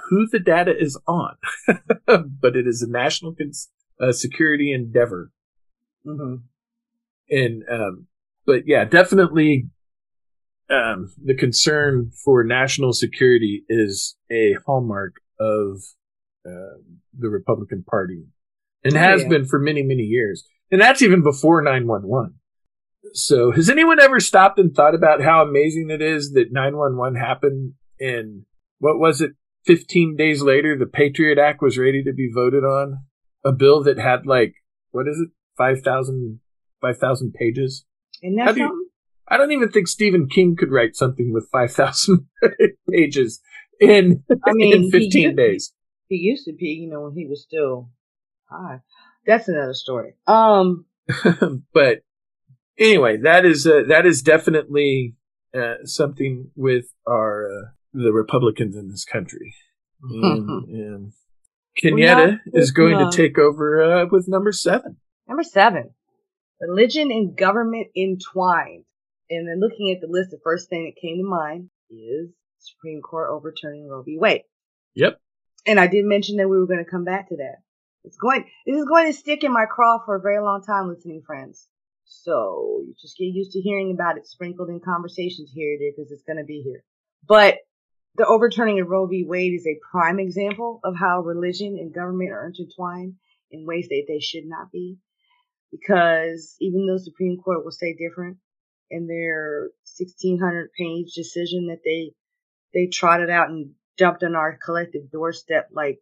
who 0.09 0.27
the 0.31 0.39
data 0.39 0.73
is 0.77 0.99
on, 1.07 1.37
but 2.07 2.57
it 2.57 2.67
is 2.67 2.81
a 2.81 2.91
national 2.91 3.35
cons- 3.35 3.71
uh, 4.01 4.13
security 4.13 4.73
endeavor. 4.73 5.31
Mm-hmm. 6.07 6.37
And, 7.29 7.63
um, 7.71 8.07
but 8.47 8.63
yeah, 8.67 8.85
definitely, 8.85 9.69
um, 10.71 11.13
the 11.23 11.35
concern 11.35 12.11
for 12.25 12.45
national 12.45 12.93
security 12.93 13.65
is 13.69 14.17
a 14.31 14.55
hallmark 14.67 15.17
of, 15.39 15.83
uh, 16.47 16.79
the 17.19 17.29
Republican 17.29 17.85
Party 17.89 18.25
and 18.85 18.95
Oh, 18.95 18.99
has 18.99 19.23
yeah. 19.23 19.29
been 19.29 19.45
for 19.47 19.59
many, 19.59 19.83
many 19.83 20.03
years. 20.03 20.47
And 20.71 20.81
that's 20.81 21.03
even 21.03 21.23
before 21.23 21.63
911. 21.63 22.35
So 23.13 23.53
has 23.53 23.71
anyone 23.71 24.01
ever 24.01 24.21
stopped 24.21 24.59
and 24.59 24.75
thought 24.75 24.95
about 24.95 25.23
how 25.23 25.43
amazing 25.43 25.91
it 25.91 26.03
is 26.03 26.33
that 26.33 26.53
911 26.53 27.19
happened 27.19 27.75
and 28.01 28.45
what 28.79 28.99
was 28.99 29.21
it? 29.21 29.33
15 29.65 30.17
days 30.17 30.43
later, 30.43 30.77
the 30.79 30.87
Patriot 30.87 31.39
Act 31.39 31.61
was 31.61 31.77
ready 31.79 32.03
to 32.05 32.13
be 32.13 32.31
voted 32.33 32.63
on. 32.65 32.99
A 33.45 33.53
bill 33.53 33.83
that 33.85 33.99
had 33.99 34.27
like, 34.27 34.55
what 34.91 35.09
is 35.09 35.19
it? 35.19 35.31
5,000, 35.57 36.41
5,000 36.81 37.33
pages. 37.33 37.85
And 38.23 38.39
How 38.39 38.47
that's 38.47 38.59
something. 38.59 38.86
I 39.29 39.37
don't 39.37 39.53
even 39.53 39.71
think 39.71 39.89
Stephen 39.89 40.29
King 40.29 40.57
could 40.57 40.71
write 40.71 40.95
something 40.95 41.33
with 41.33 41.49
5,000 41.51 42.27
pages 42.91 43.41
in, 43.81 44.23
I 44.47 44.53
mean, 44.53 44.75
in 44.75 44.83
he 44.85 44.91
15 44.91 45.23
used- 45.23 45.37
days. 45.37 45.73
He 46.09 46.17
used 46.17 46.45
to 46.45 46.53
be, 46.53 46.67
you 46.67 46.89
know, 46.89 47.03
when 47.03 47.15
he 47.15 47.27
was 47.27 47.43
still 47.43 47.91
high. 48.49 48.81
That's 49.27 49.49
another 49.49 49.75
story. 49.75 50.15
Um, 50.29 50.85
but 51.75 52.03
anyway, 52.79 53.17
that 53.25 53.45
is 53.45 53.67
uh, 53.67 53.83
that 53.89 54.07
is 54.07 54.23
definitely 54.23 55.17
uh, 55.53 55.85
something 55.85 56.53
with 56.55 56.87
our 57.09 57.47
uh, 57.47 57.65
the 57.93 58.13
Republicans 58.13 58.77
in 58.77 58.89
this 58.89 59.05
country. 59.05 59.55
And, 60.01 60.49
and 60.69 61.13
Kenyetta 61.83 62.39
Well, 62.53 62.63
is 62.63 62.71
going 62.71 62.99
to 62.99 63.17
take 63.17 63.37
over 63.39 63.83
uh, 63.83 64.07
with 64.09 64.29
number 64.29 64.53
seven. 64.53 64.99
Number 65.27 65.43
seven, 65.43 65.91
religion 66.61 67.11
and 67.11 67.37
government 67.37 67.89
entwined. 67.97 68.85
And 69.31 69.49
then 69.49 69.61
looking 69.61 69.91
at 69.91 70.01
the 70.01 70.11
list, 70.11 70.31
the 70.31 70.41
first 70.43 70.69
thing 70.69 70.85
that 70.85 71.01
came 71.01 71.19
to 71.19 71.29
mind 71.29 71.71
is 71.91 72.31
Supreme 72.59 73.01
Court 73.03 73.31
overturning 73.31 73.89
Roe 73.89 74.03
v. 74.03 74.19
Wade. 74.19 74.43
Yep. 74.95 75.21
And 75.67 75.81
I 75.81 75.89
did 75.89 76.05
mention 76.05 76.37
that 76.37 76.49
we 76.49 76.59
were 76.59 76.67
going 76.67 76.85
to 76.85 76.91
come 76.91 77.05
back 77.05 77.29
to 77.29 77.37
that. 77.37 77.57
It's 78.05 78.17
going, 78.17 78.45
this 78.67 78.77
is 78.77 78.85
going 78.85 79.07
to 79.07 79.19
stick 79.19 79.43
in 79.43 79.53
my 79.53 79.67
craw 79.67 79.99
for 80.05 80.15
a 80.15 80.21
very 80.21 80.41
long 80.41 80.63
time, 80.63 80.89
listening 80.89 81.23
friends. 81.27 81.67
So 82.05 82.83
you 82.87 82.95
just 83.01 83.19
get 83.19 83.25
used 83.25 83.53
to 83.53 83.61
hearing 83.61 83.91
about 83.93 84.17
it 84.17 84.29
sprinkled 84.29 84.69
in 84.69 84.81
conversations 84.81 85.51
here 85.53 85.73
and 85.73 85.81
there 85.81 85.91
because 85.97 86.13
it's 86.13 86.23
going 86.23 86.39
to 86.39 86.45
be 86.45 86.63
here. 86.65 86.85
But 87.27 87.57
the 88.15 88.27
overturning 88.27 88.81
of 88.81 88.89
Roe 88.89 89.07
v. 89.07 89.25
Wade 89.27 89.55
is 89.55 89.67
a 89.67 89.81
prime 89.91 90.21
example 90.21 90.81
of 90.85 90.97
how 90.97 91.21
religion 91.21 91.77
and 91.81 91.93
government 91.93 92.31
are 92.31 92.47
intertwined 92.47 93.15
in 93.51 93.67
ways 93.67 93.89
that 93.89 94.05
they 94.07 94.21
should 94.21 94.47
not 94.47 94.71
be. 94.71 94.99
Because 95.73 96.55
even 96.61 96.87
though 96.87 96.97
Supreme 96.97 97.39
Court 97.39 97.65
will 97.65 97.73
say 97.73 97.95
different 97.95 98.39
in 98.91 99.07
their 99.07 99.71
1600 99.99 100.71
page 100.79 101.13
decision 101.15 101.69
that 101.69 101.81
they, 101.85 102.13
they 102.75 102.87
trotted 102.87 103.31
out 103.31 103.51
and 103.51 103.73
dumped 103.97 104.23
on 104.23 104.35
our 104.35 104.59
collective 104.63 105.11
doorstep 105.11 105.69
like 105.73 106.01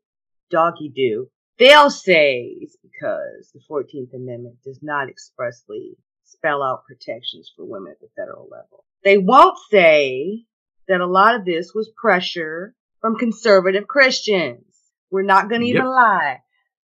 doggy 0.50 0.92
do, 0.94 1.28
they'll 1.58 1.90
say 1.90 2.56
it's 2.60 2.76
because 2.82 3.50
the 3.52 3.60
14th 3.70 4.14
Amendment 4.14 4.56
does 4.64 4.80
not 4.82 5.08
expressly 5.08 5.96
spell 6.24 6.62
out 6.62 6.84
protections 6.86 7.50
for 7.54 7.64
women 7.64 7.92
at 7.92 8.00
the 8.00 8.08
federal 8.16 8.48
level. 8.50 8.84
They 9.04 9.18
won't 9.18 9.58
say 9.70 10.44
that 10.88 11.00
a 11.00 11.06
lot 11.06 11.34
of 11.34 11.44
this 11.44 11.72
was 11.74 11.90
pressure 11.96 12.74
from 13.00 13.16
conservative 13.16 13.86
Christians. 13.86 14.64
We're 15.10 15.22
not 15.22 15.48
going 15.48 15.60
to 15.60 15.66
even 15.66 15.86
lie. 15.86 16.38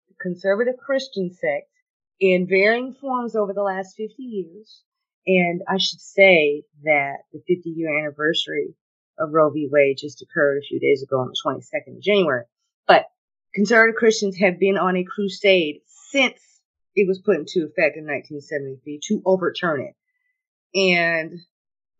The 0.08 0.14
conservative 0.20 0.74
Christian 0.84 1.32
sect 1.32 1.70
in 2.20 2.46
varying 2.48 2.94
forms 2.94 3.36
over 3.36 3.52
the 3.52 3.62
last 3.62 3.96
50 3.96 4.22
years. 4.22 4.82
And 5.26 5.62
I 5.68 5.78
should 5.78 6.00
say 6.00 6.62
that 6.84 7.18
the 7.32 7.40
50 7.46 7.70
year 7.70 7.98
anniversary 7.98 8.74
of 9.18 9.32
Roe 9.32 9.50
v. 9.50 9.68
Wade 9.70 9.98
just 9.98 10.22
occurred 10.22 10.58
a 10.58 10.66
few 10.66 10.80
days 10.80 11.02
ago 11.02 11.20
on 11.20 11.28
the 11.28 11.36
22nd 11.44 11.96
of 11.96 12.02
January. 12.02 12.44
But 12.86 13.06
conservative 13.54 13.96
Christians 13.96 14.38
have 14.38 14.58
been 14.58 14.78
on 14.78 14.96
a 14.96 15.04
crusade 15.04 15.80
since 16.10 16.40
it 16.94 17.06
was 17.06 17.20
put 17.20 17.36
into 17.36 17.64
effect 17.64 17.96
in 17.96 18.04
1973 18.04 19.00
to 19.08 19.22
overturn 19.24 19.82
it. 19.82 19.94
And 20.74 21.40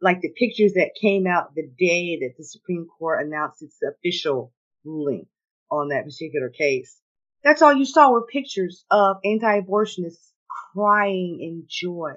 like 0.00 0.20
the 0.20 0.30
pictures 0.30 0.74
that 0.74 0.96
came 1.00 1.26
out 1.26 1.54
the 1.54 1.68
day 1.78 2.18
that 2.20 2.34
the 2.36 2.44
Supreme 2.44 2.86
Court 2.98 3.26
announced 3.26 3.62
its 3.62 3.78
official 3.82 4.52
ruling 4.84 5.26
on 5.70 5.88
that 5.88 6.04
particular 6.04 6.48
case. 6.48 6.96
That's 7.44 7.62
all 7.62 7.72
you 7.72 7.84
saw 7.84 8.10
were 8.10 8.26
pictures 8.26 8.84
of 8.90 9.18
anti-abortionists 9.24 10.32
crying 10.72 11.38
in 11.40 11.64
joy. 11.68 12.14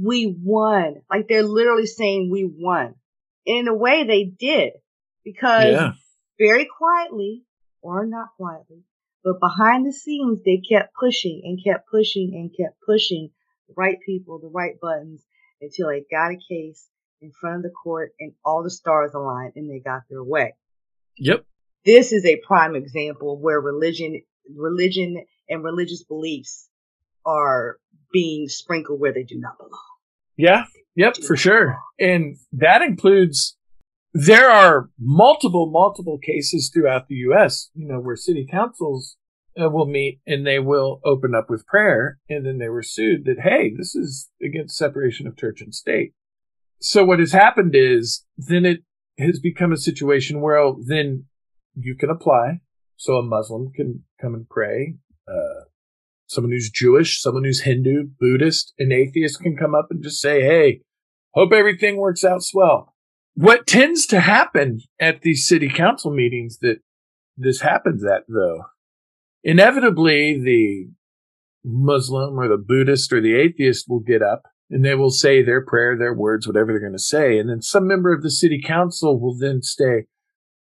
We 0.00 0.26
won. 0.26 1.02
Like 1.10 1.28
they're 1.28 1.42
literally 1.42 1.86
saying 1.86 2.30
we 2.30 2.44
won. 2.44 2.94
And 3.46 3.58
in 3.58 3.68
a 3.68 3.74
way 3.74 4.04
they 4.04 4.24
did 4.24 4.72
because 5.24 5.74
Yeah. 5.74 5.92
very 6.38 6.66
quietly 6.66 7.44
or 7.82 8.06
not 8.06 8.28
quietly, 8.36 8.82
but 9.22 9.40
behind 9.40 9.86
the 9.86 9.92
scenes 9.92 10.42
they 10.44 10.58
kept 10.58 10.94
pushing 10.94 11.42
and 11.44 11.62
kept 11.64 11.88
pushing 11.88 12.32
and 12.34 12.50
kept 12.56 12.80
pushing 12.86 13.30
the 13.68 13.74
right 13.76 13.98
people, 14.04 14.38
the 14.38 14.48
right 14.48 14.78
buttons 14.80 15.24
until 15.60 15.88
they 15.88 16.04
got 16.10 16.32
a 16.32 16.36
case 16.48 16.88
in 17.20 17.32
front 17.40 17.56
of 17.56 17.62
the 17.62 17.70
court 17.70 18.12
and 18.20 18.32
all 18.44 18.62
the 18.62 18.70
stars 18.70 19.12
aligned 19.14 19.52
and 19.56 19.70
they 19.70 19.78
got 19.80 20.02
their 20.10 20.22
way. 20.22 20.54
Yep. 21.18 21.44
This 21.84 22.12
is 22.12 22.24
a 22.24 22.40
prime 22.46 22.74
example 22.74 23.38
where 23.38 23.60
religion, 23.60 24.22
religion 24.54 25.24
and 25.48 25.62
religious 25.62 26.02
beliefs 26.04 26.68
are 27.26 27.78
being 28.12 28.48
sprinkled 28.48 29.00
where 29.00 29.12
they 29.12 29.24
do 29.24 29.38
not 29.38 29.58
belong. 29.58 29.80
Yeah. 30.36 30.64
Yep. 30.96 31.18
For 31.26 31.36
sure. 31.36 31.78
And 31.98 32.36
that 32.52 32.82
includes, 32.82 33.56
there 34.12 34.50
are 34.50 34.90
multiple, 34.98 35.70
multiple 35.70 36.18
cases 36.18 36.70
throughout 36.72 37.08
the 37.08 37.16
U.S., 37.16 37.70
you 37.74 37.86
know, 37.86 37.98
where 37.98 38.16
city 38.16 38.46
councils 38.48 39.16
uh, 39.60 39.68
will 39.68 39.86
meet 39.86 40.20
and 40.26 40.46
they 40.46 40.58
will 40.58 41.00
open 41.04 41.34
up 41.34 41.50
with 41.50 41.66
prayer. 41.66 42.18
And 42.28 42.46
then 42.46 42.58
they 42.58 42.68
were 42.68 42.82
sued 42.82 43.24
that, 43.24 43.40
hey, 43.40 43.72
this 43.76 43.94
is 43.94 44.30
against 44.42 44.76
separation 44.76 45.26
of 45.26 45.36
church 45.36 45.60
and 45.60 45.74
state. 45.74 46.12
So 46.80 47.04
what 47.04 47.18
has 47.18 47.32
happened 47.32 47.74
is 47.74 48.24
then 48.36 48.64
it 48.64 48.84
has 49.18 49.40
become 49.40 49.72
a 49.72 49.76
situation 49.76 50.40
where 50.40 50.72
then 50.86 51.24
you 51.74 51.96
can 51.96 52.10
apply. 52.10 52.60
So 52.96 53.14
a 53.14 53.22
Muslim 53.22 53.72
can 53.74 54.04
come 54.20 54.34
and 54.34 54.48
pray. 54.48 54.96
Uh, 55.26 55.63
someone 56.34 56.52
who's 56.52 56.70
Jewish, 56.70 57.20
someone 57.20 57.44
who's 57.44 57.62
Hindu, 57.62 58.08
Buddhist, 58.18 58.74
an 58.78 58.92
atheist 58.92 59.40
can 59.40 59.56
come 59.56 59.74
up 59.74 59.86
and 59.90 60.02
just 60.02 60.20
say, 60.20 60.42
Hey, 60.42 60.80
hope 61.32 61.52
everything 61.52 61.96
works 61.96 62.24
out 62.24 62.42
swell. 62.42 62.94
What 63.34 63.66
tends 63.66 64.06
to 64.06 64.20
happen 64.20 64.80
at 65.00 65.22
these 65.22 65.46
city 65.46 65.68
council 65.68 66.12
meetings 66.12 66.58
that 66.58 66.78
this 67.36 67.60
happens 67.60 68.04
at 68.04 68.24
though, 68.28 68.64
inevitably 69.42 70.40
the 70.40 70.88
Muslim 71.64 72.38
or 72.38 72.48
the 72.48 72.58
Buddhist 72.58 73.12
or 73.12 73.20
the 73.20 73.34
atheist 73.34 73.86
will 73.88 74.00
get 74.00 74.22
up 74.22 74.42
and 74.70 74.84
they 74.84 74.94
will 74.94 75.10
say 75.10 75.42
their 75.42 75.64
prayer, 75.64 75.96
their 75.96 76.14
words, 76.14 76.46
whatever 76.46 76.72
they're 76.72 76.80
going 76.80 76.92
to 76.92 76.98
say. 76.98 77.38
And 77.38 77.48
then 77.48 77.62
some 77.62 77.86
member 77.86 78.12
of 78.12 78.22
the 78.22 78.30
city 78.30 78.60
council 78.60 79.18
will 79.18 79.36
then 79.36 79.62
stay, 79.62 80.04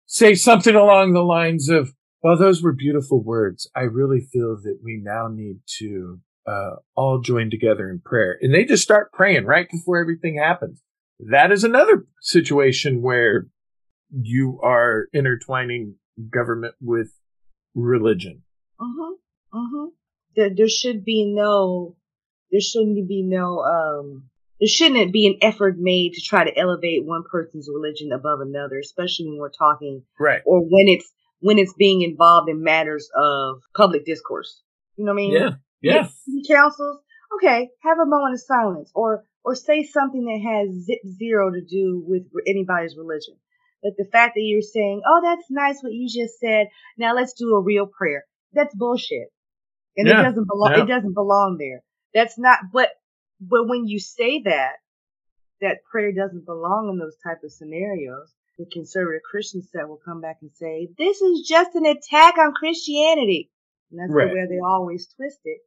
say 0.07 0.35
something 0.35 0.75
along 0.75 1.13
the 1.13 1.23
lines 1.23 1.69
of, 1.69 1.95
well, 2.23 2.37
those 2.37 2.63
were 2.63 2.73
beautiful 2.73 3.23
words. 3.23 3.71
I 3.77 3.83
really 3.83 4.21
feel 4.21 4.57
that 4.63 4.79
we 4.83 5.01
now 5.03 5.29
need 5.29 5.61
to 5.79 6.21
uh, 6.47 6.77
all 6.97 7.21
join 7.21 7.51
together 7.51 7.91
in 7.91 8.01
prayer. 8.01 8.39
And 8.41 8.55
they 8.55 8.65
just 8.65 8.83
start 8.83 9.13
praying 9.13 9.45
right 9.45 9.69
before 9.71 9.99
everything 9.99 10.39
happens. 10.39 10.83
That 11.31 11.53
is 11.53 11.65
another 11.65 12.07
situation 12.21 13.03
where 13.03 13.47
you 14.11 14.61
are 14.63 15.09
intertwining 15.13 15.97
government 16.31 16.75
with 16.81 17.09
religion. 17.75 18.43
Uh-huh. 18.81 19.15
Uh-huh. 19.53 19.91
There, 20.37 20.51
there 20.55 20.69
should 20.69 21.05
be 21.05 21.33
no, 21.35 21.97
there 22.51 22.61
shouldn't 22.61 23.09
be 23.09 23.23
no, 23.23 23.61
um, 23.61 24.29
there 24.61 24.69
shouldn't 24.69 25.13
be 25.13 25.27
an 25.27 25.39
effort 25.43 25.77
made 25.79 26.15
to 26.15 26.21
try 26.21 26.45
to 26.45 26.57
elevate 26.57 27.05
one 27.05 27.25
person's 27.31 27.69
religion 27.73 28.11
above 28.13 28.41
another, 28.41 28.79
especially 28.79 29.27
when 29.27 29.39
we're 29.39 29.51
talking, 29.51 30.03
right? 30.19 30.43
Or 30.45 30.61
when 30.61 30.89
it's 30.89 31.13
when 31.41 31.59
it's 31.59 31.75
being 31.75 32.03
involved 32.03 32.49
in 32.49 32.63
matters 32.63 33.09
of 33.15 33.63
public 33.77 34.05
discourse. 34.05 34.63
You 34.97 35.05
know 35.05 35.13
what 35.13 35.21
I 35.21 35.23
mean? 35.23 35.33
Yeah. 35.33 35.51
Yeah. 35.81 36.09
Councils, 36.49 36.99
okay, 37.37 37.71
have 37.83 37.99
a 37.99 38.07
moment 38.07 38.35
of 38.35 38.41
silence, 38.41 38.91
or 38.95 39.25
or 39.45 39.55
say 39.55 39.85
something 39.85 40.25
that 40.25 40.41
has 40.43 40.85
zip 40.85 40.99
zero 41.07 41.51
to 41.53 41.61
do 41.61 42.03
with 42.05 42.25
anybody's 42.47 42.97
religion. 42.97 43.37
But 43.83 43.93
the 43.97 44.05
fact 44.11 44.35
that 44.35 44.43
you're 44.43 44.61
saying, 44.61 45.03
"Oh, 45.07 45.21
that's 45.23 45.49
nice 45.51 45.81
what 45.81 45.93
you 45.93 46.09
just 46.09 46.41
said," 46.41 46.67
now 46.97 47.15
let's 47.15 47.35
do 47.35 47.55
a 47.55 47.63
real 47.63 47.87
prayer. 47.87 48.25
That's 48.53 48.75
bullshit, 48.75 49.29
and 49.97 50.09
yeah. 50.09 50.21
it 50.21 50.25
doesn't 50.25 50.49
belong. 50.49 50.73
Yeah. 50.73 50.83
It 50.83 50.89
doesn't 50.89 51.15
belong 51.15 51.59
there. 51.59 51.83
That's 52.13 52.39
not. 52.39 52.59
But 52.73 52.91
but 53.41 53.69
when 53.69 53.87
you 53.87 54.01
say 54.01 54.43
that, 54.43 54.79
that 55.61 55.85
prayer 55.91 56.13
doesn't 56.13 56.45
belong 56.45 56.91
in 56.91 56.99
those 56.99 57.17
type 57.25 57.45
of 57.45 57.53
scenarios 57.53 58.35
the 58.59 58.67
conservative 58.73 59.23
Christian 59.23 59.63
set 59.63 59.89
will 59.89 60.01
come 60.05 60.21
back 60.21 60.39
and 60.43 60.51
say, 60.53 60.89
this 60.99 61.21
is 61.23 61.47
just 61.47 61.75
an 61.75 61.87
attack 61.87 62.37
on 62.39 62.53
Christianity. 62.53 63.51
And 63.91 64.01
that's 64.01 64.13
right. 64.13 64.29
the 64.29 64.35
way 64.35 64.47
they 64.49 64.61
always 64.61 65.07
twist 65.17 65.39
it. 65.45 65.61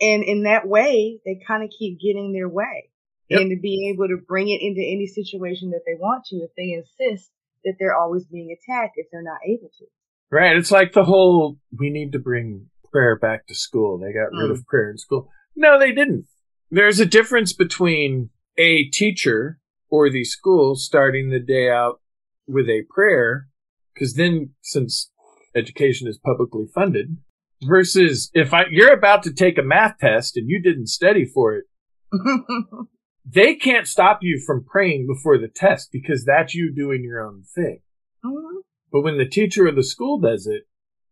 And 0.00 0.22
in 0.22 0.44
that 0.44 0.68
way, 0.68 1.18
they 1.24 1.40
kind 1.46 1.64
of 1.64 1.70
keep 1.76 2.00
getting 2.00 2.32
their 2.32 2.48
way 2.48 2.90
yep. 3.28 3.40
and 3.40 3.50
to 3.50 3.56
be 3.60 3.92
able 3.92 4.08
to 4.08 4.16
bring 4.16 4.48
it 4.48 4.60
into 4.60 4.80
any 4.80 5.06
situation 5.06 5.70
that 5.70 5.82
they 5.86 5.94
want 5.98 6.24
to 6.26 6.36
if 6.36 6.50
they 6.56 6.72
insist 6.72 7.30
that 7.64 7.74
they're 7.78 7.96
always 7.96 8.24
being 8.26 8.54
attacked 8.56 8.94
if 8.96 9.06
they're 9.10 9.22
not 9.22 9.40
able 9.44 9.70
to. 9.78 9.86
Right. 10.30 10.56
It's 10.56 10.70
like 10.70 10.92
the 10.92 11.04
whole, 11.04 11.58
we 11.76 11.90
need 11.90 12.12
to 12.12 12.18
bring 12.18 12.66
prayer 12.92 13.18
back 13.18 13.46
to 13.48 13.54
school. 13.54 13.98
They 13.98 14.12
got 14.12 14.32
mm. 14.32 14.42
rid 14.42 14.50
of 14.50 14.60
mm. 14.60 14.66
prayer 14.66 14.90
in 14.90 14.98
school. 14.98 15.28
No, 15.56 15.78
they 15.78 15.92
didn't. 15.92 16.26
There's 16.70 17.00
a 17.00 17.06
difference 17.06 17.52
between 17.52 18.30
a 18.58 18.84
teacher 18.84 19.58
or 19.90 20.10
the 20.10 20.24
school 20.24 20.76
starting 20.76 21.30
the 21.30 21.40
day 21.40 21.70
out 21.70 22.00
with 22.46 22.68
a 22.68 22.84
prayer, 22.88 23.48
because 23.94 24.14
then 24.14 24.50
since 24.62 25.10
education 25.54 26.08
is 26.08 26.18
publicly 26.18 26.66
funded, 26.74 27.16
versus 27.62 28.30
if 28.34 28.52
I, 28.52 28.64
you're 28.70 28.92
about 28.92 29.22
to 29.24 29.32
take 29.32 29.58
a 29.58 29.62
math 29.62 29.98
test 29.98 30.36
and 30.36 30.48
you 30.48 30.60
didn't 30.60 30.88
study 30.88 31.24
for 31.24 31.54
it, 31.54 31.64
they 33.24 33.54
can't 33.54 33.88
stop 33.88 34.20
you 34.22 34.42
from 34.44 34.64
praying 34.64 35.06
before 35.06 35.38
the 35.38 35.48
test 35.48 35.90
because 35.92 36.24
that's 36.24 36.54
you 36.54 36.72
doing 36.72 37.02
your 37.02 37.20
own 37.20 37.42
thing. 37.54 37.80
Mm-hmm. 38.24 38.58
But 38.92 39.02
when 39.02 39.18
the 39.18 39.26
teacher 39.26 39.66
or 39.66 39.72
the 39.72 39.82
school 39.82 40.18
does 40.18 40.46
it, 40.46 40.66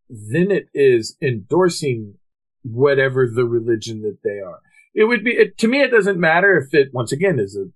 then 0.08 0.50
it 0.50 0.68
is 0.74 1.16
endorsing 1.20 2.14
whatever 2.62 3.28
the 3.28 3.44
religion 3.44 4.02
that 4.02 4.18
they 4.22 4.40
are. 4.40 4.60
It 4.94 5.04
would 5.04 5.24
be, 5.24 5.32
it, 5.32 5.58
to 5.58 5.68
me, 5.68 5.82
it 5.82 5.90
doesn't 5.90 6.18
matter 6.18 6.56
if 6.56 6.72
it, 6.72 6.90
once 6.92 7.10
again, 7.10 7.38
is 7.38 7.56
a 7.56 7.66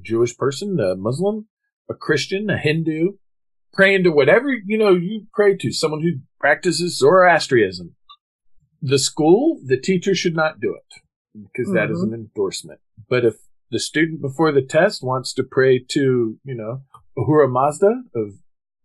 Jewish 0.00 0.36
person, 0.36 0.78
a 0.80 0.96
Muslim, 0.96 1.46
a 1.88 1.94
Christian, 1.94 2.50
a 2.50 2.58
Hindu, 2.58 3.12
praying 3.72 4.04
to 4.04 4.10
whatever, 4.10 4.48
you 4.52 4.78
know, 4.78 4.94
you 4.94 5.26
pray 5.32 5.56
to, 5.56 5.72
someone 5.72 6.02
who 6.02 6.20
practices 6.40 6.98
Zoroastrianism. 6.98 7.94
The 8.80 8.98
school, 8.98 9.60
the 9.64 9.78
teacher 9.78 10.14
should 10.14 10.36
not 10.36 10.60
do 10.60 10.74
it 10.74 11.02
because 11.34 11.68
mm-hmm. 11.68 11.76
that 11.76 11.90
is 11.90 12.02
an 12.02 12.10
mm-hmm. 12.10 12.14
endorsement. 12.14 12.80
But 13.08 13.24
if 13.24 13.34
the 13.70 13.80
student 13.80 14.20
before 14.20 14.52
the 14.52 14.62
test 14.62 15.02
wants 15.02 15.32
to 15.34 15.42
pray 15.42 15.78
to, 15.90 16.38
you 16.44 16.54
know, 16.54 16.82
Ahura 17.16 17.48
Mazda 17.48 18.02
of 18.14 18.34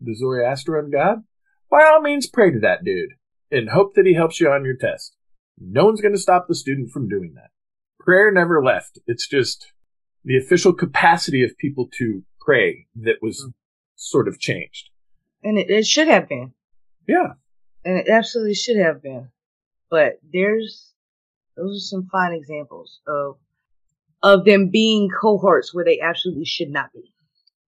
the 0.02 0.16
Zoroastrian 0.16 0.92
god, 0.92 1.24
by 1.70 1.84
all 1.84 2.02
means 2.02 2.28
pray 2.28 2.52
to 2.52 2.60
that 2.60 2.84
dude 2.84 3.14
and 3.52 3.70
hope 3.70 3.94
that 3.96 4.06
he 4.06 4.14
helps 4.14 4.40
you 4.40 4.50
on 4.50 4.66
your 4.66 4.76
test. 4.76 5.16
No 5.60 5.86
one's 5.86 6.02
going 6.02 6.14
to 6.14 6.20
stop 6.20 6.48
the 6.48 6.56
student 6.56 6.92
from 6.92 7.08
doing 7.08 7.34
that. 7.36 7.52
Prayer 8.00 8.32
never 8.32 8.64
left. 8.64 9.00
It's 9.08 9.28
just 9.28 9.73
the 10.24 10.38
official 10.38 10.74
capacity 10.74 11.44
of 11.44 11.58
people 11.58 11.90
to 11.98 12.24
pray 12.40 12.88
that 12.96 13.16
was 13.22 13.46
mm. 13.46 13.54
sort 13.96 14.28
of 14.28 14.40
changed. 14.40 14.90
And 15.44 15.58
it, 15.58 15.70
it 15.70 15.86
should 15.86 16.08
have 16.08 16.30
been. 16.30 16.54
Yeah. 17.08 17.34
And 17.84 17.98
it 17.98 18.10
absolutely 18.10 18.56
should 18.56 18.78
have 18.78 19.02
been. 19.02 19.30
But 19.90 20.20
there's, 20.32 20.94
those 21.58 21.78
are 21.78 21.88
some 21.88 22.08
fine 22.12 22.34
examples 22.34 23.00
of, 23.08 23.38
of 24.22 24.46
them 24.46 24.70
being 24.70 25.10
cohorts 25.10 25.74
where 25.74 25.86
they 25.86 26.00
absolutely 26.00 26.46
should 26.46 26.70
not 26.70 26.94
be. 26.94 27.14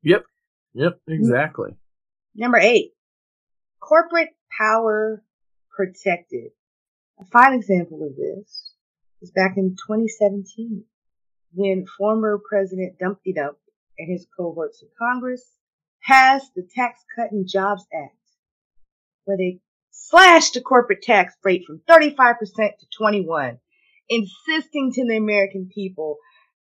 Yep. 0.04 0.26
Yep. 0.74 1.00
Exactly. 1.08 1.76
Number 2.36 2.58
eight, 2.58 2.92
corporate 3.80 4.30
power 4.58 5.24
protected. 5.76 6.52
A 7.20 7.26
fine 7.26 7.54
example 7.54 8.04
of 8.04 8.16
this 8.16 8.72
is 9.22 9.32
back 9.32 9.58
in 9.58 9.72
2017 9.72 10.84
when 11.56 11.86
former 11.98 12.40
President 12.50 13.00
Dumpty 13.00 13.34
Dump 13.34 13.58
and 13.98 14.12
his 14.12 14.28
cohorts 14.38 14.82
in 14.82 14.90
Congress 15.00 15.44
passed 16.06 16.52
the 16.56 16.68
Tax 16.76 17.04
Cut 17.16 17.32
and 17.32 17.48
Jobs 17.48 17.86
Act, 17.94 18.18
where 19.24 19.38
they 19.38 19.60
slashed 19.92 20.54
the 20.54 20.62
corporate 20.62 21.02
tax 21.02 21.34
rate 21.44 21.64
from 21.66 21.82
35% 21.90 22.38
to 22.38 22.86
21, 22.98 23.60
insisting 24.10 24.92
to 24.94 25.06
the 25.08 25.18
American 25.18 25.70
people 25.74 26.18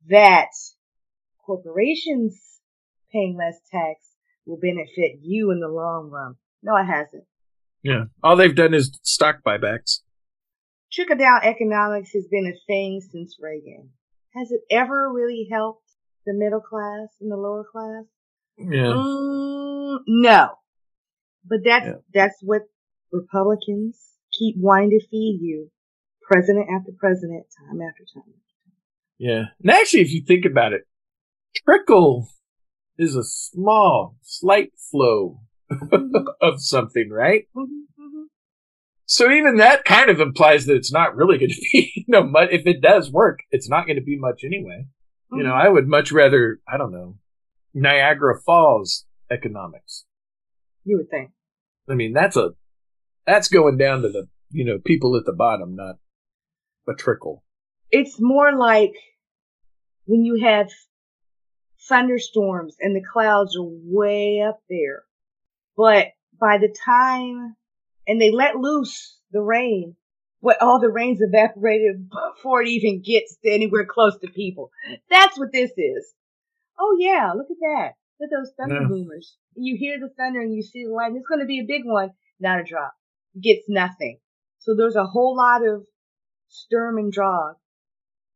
that 0.09 0.51
corporations 1.45 2.61
paying 3.12 3.36
less 3.36 3.59
tax 3.70 4.07
will 4.47 4.59
benefit 4.59 5.18
you 5.22 5.51
in 5.51 5.61
the 5.61 5.68
long 5.68 6.11
run. 6.11 6.34
No, 6.62 6.76
it 6.76 6.84
hasn't. 6.84 7.24
Yeah. 7.82 8.05
All 8.22 8.36
they've 8.36 8.55
done 8.55 8.74
is 8.74 8.99
stock 9.03 9.36
buybacks. 9.47 10.01
Trickle 10.93 11.16
down 11.16 11.41
economics 11.45 12.11
has 12.12 12.26
been 12.26 12.47
a 12.47 12.59
thing 12.66 13.01
since 13.01 13.36
Reagan. 13.41 13.91
Has 14.34 14.50
it 14.50 14.60
ever 14.70 15.10
really 15.12 15.48
helped 15.50 15.86
the 16.26 16.32
middle 16.34 16.60
class 16.60 17.08
and 17.20 17.30
the 17.30 17.36
lower 17.36 17.64
class? 17.70 18.04
Yeah. 18.58 18.92
Mm, 18.94 19.98
no. 20.06 20.50
But 21.44 21.60
that's 21.64 21.86
yeah. 21.86 21.92
that's 22.12 22.36
what 22.42 22.62
Republicans 23.12 23.98
keep 24.38 24.56
wanting 24.58 24.90
to 24.90 25.06
feed 25.08 25.40
you, 25.40 25.70
president 26.22 26.66
after 26.70 26.92
president, 26.98 27.46
time 27.58 27.80
after 27.80 28.04
time. 28.14 28.34
Yeah. 29.18 29.44
And 29.60 29.70
actually, 29.70 30.02
if 30.02 30.12
you 30.12 30.22
think 30.26 30.44
about 30.44 30.72
it, 30.72 30.82
trickle 31.64 32.28
is 32.98 33.16
a 33.16 33.24
small, 33.24 34.16
slight 34.22 34.72
flow 34.90 35.40
mm-hmm. 35.72 36.28
of 36.40 36.62
something, 36.62 37.10
right? 37.10 37.44
Mm-hmm, 37.56 37.62
mm-hmm. 37.62 37.89
So 39.11 39.28
even 39.28 39.56
that 39.56 39.84
kind 39.84 40.08
of 40.08 40.20
implies 40.20 40.66
that 40.66 40.76
it's 40.76 40.92
not 40.92 41.16
really 41.16 41.36
going 41.36 41.50
to 41.50 41.61
be, 41.72 41.92
you 41.96 42.04
know, 42.06 42.22
much, 42.22 42.50
if 42.52 42.64
it 42.64 42.80
does 42.80 43.11
work, 43.11 43.40
it's 43.50 43.68
not 43.68 43.86
going 43.86 43.96
to 43.96 44.04
be 44.04 44.16
much 44.16 44.44
anyway. 44.44 44.84
Mm-hmm. 44.84 45.38
You 45.38 45.42
know, 45.42 45.50
mm-hmm. 45.50 45.66
I 45.66 45.68
would 45.68 45.88
much 45.88 46.12
rather, 46.12 46.61
I 46.72 46.76
don't 46.76 46.92
know, 46.92 47.16
Niagara 47.74 48.40
Falls 48.40 49.06
economics. 49.28 50.04
You 50.84 50.98
would 50.98 51.11
think. 51.11 51.32
I 51.90 51.94
mean, 51.94 52.12
that's 52.12 52.36
a, 52.36 52.50
that's 53.26 53.48
going 53.48 53.78
down 53.78 54.02
to 54.02 54.11
the, 54.11 54.28
you 54.52 54.64
know, 54.64 54.78
people 54.78 55.16
at 55.16 55.24
the 55.26 55.32
bottom, 55.32 55.74
not 55.74 55.96
a 56.88 56.94
trickle. 56.94 57.42
It's 57.90 58.20
more 58.20 58.56
like 58.56 58.92
when 60.04 60.24
you 60.24 60.40
have 60.44 60.70
thunderstorms 61.88 62.76
and 62.78 62.94
the 62.94 63.02
clouds 63.12 63.56
are 63.56 63.66
way 63.66 64.40
up 64.40 64.61
there. 64.68 65.02
But 65.76 66.11
by 66.40 66.58
the 66.58 66.72
time, 66.84 67.56
and 68.11 68.20
they 68.20 68.32
let 68.32 68.56
loose 68.56 69.16
the 69.30 69.40
rain, 69.40 69.94
what 70.40 70.61
all 70.61 70.80
the 70.80 70.90
rain's 70.90 71.20
evaporated 71.20 72.11
before 72.34 72.62
it 72.62 72.68
even 72.68 73.02
gets 73.02 73.36
anywhere 73.44 73.86
close 73.86 74.18
to 74.18 74.26
people. 74.32 74.72
That's 75.08 75.38
what 75.38 75.52
this 75.52 75.70
is. 75.76 76.12
Oh 76.78 76.96
yeah, 76.98 77.30
look 77.36 77.46
at 77.50 77.56
that. 77.61 77.92
Look 78.20 78.30
at 78.32 78.36
those 78.36 78.52
thunder 78.58 78.82
Yeah. 78.82 78.88
boomers. 78.88 79.36
You 79.54 79.76
hear 79.76 80.00
the 80.00 80.08
thunder 80.18 80.40
and 80.40 80.52
you 80.52 80.62
see 80.62 80.84
the 80.84 80.92
lightning. 80.92 81.20
It's 81.20 81.28
going 81.28 81.40
to 81.40 81.46
be 81.46 81.61
a 81.61 81.64
big 81.66 81.82
one. 81.84 82.11
Not 82.40 82.58
a 82.58 82.64
drop. 82.64 82.94
Gets 83.40 83.66
nothing. 83.68 84.18
So 84.58 84.74
there's 84.76 84.96
a 84.96 85.06
whole 85.06 85.36
lot 85.36 85.64
of 85.64 85.86
sturm 86.48 86.98
and 86.98 87.12
drang, 87.12 87.54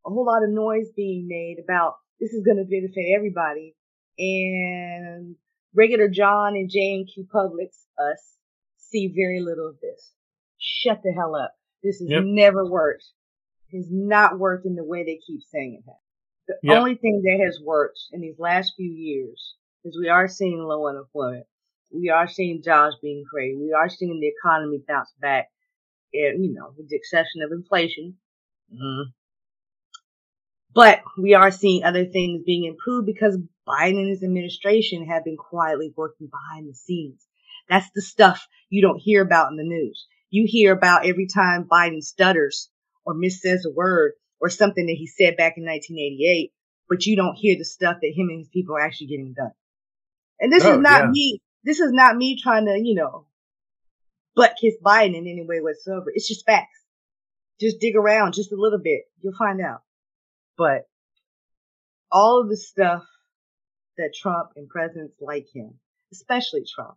a 0.07 0.11
whole 0.11 0.25
lot 0.25 0.45
of 0.45 0.51
noise 0.51 0.87
being 0.95 1.27
made 1.27 1.57
about 1.63 1.97
this 2.21 2.31
is 2.33 2.45
going 2.45 2.59
to 2.59 2.65
benefit 2.65 3.13
everybody. 3.13 3.75
And 4.19 5.35
regular 5.75 6.09
John 6.09 6.55
and 6.55 6.71
J 6.71 6.95
and 6.95 7.09
Q 7.13 7.27
Publix, 7.35 7.71
us, 7.99 8.23
see 8.95 9.09
very 9.15 9.41
little 9.41 9.69
of 9.69 9.81
this. 9.81 10.13
Shut 10.59 11.01
the 11.03 11.13
hell 11.13 11.35
up. 11.35 11.53
This 11.83 11.99
has 11.99 12.09
Yep. 12.09 12.23
never 12.25 12.65
worked. 12.65 13.05
Has 13.73 13.91
not 13.91 14.39
worked 14.39 14.67
in 14.67 14.77
the 14.77 14.85
way 14.85 15.05
they 15.05 15.17
keep 15.27 15.43
saying 15.43 15.75
it 15.75 15.91
has. 15.91 16.01
The 16.47 16.69
Yep. 16.69 16.79
only 16.79 16.95
thing 16.95 17.23
that 17.23 17.41
has 17.45 17.61
worked 17.61 17.99
in 18.13 18.21
these 18.21 18.39
last 18.39 18.75
few 18.77 18.91
years 18.91 19.57
is 19.85 19.99
we 19.99 20.09
are 20.09 20.29
seeing 20.29 20.59
low 20.59 20.87
unemployment. 20.87 21.47
We 21.91 22.11
are 22.11 22.29
seeing 22.29 22.63
jobs 22.63 22.97
being 23.03 23.25
created. 23.25 23.61
We 23.61 23.73
are 23.73 23.89
seeing 23.89 24.21
the 24.21 24.29
economy 24.29 24.79
bounce 24.87 25.13
back, 25.21 25.51
and, 26.13 26.45
you 26.45 26.53
know, 26.53 26.73
with 26.77 26.89
the 26.89 26.97
exception 26.97 27.43
of 27.43 27.51
inflation. 27.53 28.19
Mhm. 28.73 29.13
But 30.73 31.03
we 31.17 31.35
are 31.35 31.51
seeing 31.51 31.85
other 31.85 32.05
things 32.05 32.43
being 32.45 32.65
improved 32.65 33.07
because 33.07 33.39
Biden 33.67 33.99
and 33.99 34.09
his 34.09 34.23
administration 34.23 35.07
have 35.07 35.25
been 35.25 35.37
quietly 35.37 35.93
working 35.97 36.27
behind 36.29 36.69
the 36.69 36.75
scenes. 36.75 37.27
That's 37.69 37.89
the 37.95 38.03
stuff 38.03 38.47
you 38.69 38.83
don't 38.83 38.99
hear 38.99 39.23
about 39.23 39.51
in 39.51 39.57
the 39.57 39.65
news. 39.65 40.07
You 40.31 40.45
hear 40.47 40.73
about 40.73 41.07
every 41.07 41.27
time 41.27 41.69
Biden 41.71 42.03
stutters 42.03 42.69
or 43.05 43.15
missays 43.15 43.65
a 43.65 43.71
word 43.71 44.13
or 44.41 44.49
something 44.51 44.87
that 44.87 44.97
he 44.97 45.07
said 45.07 45.37
back 45.37 45.57
in 45.57 45.65
1988, 45.65 46.53
but 46.89 47.07
you 47.07 47.17
don't 47.17 47.37
hear 47.37 47.57
the 47.57 47.65
stuff 47.65 47.99
that 48.03 48.13
him 48.15 48.29
and 48.29 48.41
his 48.41 48.49
people 48.49 48.77
are 48.77 48.81
actually 48.81 49.07
getting 49.09 49.33
done. 49.33 49.53
And 50.41 50.53
this 50.53 50.65
Oh, 50.65 50.73
is 50.75 50.79
not 50.79 51.05
yeah. 51.05 51.11
me. 51.11 51.41
This 51.63 51.81
is 51.81 51.93
not 51.93 52.17
me 52.17 52.39
trying 52.41 52.67
to, 52.67 52.79
you 52.83 52.95
know, 52.95 53.27
butt 54.35 54.57
kiss 54.61 54.75
Biden 54.85 55.17
in 55.17 55.27
any 55.27 55.45
way 55.47 55.61
whatsoever. 55.61 56.07
It's 56.13 56.29
just 56.29 56.45
facts. 56.45 56.81
Just 57.61 57.81
dig 57.81 57.97
around 57.97 58.35
just 58.35 58.53
a 58.53 58.57
little 58.57 58.81
bit. 58.81 59.03
You'll 59.23 59.37
find 59.37 59.61
out. 59.61 59.83
But 60.59 60.83
all 62.11 62.41
of 62.41 62.49
the 62.49 62.57
stuff 62.57 63.05
that 63.97 64.13
Trump 64.15 64.51
and 64.57 64.69
presidents 64.69 65.15
like 65.21 65.47
him, 65.55 65.79
especially 66.13 66.65
Trump, 66.75 66.97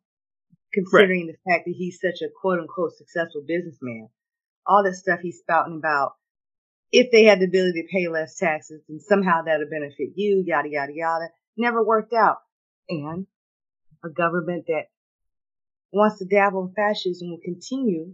considering 0.77 1.27
the 1.27 1.51
fact 1.51 1.65
that 1.65 1.75
he's 1.75 1.99
such 1.99 2.21
a 2.21 2.29
quote 2.41 2.59
unquote 2.59 2.93
successful 2.93 3.41
businessman, 3.47 4.09
all 4.65 4.83
that 4.83 4.93
stuff 4.95 5.19
he's 5.21 5.39
spouting 5.39 5.77
about, 5.77 6.13
if 6.91 7.11
they 7.11 7.23
had 7.23 7.39
the 7.39 7.45
ability 7.45 7.81
to 7.81 7.87
pay 7.91 8.07
less 8.07 8.37
taxes, 8.37 8.81
then 8.87 8.99
somehow 8.99 9.41
that'll 9.43 9.69
benefit 9.69 10.09
you, 10.15 10.43
yada, 10.45 10.69
yada, 10.69 10.93
yada, 10.93 11.27
never 11.57 11.83
worked 11.83 12.13
out. 12.13 12.37
And 12.89 13.25
a 14.03 14.09
government 14.09 14.65
that 14.67 14.85
wants 15.91 16.19
to 16.19 16.25
dabble 16.25 16.67
in 16.67 16.73
fascism 16.73 17.31
will 17.31 17.39
continue 17.43 18.13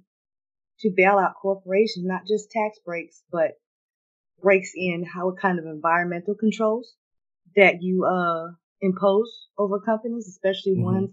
to 0.80 0.92
bail 0.96 1.18
out 1.18 1.36
corporations, 1.42 2.06
not 2.06 2.26
just 2.28 2.50
tax 2.50 2.80
breaks, 2.86 3.22
but 3.32 3.52
breaks 4.42 4.72
in 4.76 5.04
how 5.06 5.26
what 5.28 5.40
kind 5.40 5.60
of 5.60 5.66
environmental 5.66 6.36
controls 6.36 6.94
that 7.56 7.82
you 7.82 8.06
uh 8.06 8.48
impose 8.82 9.48
over 9.58 9.80
companies, 9.80 10.28
especially 10.28 10.76
Mhm. 10.76 10.84
ones 10.84 11.10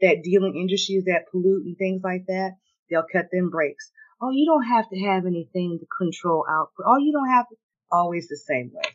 that 0.00 0.22
deal 0.22 0.44
in 0.44 0.54
industries 0.54 1.04
that 1.04 1.26
pollute 1.30 1.64
and 1.64 1.76
things 1.76 2.02
like 2.02 2.26
that. 2.26 2.52
They'll 2.90 3.04
cut 3.10 3.26
them 3.32 3.50
breaks. 3.50 3.90
Oh, 4.20 4.30
you 4.30 4.46
don't 4.46 4.64
have 4.64 4.88
to 4.90 4.98
have 5.00 5.26
anything 5.26 5.78
to 5.80 5.86
control 5.98 6.44
output. 6.48 6.86
Oh, 6.86 6.98
you 6.98 7.12
don't 7.12 7.28
have 7.28 7.48
to. 7.48 7.56
Always 7.92 8.28
the 8.28 8.36
same 8.36 8.72
way. 8.74 8.90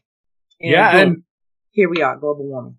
And 0.60 0.72
yeah, 0.72 0.91
boom, 0.91 1.02
and 1.02 1.24
here 1.72 1.89
we 1.89 2.02
are, 2.02 2.18
global 2.18 2.45
warming. 2.45 2.78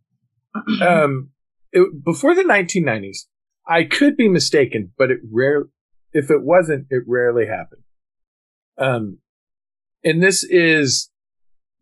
um, 0.83 1.31
it, 1.73 2.05
before 2.05 2.35
the 2.35 2.43
1990s, 2.43 3.27
I 3.67 3.85
could 3.85 4.17
be 4.17 4.29
mistaken, 4.29 4.93
but 4.99 5.11
it 5.11 5.21
rare 5.33 5.65
if 6.13 6.31
it 6.31 6.43
wasn't, 6.43 6.87
it 6.91 7.05
rarely 7.07 7.47
happened. 7.47 7.83
Um, 8.77 9.19
and 10.03 10.23
this 10.23 10.43
is 10.43 11.11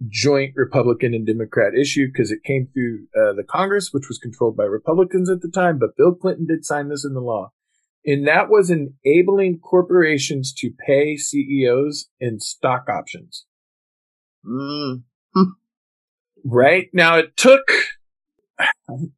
joint 0.06 0.52
Republican 0.56 1.14
and 1.14 1.26
Democrat 1.26 1.74
issue 1.74 2.06
because 2.06 2.30
it 2.30 2.44
came 2.44 2.68
through 2.72 3.06
uh, 3.16 3.32
the 3.32 3.42
Congress, 3.42 3.92
which 3.92 4.08
was 4.08 4.18
controlled 4.18 4.56
by 4.56 4.64
Republicans 4.64 5.28
at 5.28 5.40
the 5.40 5.50
time, 5.50 5.78
but 5.78 5.96
Bill 5.96 6.14
Clinton 6.14 6.46
did 6.46 6.64
sign 6.64 6.88
this 6.88 7.04
into 7.04 7.20
law. 7.20 7.52
And 8.04 8.26
that 8.28 8.48
was 8.48 8.70
enabling 8.70 9.58
corporations 9.58 10.52
to 10.58 10.70
pay 10.86 11.16
CEOs 11.16 12.08
in 12.20 12.38
stock 12.40 12.86
options. 12.88 13.44
Mm. 14.46 15.02
Right 16.44 16.86
now, 16.92 17.16
it 17.16 17.36
took 17.36 17.68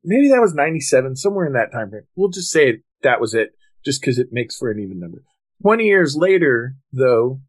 maybe 0.04 0.28
that 0.28 0.40
was 0.40 0.54
97, 0.54 1.16
somewhere 1.16 1.46
in 1.46 1.52
that 1.52 1.72
time 1.72 1.90
frame. 1.90 2.02
We'll 2.16 2.30
just 2.30 2.50
say 2.50 2.80
that 3.02 3.20
was 3.20 3.34
it, 3.34 3.50
just 3.84 4.00
because 4.00 4.18
it 4.18 4.28
makes 4.32 4.56
for 4.56 4.70
an 4.70 4.80
even 4.80 4.98
number. 4.98 5.22
20 5.62 5.84
years 5.84 6.16
later, 6.16 6.74
though, 6.92 7.40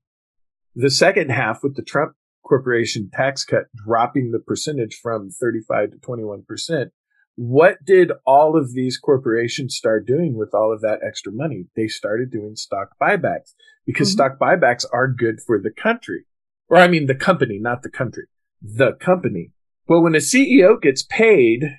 the 0.75 0.91
second 0.91 1.31
half 1.31 1.63
with 1.63 1.75
the 1.75 1.81
Trump 1.81 2.13
Corporation 2.43 3.09
tax 3.13 3.45
cut 3.45 3.65
dropping 3.85 4.31
the 4.31 4.39
percentage 4.39 4.99
from 5.01 5.29
35 5.29 5.91
to 5.91 5.97
21%, 5.97 6.91
what 7.35 7.77
did 7.85 8.11
all 8.25 8.57
of 8.57 8.73
these 8.73 8.97
corporations 8.97 9.75
start 9.75 10.05
doing 10.05 10.35
with 10.35 10.53
all 10.53 10.73
of 10.73 10.81
that 10.81 10.99
extra 11.05 11.31
money? 11.31 11.67
They 11.75 11.87
started 11.87 12.29
doing 12.29 12.55
stock 12.55 12.89
buybacks 13.01 13.53
because 13.85 14.09
Mhm. 14.09 14.13
stock 14.13 14.39
buybacks 14.39 14.85
are 14.91 15.07
good 15.07 15.39
for 15.41 15.59
the 15.59 15.71
country. 15.71 16.25
Or 16.67 16.77
I 16.77 16.87
mean 16.87 17.05
the 17.05 17.15
company, 17.15 17.57
not 17.59 17.83
the 17.83 17.89
country. 17.89 18.25
The 18.61 18.93
company. 18.93 19.53
Well, 19.87 20.03
when 20.03 20.15
a 20.15 20.21
CEO 20.21 20.77
gets 20.77 21.03
paid, 21.03 21.77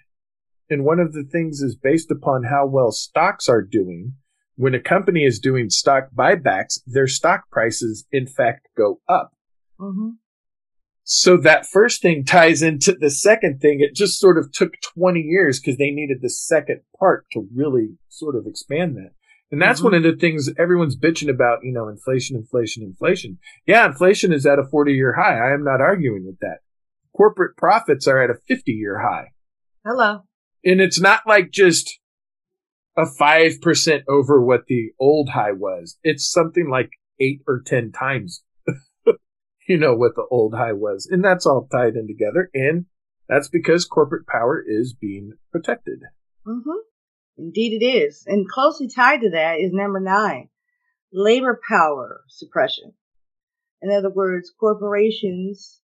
and 0.69 0.85
one 0.85 1.01
of 1.01 1.13
the 1.13 1.25
things 1.25 1.61
is 1.61 1.77
based 1.77 2.11
upon 2.11 2.45
how 2.45 2.67
well 2.67 2.93
stocks 2.93 3.49
are 3.49 3.63
doing, 3.63 4.15
when 4.57 4.75
a 4.75 4.81
company 4.81 5.25
is 5.25 5.39
doing 5.39 5.71
stock 5.71 6.11
buybacks, 6.15 6.81
their 6.87 7.07
stock 7.07 7.51
prices 7.51 8.07
in 8.11 8.27
fact 8.27 8.69
go 8.77 9.01
up. 9.09 9.33
hmm 9.79 10.11
So 11.05 11.37
that 11.39 11.67
first 11.67 12.01
thing 12.01 12.25
ties 12.25 12.63
into 12.63 12.93
the 12.93 13.11
second 13.11 13.61
thing. 13.61 13.81
It 13.81 13.95
just 13.95 14.21
sort 14.21 14.39
of 14.39 14.53
took 14.53 14.75
20 14.95 15.21
years 15.21 15.59
because 15.61 15.77
they 15.77 15.91
needed 15.91 16.19
the 16.23 16.31
second 16.31 16.83
part 16.99 17.27
to 17.33 17.49
really 17.55 17.99
sort 18.09 18.37
of 18.37 18.47
expand 18.47 18.97
that. 18.97 19.11
And 19.51 19.61
that's 19.61 19.81
Mhm. 19.81 19.85
one 19.85 19.95
of 19.95 20.03
the 20.05 20.17
things 20.17 20.51
everyone's 20.57 20.97
bitching 20.97 21.29
about, 21.29 21.65
you 21.65 21.73
know, 21.73 21.89
inflation, 21.89 22.37
inflation, 22.37 22.83
inflation. 22.83 23.39
Yeah, 23.67 23.85
inflation 23.87 24.33
is 24.33 24.47
at 24.47 24.59
a 24.59 24.65
40 24.65 24.95
year 24.95 25.15
high. 25.15 25.37
I 25.39 25.53
am 25.53 25.65
not 25.65 25.81
arguing 25.81 26.25
with 26.25 26.39
that. 26.39 26.61
Corporate 27.15 27.57
profits 27.57 28.07
are 28.07 28.23
at 28.23 28.31
a 28.31 28.35
50 28.49 28.73
year 28.73 29.01
high. 29.01 29.33
Hello. 29.85 30.23
And 30.65 30.81
it's 30.81 31.01
not 31.01 31.27
like 31.27 31.51
just 31.51 31.99
a 32.97 33.05
5% 33.05 34.05
over 34.09 34.41
what 34.41 34.67
the 34.69 34.93
old 34.99 35.31
high 35.31 35.53
was. 35.53 35.99
It's 36.03 36.31
something 36.31 36.69
like 36.71 36.91
eight 37.19 37.43
or 37.47 37.61
10 37.61 37.91
times, 37.93 38.43
you 39.73 39.79
know, 39.79 39.95
what 39.95 40.15
the 40.15 40.27
old 40.31 40.55
high 40.55 40.75
was. 40.75 41.09
And 41.11 41.25
that's 41.25 41.47
all 41.47 41.67
tied 41.73 41.95
in 41.97 42.07
together. 42.07 42.51
And 42.53 42.85
that's 43.27 43.49
because 43.49 43.87
corporate 43.87 44.27
power 44.27 44.63
is 44.65 44.93
being 44.93 45.33
protected. 45.51 46.01
hmm 46.45 46.83
Indeed 47.39 47.83
it 47.83 47.87
is. 47.87 48.25
And 48.27 48.47
closely 48.47 48.89
tied 48.89 49.23
to 49.23 49.31
that 49.31 49.59
is 49.59 49.73
number 49.73 49.99
nine, 49.99 50.51
labor 51.11 51.59
power 51.67 52.21
suppression. 52.29 52.93
In 53.81 53.91
other 53.91 54.11
words, 54.11 54.53
corporations 54.61 55.81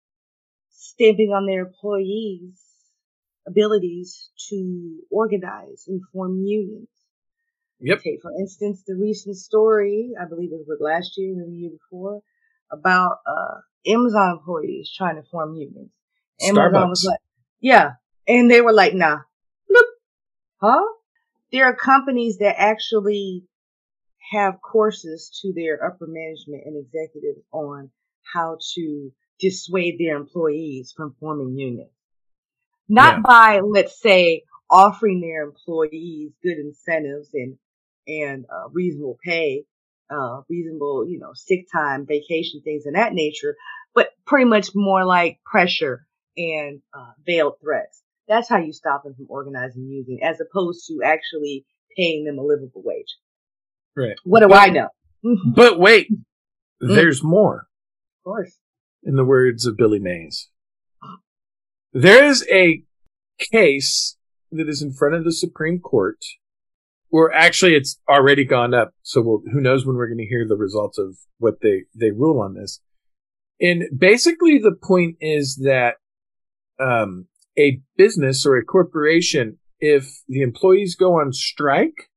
stamping 0.68 1.30
on 1.30 1.46
their 1.46 1.66
employees' 1.68 2.62
abilities 3.46 4.28
to 4.50 4.98
organize 5.10 5.84
and 5.88 6.02
form 6.12 6.42
unions. 6.44 6.88
Yep. 7.80 8.02
Take, 8.02 8.20
for 8.20 8.32
instance, 8.38 8.82
the 8.86 8.96
recent 8.96 9.36
story, 9.36 10.10
I 10.20 10.26
believe 10.28 10.52
it 10.52 10.66
was 10.68 10.78
last 10.80 11.12
year 11.16 11.32
or 11.32 11.46
the 11.46 11.56
year 11.56 11.70
before, 11.70 12.20
about 12.70 13.20
uh, 13.26 13.60
Amazon 13.86 14.38
employees 14.38 14.90
trying 14.96 15.16
to 15.16 15.22
form 15.30 15.54
unions. 15.54 15.90
Amazon 16.40 16.88
was 16.90 17.04
Starbucks. 17.04 17.08
like, 17.08 17.20
yeah. 17.60 17.92
And 18.26 18.50
they 18.50 18.60
were 18.60 18.72
like, 18.72 18.94
nah. 18.94 19.18
Look. 19.68 19.86
Huh? 20.60 20.84
There 21.52 21.64
are 21.64 21.74
companies 21.74 22.38
that 22.38 22.60
actually 22.60 23.44
have 24.32 24.60
courses 24.60 25.30
to 25.40 25.52
their 25.54 25.82
upper 25.84 26.06
management 26.06 26.64
and 26.66 26.76
executives 26.76 27.40
on 27.52 27.90
how 28.32 28.58
to 28.74 29.10
dissuade 29.40 29.98
their 29.98 30.16
employees 30.16 30.92
from 30.94 31.14
forming 31.18 31.56
unions. 31.56 31.90
Not 32.88 33.16
Yeah. 33.16 33.22
by, 33.24 33.60
let's 33.60 34.00
say, 34.00 34.42
offering 34.68 35.20
their 35.20 35.44
employees 35.44 36.32
good 36.42 36.58
incentives 36.58 37.30
and, 37.32 37.56
and 38.06 38.44
uh, 38.52 38.68
reasonable 38.70 39.18
pay, 39.24 39.64
uh, 40.10 40.40
reasonable, 40.48 41.06
you 41.08 41.18
know, 41.18 41.32
sick 41.34 41.66
time, 41.72 42.06
vacation, 42.06 42.60
things 42.64 42.86
of 42.86 42.94
that 42.94 43.12
nature, 43.12 43.56
but 43.94 44.10
pretty 44.26 44.44
much 44.44 44.70
more 44.74 45.04
like 45.04 45.38
pressure 45.44 46.06
and 46.36 46.80
uh, 46.94 47.12
veiled 47.26 47.54
threats. 47.60 48.02
That's 48.28 48.48
how 48.48 48.58
you 48.58 48.72
stop 48.72 49.04
them 49.04 49.14
from 49.14 49.26
organizing 49.28 49.82
and 49.82 49.90
using, 49.92 50.20
as 50.22 50.38
opposed 50.40 50.86
to 50.88 51.00
actually 51.04 51.64
paying 51.96 52.24
them 52.24 52.38
a 52.38 52.42
livable 52.42 52.82
wage. 52.84 53.16
Right. 53.96 54.16
What 54.24 54.40
do 54.40 54.48
But- 54.48 54.68
I 54.68 54.72
know? 54.72 54.88
But 55.54 55.78
wait, 55.80 56.08
Mm. 56.80 56.94
there's 56.94 57.24
more. 57.24 57.66
Of 58.20 58.24
course. 58.24 58.56
in 59.02 59.16
the 59.16 59.24
words 59.24 59.64
of 59.66 59.76
Billy 59.76 59.98
Mays. 59.98 60.48
There 61.92 62.22
is 62.24 62.46
a 62.50 62.84
case 63.38 64.16
that 64.52 64.68
is 64.68 64.82
in 64.82 64.92
front 64.92 65.14
of 65.14 65.24
the 65.24 65.32
Supreme 65.32 65.80
Court. 65.80 66.18
Or 67.10 67.32
actually, 67.32 67.74
it's 67.74 67.98
already 68.08 68.44
gone 68.44 68.74
up. 68.74 68.92
So 69.02 69.22
we'll, 69.22 69.42
who 69.52 69.60
knows 69.60 69.86
when 69.86 69.96
we're 69.96 70.08
going 70.08 70.18
to 70.18 70.26
hear 70.26 70.46
the 70.46 70.56
results 70.56 70.98
of 70.98 71.16
what 71.38 71.60
they, 71.62 71.84
they 71.94 72.10
rule 72.10 72.40
on 72.40 72.54
this. 72.54 72.80
And 73.60 73.84
basically 73.96 74.58
the 74.58 74.76
point 74.80 75.16
is 75.20 75.56
that, 75.64 75.94
um, 76.78 77.26
a 77.58 77.80
business 77.96 78.46
or 78.46 78.56
a 78.56 78.64
corporation, 78.64 79.58
if 79.80 80.22
the 80.28 80.42
employees 80.42 80.94
go 80.94 81.14
on 81.14 81.32
strike, 81.32 82.10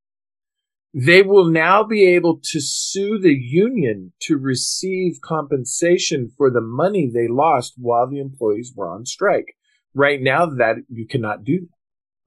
they 0.94 1.22
will 1.22 1.46
now 1.46 1.82
be 1.82 2.04
able 2.04 2.38
to 2.42 2.60
sue 2.60 3.18
the 3.18 3.34
union 3.34 4.12
to 4.20 4.36
receive 4.36 5.20
compensation 5.22 6.30
for 6.36 6.50
the 6.50 6.60
money 6.60 7.10
they 7.12 7.28
lost 7.28 7.74
while 7.76 8.08
the 8.08 8.20
employees 8.20 8.72
were 8.76 8.88
on 8.88 9.06
strike. 9.06 9.56
Right 9.94 10.20
now, 10.20 10.46
that 10.46 10.76
you 10.88 11.06
cannot 11.06 11.44
do 11.44 11.68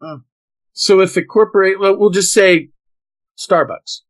that. 0.01 0.21
So 0.75 0.99
if 0.99 1.13
the 1.13 1.23
corporate, 1.23 1.79
we'll 1.79 2.09
just 2.09 2.33
say 2.33 2.69
Starbucks. 3.39 4.01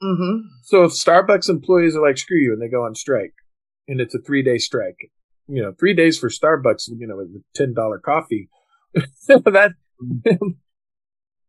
Mm-hmm. 0.00 0.46
So 0.62 0.84
if 0.84 0.92
Starbucks 0.92 1.48
employees 1.48 1.96
are 1.96 2.02
like, 2.02 2.16
screw 2.16 2.38
you, 2.38 2.52
and 2.52 2.62
they 2.62 2.68
go 2.68 2.84
on 2.84 2.94
strike, 2.94 3.34
and 3.88 4.00
it's 4.00 4.14
a 4.14 4.20
three 4.20 4.42
day 4.42 4.58
strike, 4.58 5.10
you 5.48 5.60
know, 5.60 5.72
three 5.78 5.94
days 5.94 6.18
for 6.18 6.28
Starbucks, 6.28 6.88
you 6.96 7.06
know, 7.08 7.16
with 7.16 7.26
a 7.26 7.42
ten 7.54 7.74
dollar 7.74 7.98
coffee, 7.98 8.48
that 8.94 9.74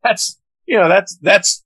that's 0.04 0.42
you 0.66 0.78
know 0.78 0.90
that's 0.90 1.18
that's 1.18 1.64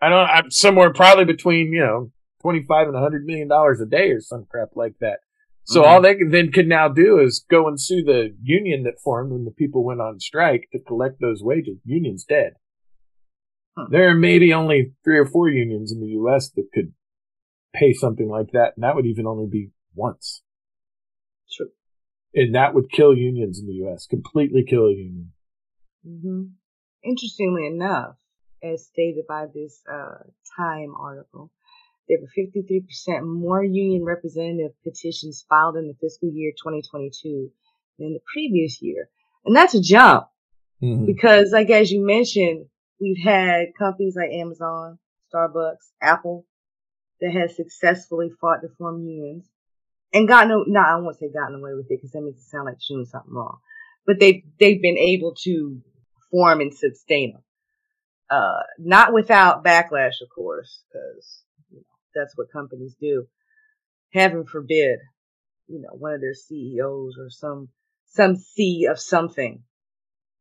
I 0.00 0.08
don't 0.08 0.28
I'm 0.28 0.50
somewhere 0.50 0.92
probably 0.92 1.26
between 1.26 1.72
you 1.72 1.80
know 1.80 2.10
twenty 2.40 2.62
five 2.62 2.88
and 2.88 2.96
a 2.96 3.00
hundred 3.00 3.26
million 3.26 3.48
dollars 3.48 3.80
a 3.82 3.86
day 3.86 4.10
or 4.10 4.20
some 4.20 4.46
crap 4.50 4.70
like 4.76 4.94
that. 5.00 5.20
So 5.64 5.82
Mhm. 5.82 5.86
all 5.86 6.00
they 6.02 6.14
can, 6.14 6.30
then 6.30 6.52
could 6.52 6.68
now 6.68 6.88
do 6.88 7.18
is 7.18 7.44
go 7.50 7.66
and 7.68 7.80
sue 7.80 8.02
the 8.02 8.36
union 8.42 8.82
that 8.84 9.00
formed 9.02 9.32
when 9.32 9.44
the 9.44 9.50
people 9.50 9.82
went 9.82 10.00
on 10.00 10.20
strike 10.20 10.68
to 10.72 10.78
collect 10.78 11.20
those 11.20 11.42
wages. 11.42 11.78
Union's 11.84 12.24
dead. 12.24 12.54
Huh. 13.76 13.86
There 13.90 14.08
are 14.08 14.14
maybe 14.14 14.52
only 14.52 14.92
three 15.04 15.18
or 15.18 15.26
four 15.26 15.48
unions 15.48 15.90
in 15.90 16.00
the 16.00 16.08
U.S. 16.08 16.50
that 16.50 16.70
could 16.72 16.92
pay 17.74 17.92
something 17.92 18.28
like 18.28 18.52
that, 18.52 18.74
and 18.76 18.84
that 18.84 18.94
would 18.94 19.06
even 19.06 19.26
only 19.26 19.46
be 19.46 19.70
once. 19.94 20.42
True. 21.50 21.70
And 22.34 22.54
that 22.54 22.74
would 22.74 22.90
kill 22.90 23.16
unions 23.16 23.58
in 23.58 23.66
the 23.66 23.74
U.S. 23.84 24.06
Completely 24.06 24.64
kill 24.64 24.86
a 24.86 24.92
union. 24.92 25.32
hmm 26.04 26.42
Interestingly 27.02 27.66
enough, 27.66 28.16
as 28.62 28.86
stated 28.86 29.26
by 29.26 29.46
this 29.52 29.82
uh, 29.90 30.24
Time 30.56 30.94
article, 30.98 31.50
there 32.08 32.18
were 32.20 32.28
53% 32.36 33.24
more 33.24 33.62
union 33.62 34.04
representative 34.04 34.72
petitions 34.82 35.44
filed 35.48 35.76
in 35.76 35.88
the 35.88 35.94
fiscal 36.00 36.30
year 36.30 36.52
2022 36.52 37.50
than 37.98 38.12
the 38.12 38.20
previous 38.32 38.82
year. 38.82 39.08
And 39.44 39.56
that's 39.56 39.74
a 39.74 39.80
jump 39.80 40.28
because, 41.06 41.50
like, 41.52 41.70
as 41.70 41.90
you 41.90 42.04
mentioned, 42.04 42.66
we've 43.00 43.22
had 43.22 43.68
companies 43.78 44.16
like 44.16 44.30
Amazon, 44.30 44.98
Starbucks, 45.32 45.90
Apple 46.00 46.46
that 47.20 47.32
has 47.32 47.56
successfully 47.56 48.30
fought 48.40 48.60
to 48.62 48.68
form 48.76 49.02
unions 49.02 49.48
and 50.12 50.28
gotten, 50.28 50.50
no, 50.50 50.64
no, 50.66 50.80
I 50.80 50.96
won't 50.96 51.18
say 51.18 51.30
gotten 51.32 51.56
away 51.56 51.72
with 51.74 51.86
it 51.90 51.98
because 52.00 52.12
that 52.12 52.22
makes 52.22 52.40
it 52.40 52.50
sound 52.50 52.66
like 52.66 52.78
doing 52.86 53.06
something 53.06 53.32
wrong, 53.32 53.58
but 54.06 54.20
they've, 54.20 54.42
they've 54.60 54.80
been 54.80 54.98
able 54.98 55.34
to 55.44 55.80
form 56.30 56.60
and 56.60 56.74
sustain 56.74 57.32
them. 57.32 57.42
Uh, 58.30 58.62
not 58.78 59.12
without 59.12 59.64
backlash, 59.64 60.20
of 60.22 60.28
course, 60.34 60.82
because 60.88 61.42
that's 62.14 62.36
what 62.36 62.52
companies 62.52 62.96
do. 63.00 63.26
Heaven 64.12 64.44
forbid, 64.46 64.98
you 65.66 65.80
know, 65.80 65.90
one 65.92 66.12
of 66.14 66.20
their 66.20 66.34
CEOs 66.34 67.16
or 67.18 67.30
some, 67.30 67.68
some 68.06 68.36
C 68.36 68.86
of 68.90 68.98
something 69.00 69.62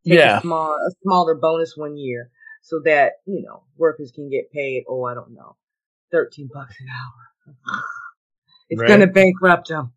take 0.08 0.20
Yeah. 0.20 0.38
a 0.38 0.42
small, 0.42 0.76
a 0.76 0.92
smaller 1.02 1.36
bonus 1.36 1.76
one 1.78 1.98
year 1.98 2.30
so 2.62 2.82
that, 2.86 3.14
you 3.26 3.42
know, 3.42 3.64
workers 3.78 4.12
can 4.12 4.30
get 4.30 4.52
paid, 4.52 4.84
oh, 4.88 5.04
I 5.04 5.14
don't 5.14 5.34
know, 5.34 5.56
13 6.12 6.50
bucks 6.54 6.76
an 6.80 6.88
hour. 6.90 7.56
it's 8.70 8.82
Right. 8.82 8.88
going 8.88 9.00
to 9.02 9.08
bankrupt 9.08 9.70
them. 9.70 9.94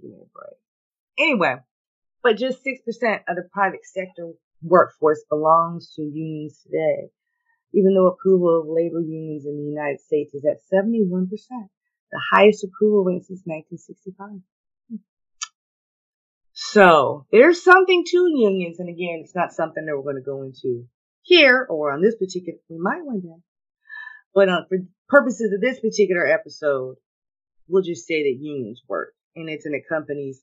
Give 0.00 0.10
me 0.10 0.16
a 0.22 0.26
break. 0.32 0.58
Anyway, 1.18 1.56
but 2.22 2.36
just 2.38 2.64
6% 2.64 3.20
of 3.28 3.36
the 3.36 3.48
private 3.52 3.84
sector 3.84 4.32
workforce 4.62 5.24
belongs 5.28 5.92
to 5.94 6.02
unions 6.02 6.60
today, 6.62 7.10
even 7.74 7.94
though 7.94 8.08
approval 8.08 8.60
of 8.60 8.66
labor 8.68 9.00
unions 9.00 9.46
in 9.46 9.56
the 9.56 9.70
United 9.70 10.00
States 10.00 10.34
is 10.34 10.44
at 10.44 10.60
71%, 10.72 11.28
the 11.28 12.20
highest 12.30 12.64
approval 12.64 13.04
rate 13.04 13.24
since 13.24 13.42
1965. 13.44 14.40
So 16.52 17.26
there's 17.32 17.64
something 17.64 18.04
to 18.06 18.16
unions, 18.28 18.78
and 18.78 18.88
again, 18.88 19.22
it's 19.24 19.34
not 19.34 19.52
something 19.52 19.86
that 19.86 19.96
we're 19.96 20.02
going 20.02 20.16
to 20.16 20.22
go 20.22 20.42
into 20.42 20.86
here 21.22 21.66
or 21.68 21.92
on 21.92 22.02
this 22.02 22.16
particular. 22.16 22.58
We 22.68 22.78
might 22.78 23.04
one 23.04 23.20
day, 23.20 23.40
but 24.34 24.48
uh, 24.48 24.64
for 24.68 24.78
purposes 25.08 25.52
of 25.52 25.60
this 25.60 25.80
particular 25.80 26.26
episode, 26.26 26.96
we'll 27.68 27.82
just 27.82 28.06
say 28.06 28.22
that 28.22 28.38
unions 28.38 28.82
work, 28.86 29.14
and 29.34 29.48
it's 29.48 29.64
in 29.64 29.72
the 29.72 29.82
companies 29.88 30.42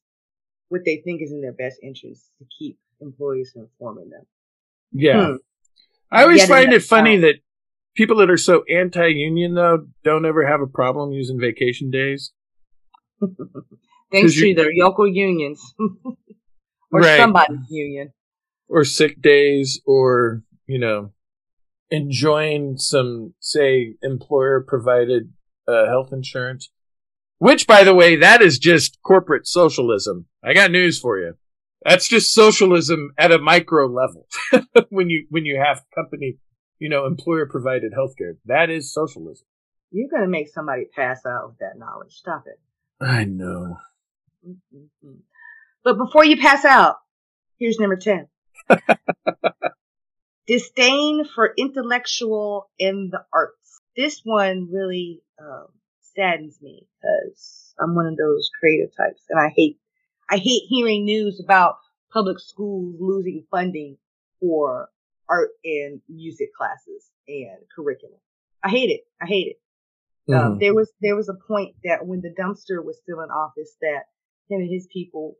what 0.69 0.81
they 0.85 0.97
think 0.97 1.21
is 1.21 1.31
in 1.31 1.41
their 1.41 1.53
best 1.53 1.77
interest 1.83 2.29
to 2.39 2.45
keep 2.57 2.79
employees 3.01 3.51
from 3.53 3.69
forming 3.77 4.09
them. 4.09 4.25
Yeah. 4.91 5.25
Hmm. 5.25 5.35
I 6.11 6.23
always 6.23 6.45
find 6.47 6.73
it 6.73 6.83
funny 6.83 7.15
time. 7.15 7.21
that 7.21 7.35
people 7.95 8.17
that 8.17 8.29
are 8.29 8.37
so 8.37 8.63
anti-union 8.69 9.53
though 9.53 9.87
don't 10.03 10.25
ever 10.25 10.45
have 10.47 10.61
a 10.61 10.67
problem 10.67 11.11
using 11.11 11.39
vacation 11.39 11.91
days. 11.91 12.31
Thanks 14.11 14.33
to 14.35 14.53
their 14.55 14.71
local 14.75 15.07
unions 15.07 15.61
or 16.91 17.01
Right. 17.01 17.17
somebody's 17.17 17.69
union. 17.69 18.11
or 18.67 18.83
sick 18.83 19.21
days 19.21 19.79
or, 19.85 20.43
you 20.65 20.79
know, 20.79 21.11
enjoying 21.91 22.77
some, 22.77 23.33
say, 23.39 23.95
employer 24.01 24.63
provided 24.67 25.31
uh, 25.67 25.85
health 25.87 26.11
insurance. 26.11 26.71
Which, 27.37 27.67
by 27.67 27.83
the 27.83 27.93
way, 27.95 28.15
that 28.15 28.41
is 28.41 28.57
just 28.59 28.97
corporate 29.03 29.47
socialism. 29.47 30.25
I 30.43 30.53
got 30.53 30.71
news 30.71 30.99
for 30.99 31.19
you. 31.19 31.35
That's 31.83 32.07
just 32.07 32.33
socialism 32.33 33.11
at 33.17 33.31
a 33.31 33.39
micro 33.39 33.87
level. 33.87 34.27
when 34.89 35.09
you, 35.09 35.25
when 35.29 35.45
you 35.45 35.61
have 35.63 35.83
company, 35.95 36.37
you 36.77 36.89
know, 36.89 37.05
employer 37.05 37.45
provided 37.45 37.93
healthcare, 37.93 38.37
that 38.45 38.69
is 38.69 38.93
socialism. 38.93 39.45
You're 39.91 40.09
going 40.09 40.23
to 40.23 40.29
make 40.29 40.49
somebody 40.49 40.85
pass 40.85 41.25
out 41.25 41.49
with 41.49 41.59
that 41.59 41.77
knowledge. 41.77 42.13
Stop 42.13 42.43
it. 42.47 42.59
I 43.03 43.23
know. 43.25 43.77
Mm-mm-mm. 44.47 45.19
But 45.83 45.97
before 45.97 46.25
you 46.25 46.37
pass 46.37 46.65
out, 46.65 46.97
here's 47.57 47.79
number 47.79 47.97
10. 47.97 48.27
Disdain 50.47 51.25
for 51.33 51.53
intellectual 51.57 52.69
and 52.79 53.11
the 53.11 53.23
arts. 53.33 53.81
This 53.95 54.21
one 54.23 54.69
really 54.71 55.21
um, 55.41 55.67
saddens 56.15 56.57
me 56.61 56.87
because 57.01 57.73
I'm 57.79 57.95
one 57.95 58.07
of 58.07 58.17
those 58.17 58.49
creative 58.59 58.89
types 58.95 59.23
and 59.29 59.39
I 59.39 59.53
hate, 59.55 59.77
I 60.29 60.37
hate 60.37 60.63
hearing 60.67 61.05
news 61.05 61.39
about 61.43 61.77
public 62.13 62.39
schools 62.39 62.95
losing 62.99 63.45
funding 63.51 63.97
for 64.39 64.89
art 65.27 65.49
and 65.63 66.01
music 66.07 66.49
classes 66.55 67.09
and 67.27 67.57
curriculum. 67.75 68.19
I 68.63 68.69
hate 68.69 68.89
it. 68.89 69.01
I 69.21 69.25
hate 69.25 69.47
it. 69.47 70.33
Um, 70.33 70.55
Mhm. 70.55 70.59
there 70.59 70.73
was 70.75 70.91
there 71.01 71.15
was 71.15 71.29
a 71.29 71.33
point 71.47 71.75
that 71.83 72.05
when 72.05 72.21
the 72.21 72.29
dumpster 72.29 72.83
was 72.83 72.97
still 72.97 73.21
in 73.21 73.29
office 73.31 73.75
that 73.81 74.03
him 74.49 74.61
and 74.61 74.69
his 74.69 74.87
people 74.93 75.37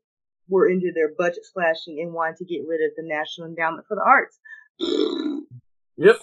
were 0.48 0.68
into 0.68 0.92
their 0.94 1.14
budget 1.14 1.46
slashing 1.46 2.00
and 2.02 2.12
wanted 2.14 2.38
to 2.38 2.46
get 2.46 2.66
rid 2.68 2.82
of 2.82 2.96
the 2.96 3.04
National 3.04 3.48
Endowment 3.48 3.86
for 3.88 3.96
the 3.96 4.02
Arts. 4.04 4.40
Yep. 5.98 6.16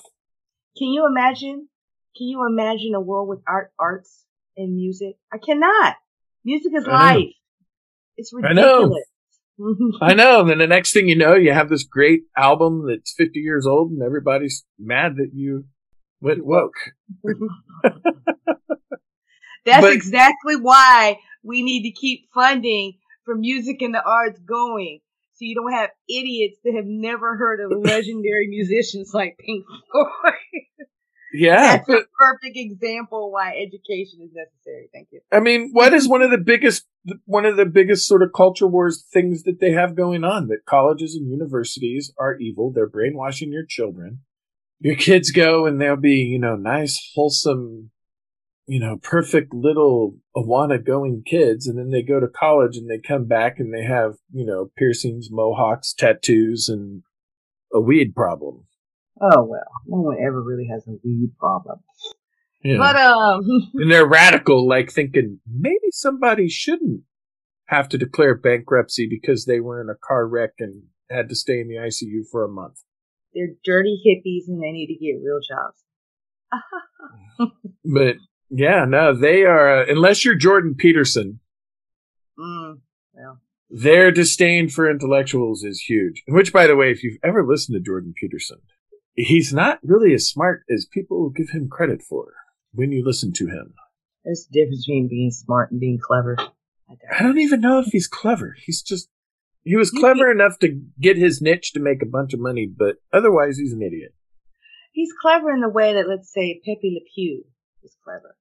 Can 0.77 0.89
you 0.89 1.07
imagine? 1.07 1.69
Can 2.17 2.27
you 2.29 2.45
imagine 2.47 2.95
a 2.95 3.01
world 3.01 3.29
with 3.29 3.41
art, 3.47 3.73
arts, 3.79 4.25
and 4.57 4.75
music? 4.75 5.17
I 5.33 5.39
cannot. 5.39 5.97
Music 6.45 6.73
is 6.75 6.87
I 6.87 7.15
life. 7.15 7.35
It's 8.17 8.33
I 8.45 8.53
know. 8.53 8.97
I 10.01 10.15
know. 10.15 10.41
And 10.41 10.51
then 10.51 10.59
the 10.59 10.67
next 10.67 10.93
thing 10.93 11.09
you 11.09 11.17
know, 11.17 11.35
you 11.35 11.53
have 11.53 11.69
this 11.69 11.85
great 11.85 12.23
album 12.37 12.87
that's 12.89 13.15
50 13.17 13.39
years 13.41 13.67
old 13.67 13.91
and 13.91 14.03
everybody's 14.03 14.65
mad 14.79 15.17
that 15.17 15.31
you 15.33 15.65
went 16.21 16.45
woke. 16.45 16.75
That's 19.65 19.81
But- 19.83 19.93
exactly 19.95 20.57
why 20.57 21.19
we 21.43 21.63
need 21.63 21.83
to 21.85 21.91
keep 21.91 22.29
funding 22.33 22.95
for 23.25 23.35
music 23.35 23.83
and 23.83 23.95
the 23.95 24.03
arts 24.03 24.39
going. 24.41 25.01
So 25.35 25.45
you 25.45 25.55
don't 25.55 25.73
have 25.73 25.91
idiots 26.09 26.59
that 26.65 26.75
have 26.75 26.87
never 26.87 27.37
heard 27.37 27.61
of 27.61 27.71
legendary 27.85 28.47
musicians 28.49 29.11
like 29.13 29.37
Pink 29.39 29.65
Floyd. 29.93 30.87
Yeah. 31.33 31.77
That's 31.77 31.89
a 31.89 32.03
perfect 32.19 32.57
example 32.57 33.31
why 33.33 33.51
education 33.51 34.21
is 34.23 34.31
necessary. 34.33 34.89
Thank 34.93 35.09
you. 35.11 35.21
I 35.33 35.41
mean, 35.41 35.71
what 35.73 35.93
is 35.93 36.09
one 36.09 36.23
of 36.23 36.31
the 36.31 36.39
biggest, 36.39 36.87
one 37.25 37.45
of 37.45 37.57
the 37.57 37.67
biggest 37.67 38.07
sort 38.07 38.23
of 38.23 38.33
culture 38.35 38.67
wars 38.67 39.05
things 39.13 39.43
that 39.43 39.61
they 39.61 39.73
have 39.73 39.97
going 39.97 40.25
on? 40.25 40.49
That 40.49 40.65
colleges 40.67 41.15
and 41.15 41.31
universities 41.31 42.13
are 42.19 42.37
evil. 42.39 42.73
They're 42.73 42.89
brainwashing 42.89 43.53
your 43.53 43.67
children. 43.67 44.21
Your 44.79 44.97
kids 44.97 45.31
go 45.31 45.67
and 45.67 45.81
they'll 45.81 45.97
be, 45.97 46.17
you 46.17 46.39
know, 46.39 46.55
nice, 46.55 47.11
wholesome, 47.15 47.91
you 48.67 48.79
know, 48.79 48.99
perfect 49.03 49.55
little 49.55 50.17
Awana 50.37 50.85
going 50.85 51.23
kids. 51.25 51.67
And 51.67 51.79
then 51.79 51.91
they 51.91 52.03
go 52.03 52.21
to 52.21 52.29
college 52.29 52.77
and 52.77 52.89
they 52.89 52.99
come 52.99 53.27
back 53.27 53.59
and 53.59 53.75
they 53.75 53.85
have, 53.85 54.15
you 54.33 54.45
know, 54.45 54.71
piercings, 54.77 55.29
mohawks, 55.31 55.93
tattoos, 55.93 56.69
and 56.69 57.03
a 57.73 57.81
weed 57.81 58.15
problem. 58.15 58.65
Oh 59.21 59.45
well, 59.45 59.65
no 59.87 60.01
one 60.01 60.19
ever 60.21 60.43
really 60.43 60.67
has 60.71 60.87
a 60.87 60.93
weed 61.05 61.31
problem. 61.39 61.81
Yeah. 62.63 62.79
But 62.79 62.97
um, 62.97 63.43
and 63.75 63.91
they're 63.91 64.07
radical, 64.07 64.67
like 64.69 64.91
thinking 64.91 65.41
maybe 65.51 65.91
somebody 65.91 66.49
shouldn't 66.49 67.03
have 67.67 67.89
to 67.91 67.99
declare 67.99 68.35
bankruptcy 68.37 69.09
because 69.09 69.45
they 69.45 69.61
were 69.61 69.81
in 69.81 69.89
a 69.89 69.95
car 69.95 70.27
wreck 70.27 70.53
and 70.59 70.85
had 71.11 71.29
to 71.29 71.35
stay 71.35 71.61
in 71.61 71.69
the 71.69 71.77
ICU 71.77 72.23
for 72.31 72.45
a 72.45 72.49
month. 72.49 72.83
they're 73.35 73.55
dirty 73.65 74.01
hippies 74.07 74.49
and 74.49 74.63
they 74.63 74.71
need 74.73 74.87
to 74.89 74.95
get 74.95 75.21
real 75.25 75.41
jobs. 75.41 75.83
But 77.85 78.17
yeah, 78.51 78.85
no, 78.85 79.15
they 79.15 79.43
are, 79.45 79.83
uh, 79.83 79.87
unless 79.89 80.25
you're 80.25 80.35
Jordan 80.35 80.75
Peterson, 80.77 81.41
Mm, 82.39 82.81
well, 83.15 83.41
their 83.71 84.11
disdain 84.11 84.69
for 84.69 84.91
intellectuals 84.91 85.65
is 85.65 85.81
huge. 85.89 86.23
Which, 86.29 86.53
by 86.53 86.67
the 86.67 86.77
way, 86.77 86.91
if 86.91 87.03
you've 87.03 87.17
ever 87.25 87.47
listened 87.47 87.77
to 87.77 87.81
Jordan 87.81 88.13
Peterson, 88.15 88.59
he's 89.17 89.53
not 89.53 89.79
really 89.83 90.15
as 90.15 90.29
smart 90.29 90.63
as 90.71 90.87
people 90.87 91.31
give 91.31 91.51
him 91.51 91.69
credit 91.69 92.03
for 92.03 92.33
when 92.73 92.93
you 92.93 93.05
listen 93.05 93.33
to 93.33 93.47
him. 93.47 93.75
there's 94.25 94.47
a 94.49 94.53
difference 94.53 94.87
between 94.87 95.09
being 95.09 95.31
smart 95.31 95.71
and 95.71 95.81
being 95.81 95.99
clever. 95.99 96.37
I 96.39 96.95
I 97.19 97.23
don't 97.23 97.39
even 97.39 97.61
know 97.61 97.81
if 97.81 97.87
he's 97.87 98.07
clever. 98.07 98.55
He's 98.65 98.83
just, 98.83 99.09
he 99.65 99.77
was 99.77 99.91
clever 99.91 100.31
enough 100.31 100.59
to 100.61 100.81
get 101.01 101.17
his 101.17 101.41
niche 101.43 101.73
to 101.73 101.81
make 101.81 102.03
a 102.03 102.07
bunch 102.07 102.33
of 102.35 102.41
money, 102.41 102.67
but 102.67 102.97
otherwise 103.13 103.59
he's 103.59 103.73
an 103.73 103.83
idiot. 103.83 104.15
He's 104.93 105.13
clever 105.21 105.51
in 105.51 105.61
the 105.61 105.69
way 105.69 105.95
that, 105.95 106.09
let's 106.09 106.33
say, 106.33 106.61
Pepe 106.65 106.93
Le 106.95 107.01
Pew 107.15 107.45
was 107.83 107.97
clever. 108.05 108.37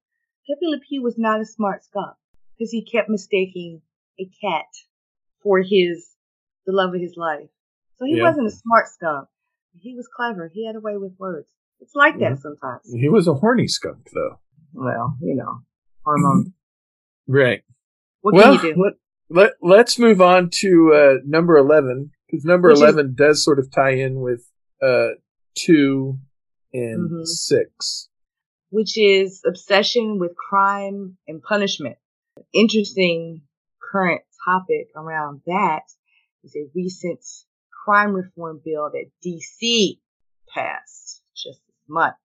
Pepe 0.48 0.66
Le 0.66 0.78
Pew 0.78 1.02
was 1.02 1.16
not 1.18 1.40
a 1.40 1.44
smart 1.46 1.84
skunk 1.84 2.14
because 2.56 2.70
he 2.70 2.84
kept 2.84 3.08
mistaking 3.08 3.82
a 4.20 4.30
cat 4.40 4.64
for 5.42 5.58
his 5.60 6.08
the 6.66 6.72
love 6.72 6.94
of 6.94 7.00
his 7.00 7.14
life. 7.16 7.48
So 7.98 8.04
he 8.06 8.16
Yeah. 8.16 8.24
wasn't 8.28 8.46
a 8.48 8.50
smart 8.50 8.86
skunk. 8.88 9.28
He 9.80 9.94
was 9.94 10.08
clever. 10.14 10.50
He 10.52 10.66
had 10.66 10.76
a 10.76 10.80
way 10.80 10.96
with 10.96 11.12
words. 11.18 11.48
It's 11.80 11.94
like 11.94 12.18
that 12.20 12.38
sometimes. 12.38 12.90
He 12.92 13.08
was 13.08 13.28
a 13.28 13.34
horny 13.34 13.68
skunk, 13.68 14.08
though. 14.14 14.38
Well, 14.72 15.16
you 15.20 15.34
know, 15.34 15.60
hormones. 16.04 16.48
Right. 17.26 17.62
What 18.22 18.34
well, 18.34 18.56
can 18.58 18.66
you 18.68 18.74
do? 18.74 18.82
Let, 18.82 18.92
let, 19.28 19.52
let's 19.60 19.98
move 19.98 20.20
on 20.20 20.50
to 20.60 20.92
uh, 20.94 21.14
number 21.26 21.56
11, 21.58 22.10
because 22.26 22.44
number 22.44 22.68
Which 22.68 22.76
is- 22.76 22.82
11 22.82 23.14
does 23.16 23.44
sort 23.44 23.58
of 23.58 23.70
tie 23.70 23.92
in 23.94 24.20
with 24.20 24.48
uh, 24.82 25.08
2 25.56 26.18
and 26.72 27.10
Mhm. 27.10 27.26
6. 27.26 28.08
which 28.70 28.98
is 28.98 29.42
obsession 29.46 30.18
with 30.18 30.32
crime 30.36 31.16
and 31.28 31.42
punishment. 31.42 31.96
Interesting 32.52 33.42
current 33.92 34.22
topic 34.44 34.88
around 34.96 35.40
that 35.46 35.82
is 36.44 36.54
a 36.56 36.68
recent 36.74 37.20
crime 37.86 38.12
reform 38.12 38.60
bill 38.64 38.90
that 38.92 39.10
DC 39.24 39.98
passed 40.52 41.22
just 41.36 41.60
this 41.66 41.84
month. 41.88 42.16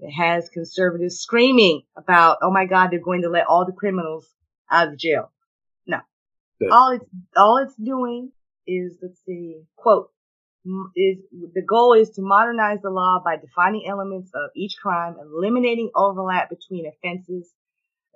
It 0.00 0.10
has 0.10 0.48
conservatives 0.48 1.20
screaming 1.20 1.82
about, 1.96 2.38
oh 2.42 2.50
my 2.50 2.66
God, 2.66 2.88
they're 2.90 2.98
going 2.98 3.22
to 3.22 3.28
let 3.28 3.46
all 3.46 3.64
the 3.64 3.72
criminals 3.72 4.26
out 4.68 4.88
of 4.88 4.98
jail. 4.98 5.30
No. 5.86 5.98
Yeah. 6.60 6.68
All 6.72 6.90
it's, 6.90 7.04
all 7.36 7.58
it's 7.58 7.76
doing 7.76 8.32
is, 8.66 8.98
let's 9.00 9.20
see, 9.24 9.62
quote, 9.76 10.10
is 10.96 11.18
the 11.54 11.62
goal 11.62 11.92
is 11.92 12.10
to 12.10 12.22
modernize 12.22 12.80
the 12.82 12.90
law 12.90 13.20
by 13.24 13.36
defining 13.36 13.86
elements 13.88 14.30
of 14.34 14.50
each 14.56 14.74
crime, 14.82 15.14
eliminating 15.20 15.90
overlap 15.94 16.50
between 16.50 16.86
offenses, 16.86 17.52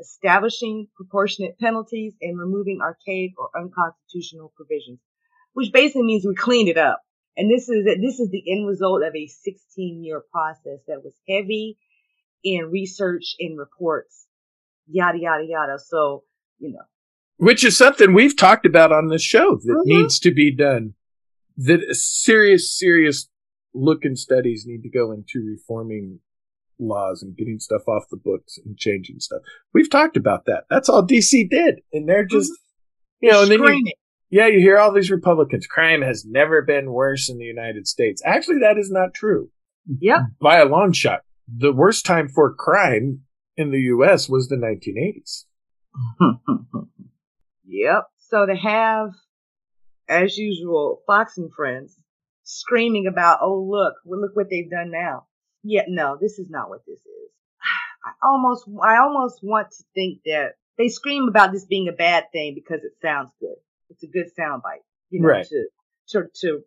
establishing 0.01 0.89
proportionate 0.97 1.59
penalties, 1.61 2.15
and 2.21 2.39
removing 2.39 2.81
archaic 2.83 3.33
or 3.39 3.51
unconstitutional 3.57 4.53
provisions. 4.57 4.99
Which 5.57 5.73
basically 5.73 6.03
means 6.03 6.27
we 6.27 6.35
cleaned 6.35 6.69
it 6.69 6.77
up. 6.77 7.01
And 7.35 7.51
this 7.51 7.67
is 7.71 7.87
this 7.87 8.21
is 8.21 8.29
the 8.31 8.45
end 8.53 8.67
result 8.67 9.03
of 9.03 9.17
a 9.17 9.27
16 9.27 10.05
year 10.05 10.23
process 10.31 10.81
that 10.87 11.03
was 11.03 11.15
heavy 11.27 11.79
in 12.45 12.71
research 12.71 13.35
and 13.41 13.59
reports, 13.59 14.27
yada 14.87 15.19
yada 15.19 15.45
yada. 15.49 15.79
So 15.79 16.25
you 16.59 16.73
know, 16.73 16.83
Which 17.39 17.65
is 17.65 17.75
something 17.75 18.13
we've 18.13 18.37
talked 18.37 18.67
about 18.67 18.93
on 18.93 19.09
this 19.09 19.23
show 19.23 19.57
that 19.57 19.83
Mhm. 19.87 19.87
needs 19.87 20.21
to 20.21 20.31
be 20.31 20.55
done. 20.55 20.93
That 21.57 21.81
serious, 21.95 22.71
serious 22.71 23.31
look 23.73 24.05
and 24.05 24.19
studies 24.19 24.65
need 24.67 24.83
to 24.83 24.91
go 24.91 25.11
into 25.11 25.43
reforming 25.43 26.21
laws 26.79 27.23
and 27.23 27.35
getting 27.35 27.59
stuff 27.59 27.89
off 27.89 28.05
the 28.11 28.19
books 28.19 28.59
and 28.63 28.77
changing 28.77 29.21
stuff. 29.21 29.41
We've 29.73 29.89
talked 29.89 30.19
about 30.19 30.45
that. 30.45 30.65
That's 30.69 30.91
all 30.91 31.03
DC 31.03 31.49
did. 31.49 31.81
And 31.95 32.07
they're 32.07 32.27
just, 32.27 32.53
you 33.21 33.31
know, 33.31 33.43
and 33.43 33.51
then 33.51 33.63
you. 33.63 33.93
Yeah, 34.37 34.49
you 34.49 34.59
hear 34.59 34.79
all 34.79 34.93
these 34.93 35.11
Republicans. 35.11 35.67
Crime 35.67 36.03
has 36.03 36.27
never 36.27 36.61
been 36.61 36.93
worse 36.93 37.31
in 37.31 37.39
the 37.39 37.47
United 37.47 37.89
States. 37.89 38.21
Actually, 38.23 38.59
that 38.61 38.77
is 38.77 38.91
not 38.91 39.15
true 39.15 39.49
Yep. 39.99 40.19
by 40.39 40.59
a 40.59 40.67
long 40.67 40.93
shot. 40.93 41.21
The 41.49 41.73
worst 41.73 42.05
time 42.05 42.29
for 42.29 42.53
crime 42.55 43.23
in 43.57 43.71
the 43.71 43.81
U.S. 43.97 44.29
was 44.29 44.49
the 44.49 44.57
1980s. 44.57 45.45
yep. 47.67 48.09
So 48.19 48.45
to 48.45 48.55
have, 48.55 49.13
as 50.07 50.37
usual, 50.37 51.01
Fox 51.07 51.39
and 51.39 51.51
friends 51.51 51.97
screaming 52.43 53.07
about, 53.07 53.39
oh 53.41 53.67
look, 53.67 53.95
well, 54.05 54.21
look 54.21 54.37
what 54.37 54.51
they've 54.51 54.71
done 54.71 54.91
now. 54.91 55.25
Yeah, 55.63 55.85
no, 55.89 56.19
this 56.21 56.39
is 56.39 56.51
not 56.51 56.69
what 56.69 56.85
this 56.87 56.99
is. 56.99 57.31
I 58.05 58.11
almost, 58.23 58.69
I 58.85 58.99
almost 58.99 59.39
want 59.43 59.71
to 59.71 59.85
think 59.95 60.19
that 60.27 60.57
they 60.77 60.89
scream 60.89 61.27
about 61.27 61.53
this 61.53 61.65
being 61.65 61.89
a 61.89 61.97
bad 61.97 62.25
thing 62.33 62.53
because 62.55 62.85
it 62.85 62.93
sounds 63.01 63.31
good. 63.41 63.57
It's 63.91 64.03
a 64.03 64.07
good 64.09 64.27
soundbite, 64.39 64.85
you 65.11 65.21
know, 65.21 65.29
Right. 65.29 65.47
to, 65.47 65.67
to, 66.09 66.25
to 66.41 66.61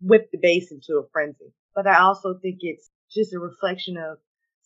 whip 0.00 0.30
the 0.32 0.38
base 0.38 0.70
into 0.72 0.98
a 0.98 1.08
frenzy. 1.12 1.52
But 1.74 1.86
I 1.86 2.00
also 2.00 2.38
think 2.40 2.58
it's 2.60 2.90
just 3.10 3.34
a 3.34 3.38
reflection 3.38 3.96
of 3.96 4.18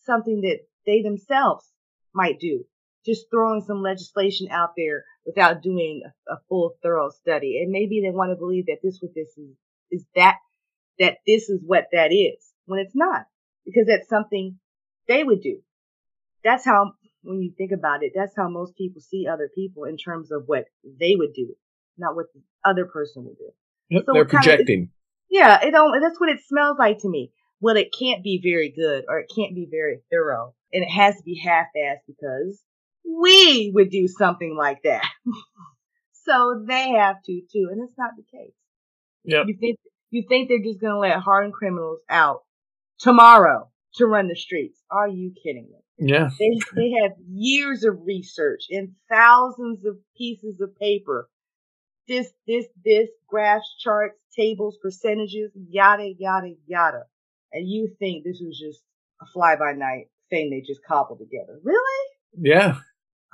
something 0.05 0.41
that 0.41 0.59
they 0.85 1.01
themselves 1.01 1.65
might 2.13 2.39
do. 2.39 2.65
Just 3.05 3.27
throwing 3.31 3.61
some 3.61 3.81
legislation 3.81 4.47
out 4.51 4.71
there 4.75 5.05
without 5.25 5.61
doing 5.61 6.01
a, 6.05 6.33
a 6.33 6.37
full 6.49 6.75
thorough 6.83 7.09
study. 7.09 7.61
And 7.61 7.71
maybe 7.71 8.01
they 8.01 8.11
want 8.11 8.31
to 8.31 8.35
believe 8.35 8.65
that 8.67 8.79
this 8.83 8.99
what 9.01 9.13
this 9.15 9.29
is 9.37 9.55
is 9.91 10.05
that 10.15 10.35
that 10.99 11.17
this 11.25 11.49
is 11.49 11.61
what 11.65 11.85
that 11.93 12.11
is 12.11 12.53
when 12.65 12.79
it's 12.79 12.95
not. 12.95 13.25
Because 13.65 13.87
that's 13.87 14.09
something 14.09 14.59
they 15.07 15.23
would 15.23 15.41
do. 15.41 15.59
That's 16.43 16.65
how 16.65 16.93
when 17.23 17.41
you 17.41 17.51
think 17.57 17.71
about 17.71 18.03
it, 18.03 18.13
that's 18.15 18.35
how 18.35 18.49
most 18.49 18.75
people 18.75 19.01
see 19.01 19.27
other 19.27 19.49
people 19.53 19.83
in 19.85 19.97
terms 19.97 20.31
of 20.31 20.43
what 20.45 20.65
they 20.83 21.15
would 21.15 21.33
do, 21.33 21.55
not 21.99 22.15
what 22.15 22.27
the 22.33 22.41
other 22.63 22.85
person 22.85 23.25
would 23.25 23.37
do. 23.37 23.49
Yep, 23.89 24.03
So 24.05 24.13
they're 24.13 24.25
kind 24.25 24.39
of- 24.39 24.43
projecting. 24.43 24.89
Yeah, 25.29 25.59
it 25.63 25.71
don't. 25.71 25.99
That's 26.01 26.19
what 26.19 26.29
it 26.29 26.39
smells 26.47 26.77
like 26.79 26.99
to 26.99 27.09
me. 27.09 27.31
Well, 27.61 27.77
it 27.77 27.93
can't 27.97 28.23
be 28.23 28.39
very 28.43 28.69
good 28.69 29.05
or 29.07 29.19
it 29.19 29.31
can't 29.35 29.53
be 29.53 29.67
very 29.69 29.99
thorough, 30.11 30.55
and 30.73 30.83
it 30.83 30.89
has 30.89 31.15
to 31.17 31.23
be 31.23 31.39
half-assed 31.43 31.99
because 32.07 32.59
we 33.05 33.71
would 33.73 33.89
do 33.89 34.07
something 34.07 34.55
like 34.57 34.81
that. 34.83 35.07
so 36.25 36.63
they 36.67 36.89
have 36.91 37.17
to 37.25 37.41
too, 37.51 37.69
and 37.71 37.81
it's 37.83 37.97
not 37.97 38.11
the 38.17 38.23
case. 38.23 38.53
Yep. 39.25 39.45
You 39.47 39.57
think 39.59 39.79
you 40.09 40.23
think 40.27 40.49
they're 40.49 40.63
just 40.63 40.81
gonna 40.81 40.97
let 40.99 41.19
hardened 41.19 41.53
criminals 41.53 41.99
out 42.09 42.41
tomorrow 42.99 43.69
to 43.95 44.05
run 44.05 44.27
the 44.27 44.35
streets? 44.35 44.81
Are 44.89 45.07
you 45.07 45.33
kidding 45.43 45.69
me? 45.69 46.07
Yeah. 46.13 46.29
They 46.39 46.59
they 46.75 46.91
have 47.01 47.11
years 47.27 47.83
of 47.83 47.99
research 48.05 48.65
and 48.69 48.93
thousands 49.09 49.85
of 49.85 49.97
pieces 50.17 50.59
of 50.61 50.75
paper. 50.77 51.29
This, 52.09 52.33
this, 52.47 52.65
this, 52.83 53.07
graphs, 53.27 53.75
charts, 53.81 54.17
tables, 54.35 54.77
percentages, 54.81 55.51
yada, 55.69 56.11
yada, 56.17 56.53
yada. 56.67 57.03
And 57.53 57.69
you 57.69 57.95
think 57.99 58.23
this 58.23 58.41
was 58.43 58.59
just 58.59 58.81
a 59.21 59.25
fly 59.31 59.55
by 59.55 59.73
night 59.73 60.07
thing 60.31 60.49
they 60.49 60.61
just 60.67 60.81
cobbled 60.87 61.19
together. 61.19 61.59
Really? 61.63 62.07
Yeah. 62.35 62.79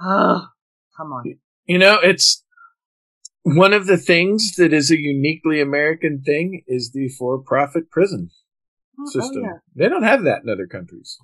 Oh, 0.02 0.48
come 0.98 1.14
on. 1.14 1.36
You 1.66 1.78
know, 1.78 2.00
it's 2.04 2.44
one 3.44 3.74
of 3.74 3.88
the 3.88 3.98
things 3.98 4.56
that 4.58 4.74
is 4.74 4.92
a 4.92 5.00
uniquely 5.00 5.62
American 5.62 6.22
thing 6.22 6.64
is 6.68 6.92
the 6.92 7.08
for 7.10 7.40
profit 7.42 7.90
prison 7.90 8.30
mm, 9.00 9.04
Oh, 9.08 9.10
system. 9.10 9.44
yeah. 9.44 9.58
They 9.76 9.88
don't 9.88 10.04
have 10.04 10.24
that 10.24 10.44
in 10.44 10.50
other 10.50 10.68
countries. 10.68 11.18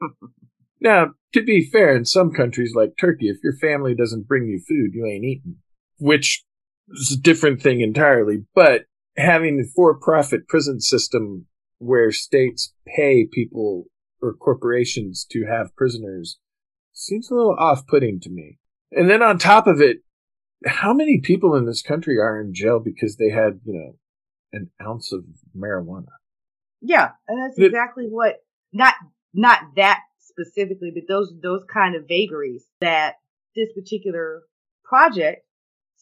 now, 0.80 1.12
to 1.32 1.42
be 1.42 1.64
fair, 1.64 1.96
in 1.96 2.04
some 2.04 2.32
countries 2.32 2.74
like 2.74 2.94
Turkey, 3.00 3.28
if 3.28 3.38
your 3.42 3.56
family 3.56 3.94
doesn't 3.94 4.28
bring 4.28 4.44
you 4.44 4.60
food, 4.68 4.90
you 4.92 5.06
ain't 5.06 5.24
eating, 5.24 5.56
which 5.98 6.44
is 6.90 7.16
a 7.18 7.20
different 7.20 7.62
thing 7.62 7.80
entirely. 7.80 8.44
But 8.54 8.82
having 9.16 9.60
a 9.60 9.64
for 9.74 9.98
profit 9.98 10.48
prison 10.48 10.80
system 10.80 11.46
where 11.78 12.10
states 12.10 12.72
pay 12.86 13.26
people 13.30 13.84
or 14.20 14.34
corporations 14.34 15.26
to 15.30 15.46
have 15.46 15.76
prisoners 15.76 16.38
seems 16.92 17.30
a 17.30 17.34
little 17.34 17.56
off 17.58 17.86
putting 17.86 18.20
to 18.20 18.30
me. 18.30 18.58
And 18.90 19.08
then 19.08 19.22
on 19.22 19.38
top 19.38 19.66
of 19.66 19.80
it, 19.80 19.98
how 20.66 20.92
many 20.92 21.20
people 21.20 21.54
in 21.54 21.66
this 21.66 21.82
country 21.82 22.18
are 22.18 22.40
in 22.40 22.52
jail 22.52 22.80
because 22.80 23.16
they 23.16 23.30
had, 23.30 23.60
you 23.64 23.74
know, 23.74 23.96
an 24.52 24.70
ounce 24.84 25.12
of 25.12 25.24
marijuana? 25.56 26.06
Yeah, 26.80 27.10
and 27.28 27.38
that's 27.42 27.58
exactly 27.58 28.06
what 28.08 28.36
not 28.72 28.94
not 29.34 29.60
that 29.76 30.00
specifically, 30.18 30.92
but 30.94 31.04
those 31.08 31.32
those 31.42 31.62
kind 31.72 31.94
of 31.94 32.08
vagaries 32.08 32.64
that 32.80 33.14
this 33.54 33.68
particular 33.74 34.42
project 34.84 35.42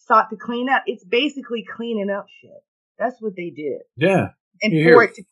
sought 0.06 0.30
to 0.30 0.36
clean 0.36 0.68
up. 0.68 0.82
It's 0.86 1.04
basically 1.04 1.64
cleaning 1.64 2.10
up 2.10 2.26
shit. 2.40 2.50
That's 2.98 3.16
what 3.20 3.34
they 3.36 3.50
did. 3.50 3.82
Yeah. 3.96 4.28
and 4.62 4.72
for 4.72 4.76
hear- 4.76 5.02
it 5.02 5.14
to 5.14 5.24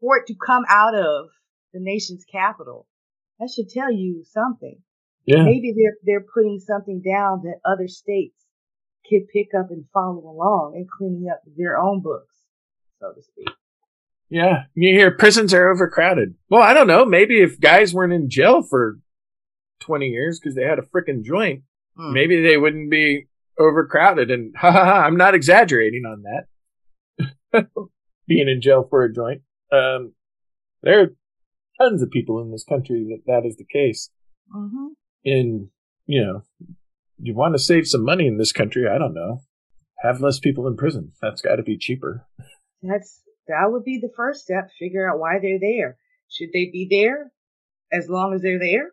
for 0.00 0.16
it 0.18 0.26
to 0.26 0.34
come 0.34 0.64
out 0.68 0.94
of 0.94 1.26
the 1.72 1.78
nation's 1.80 2.24
capital, 2.30 2.86
that 3.38 3.50
should 3.54 3.68
tell 3.70 3.90
you 3.92 4.24
something. 4.30 4.78
Yeah. 5.24 5.44
Maybe 5.44 5.72
they're 5.76 5.96
they're 6.04 6.26
putting 6.34 6.58
something 6.58 7.00
down 7.02 7.42
that 7.44 7.60
other 7.64 7.86
states 7.88 8.36
could 9.08 9.28
pick 9.32 9.48
up 9.58 9.70
and 9.70 9.84
follow 9.94 10.18
along 10.28 10.72
and 10.76 10.88
cleaning 10.90 11.28
up 11.30 11.40
their 11.56 11.78
own 11.78 12.02
books, 12.02 12.34
so 13.00 13.12
to 13.12 13.22
speak. 13.22 13.48
Yeah. 14.28 14.64
You 14.74 14.94
hear 14.96 15.10
prisons 15.10 15.52
are 15.54 15.70
overcrowded. 15.70 16.34
Well, 16.48 16.62
I 16.62 16.72
don't 16.74 16.86
know. 16.86 17.04
Maybe 17.04 17.40
if 17.42 17.60
guys 17.60 17.92
weren't 17.94 18.12
in 18.12 18.30
jail 18.30 18.62
for 18.62 18.98
20 19.80 20.06
years 20.06 20.40
because 20.40 20.54
they 20.54 20.62
had 20.64 20.78
a 20.78 20.82
freaking 20.82 21.22
joint, 21.22 21.62
Hmm. 21.96 22.12
maybe 22.14 22.42
they 22.42 22.56
wouldn't 22.56 22.90
be 22.90 23.28
overcrowded. 23.58 24.30
And 24.30 24.54
ha 24.56 24.70
ha 24.70 24.84
ha, 24.84 25.02
I'm 25.04 25.16
not 25.16 25.34
exaggerating 25.34 26.04
on 26.06 26.22
that. 27.52 27.66
Being 28.26 28.48
in 28.48 28.60
jail 28.62 28.86
for 28.88 29.04
a 29.04 29.12
joint. 29.12 29.42
Um, 29.72 30.14
there 30.82 31.00
are 31.02 31.06
tons 31.80 32.02
of 32.02 32.10
people 32.10 32.40
in 32.40 32.50
this 32.50 32.64
country 32.64 33.06
that 33.10 33.22
that 33.26 33.46
is 33.46 33.56
the 33.56 33.64
case. 33.64 34.10
hmm 34.52 34.88
In, 35.24 35.70
you 36.06 36.24
know, 36.24 36.44
you 37.18 37.34
want 37.34 37.54
to 37.54 37.58
save 37.58 37.86
some 37.86 38.04
money 38.04 38.26
in 38.26 38.38
this 38.38 38.52
country. 38.52 38.84
I 38.88 38.98
don't 38.98 39.14
know. 39.14 39.42
Have 40.02 40.20
less 40.20 40.40
people 40.40 40.66
in 40.66 40.76
prison. 40.76 41.12
That's 41.20 41.42
got 41.42 41.56
to 41.56 41.62
be 41.62 41.78
cheaper. 41.78 42.26
That's 42.82 43.22
that 43.46 43.70
would 43.70 43.84
be 43.84 43.98
the 44.00 44.12
first 44.16 44.42
step. 44.42 44.70
Figure 44.78 45.08
out 45.08 45.18
why 45.20 45.38
they're 45.40 45.60
there. 45.60 45.96
Should 46.28 46.48
they 46.52 46.70
be 46.72 46.88
there 46.90 47.30
as 47.92 48.08
long 48.08 48.34
as 48.34 48.42
they're 48.42 48.58
there? 48.58 48.90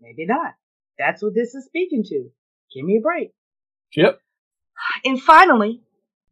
Maybe 0.00 0.26
not. 0.26 0.54
That's 0.98 1.22
what 1.22 1.34
this 1.34 1.54
is 1.54 1.64
speaking 1.64 2.02
to. 2.04 2.30
Give 2.74 2.84
me 2.84 2.98
a 2.98 3.00
break. 3.00 3.30
Yep. 3.94 4.20
And 5.04 5.20
finally, 5.20 5.82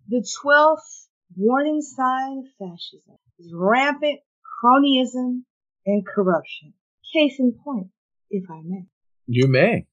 the 0.09 0.26
twelfth 0.40 1.09
warning 1.36 1.82
sign 1.82 2.38
of 2.38 2.44
fascism 2.59 3.16
is 3.38 3.52
rampant 3.54 4.20
cronyism 4.62 5.42
and 5.86 6.06
corruption. 6.06 6.72
Case 7.12 7.38
in 7.38 7.52
point, 7.64 7.88
if 8.30 8.50
I 8.50 8.61
may. 8.64 8.84
You 9.26 9.46
may. 9.46 9.86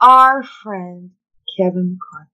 Our 0.00 0.42
friend 0.42 1.10
Kevin 1.56 1.98
McCarthy 1.98 2.30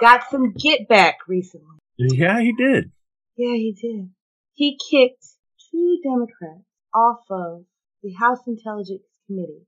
got 0.00 0.30
some 0.30 0.52
get 0.52 0.88
back 0.88 1.18
recently. 1.28 1.78
Yeah, 1.98 2.40
he 2.40 2.52
did. 2.52 2.90
Yeah, 3.36 3.54
he 3.54 3.76
did. 3.80 4.10
He 4.54 4.78
kicked 4.90 5.24
two 5.70 6.00
Democrats 6.02 6.64
off 6.94 7.20
of 7.30 7.64
the 8.02 8.12
House 8.12 8.40
Intelligence 8.46 9.02
Committee, 9.26 9.66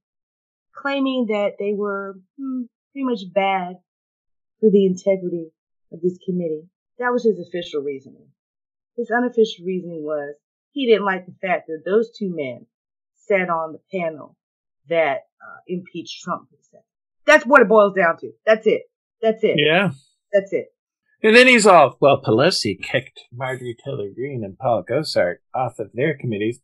claiming 0.74 1.26
that 1.28 1.52
they 1.58 1.72
were 1.72 2.18
hmm, 2.38 2.62
pretty 2.92 3.04
much 3.04 3.20
bad 3.32 3.76
for 4.64 4.70
the 4.70 4.86
integrity 4.86 5.50
of 5.92 6.00
this 6.00 6.18
committee. 6.24 6.64
That 6.98 7.12
was 7.12 7.24
his 7.24 7.38
official 7.38 7.82
reasoning. 7.82 8.28
His 8.96 9.10
unofficial 9.10 9.66
reasoning 9.66 10.02
was 10.04 10.36
he 10.70 10.86
didn't 10.86 11.04
like 11.04 11.26
the 11.26 11.34
fact 11.46 11.66
that 11.66 11.82
those 11.84 12.10
two 12.18 12.34
men 12.34 12.64
sat 13.14 13.50
on 13.50 13.72
the 13.74 13.80
panel 13.98 14.36
that 14.88 15.16
uh, 15.42 15.60
impeached 15.66 16.22
Trump 16.22 16.48
for 16.48 16.56
the 16.56 16.62
second. 16.64 16.84
That's 17.26 17.44
what 17.44 17.60
it 17.60 17.68
boils 17.68 17.94
down 17.94 18.16
to. 18.18 18.30
That's 18.46 18.66
it. 18.66 18.82
That's 19.20 19.44
it. 19.44 19.56
Yeah. 19.58 19.90
That's 20.32 20.52
it. 20.54 20.68
And 21.22 21.36
then 21.36 21.46
he's 21.46 21.66
off. 21.66 21.96
Well, 22.00 22.22
Pelosi 22.22 22.80
kicked 22.82 23.20
Marjorie 23.32 23.76
Taylor 23.84 24.08
Greene 24.14 24.42
and 24.44 24.58
Paul 24.58 24.82
Gosar 24.88 25.36
off 25.54 25.78
of 25.78 25.90
their 25.94 26.16
committees. 26.16 26.60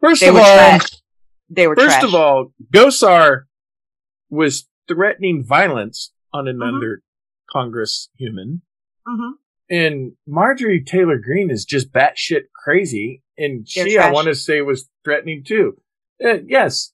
First 0.00 0.20
They 0.20 0.28
of 0.28 0.36
all, 0.36 0.42
trash. 0.42 0.86
They 1.50 1.66
were 1.66 1.76
first 1.76 2.00
trash. 2.00 2.04
of 2.04 2.14
all, 2.14 2.52
Gosar 2.72 3.42
was 4.30 4.68
threatening 4.88 5.44
violence 5.44 6.12
on 6.32 6.44
Mm-hmm. 6.46 6.62
another 6.62 7.02
Congress 7.56 8.08
human. 8.16 8.62
hmm 9.06 9.30
And 9.70 10.12
Marjorie 10.26 10.84
Taylor 10.84 11.18
Greene 11.18 11.50
is 11.50 11.64
just 11.64 11.92
batshit 11.92 12.44
crazy. 12.54 13.22
And 13.38 13.66
They're 13.74 13.88
she, 13.88 13.98
I 13.98 14.10
want 14.10 14.26
to 14.28 14.34
say, 14.34 14.60
was 14.60 14.88
threatening 15.04 15.44
too. 15.44 15.76
Uh, 16.24 16.38
yes, 16.46 16.92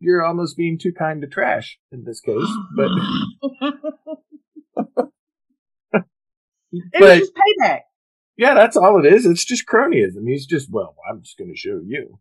you're 0.00 0.24
almost 0.24 0.56
being 0.56 0.78
too 0.78 0.92
kind 0.92 1.20
to 1.22 1.28
trash 1.28 1.78
in 1.92 2.04
this 2.04 2.20
case. 2.20 2.48
But 2.76 2.90
It 6.72 7.00
was 7.00 7.18
just 7.20 7.32
payback. 7.34 7.80
yeah, 8.36 8.54
that's 8.54 8.76
all 8.76 9.04
it 9.04 9.12
is. 9.12 9.26
It's 9.26 9.44
just 9.44 9.66
cronyism. 9.66 10.26
He's 10.26 10.46
just, 10.46 10.68
well, 10.70 10.96
I'm 11.08 11.22
just 11.22 11.38
going 11.38 11.50
to 11.50 11.56
show 11.56 11.80
you. 11.84 12.18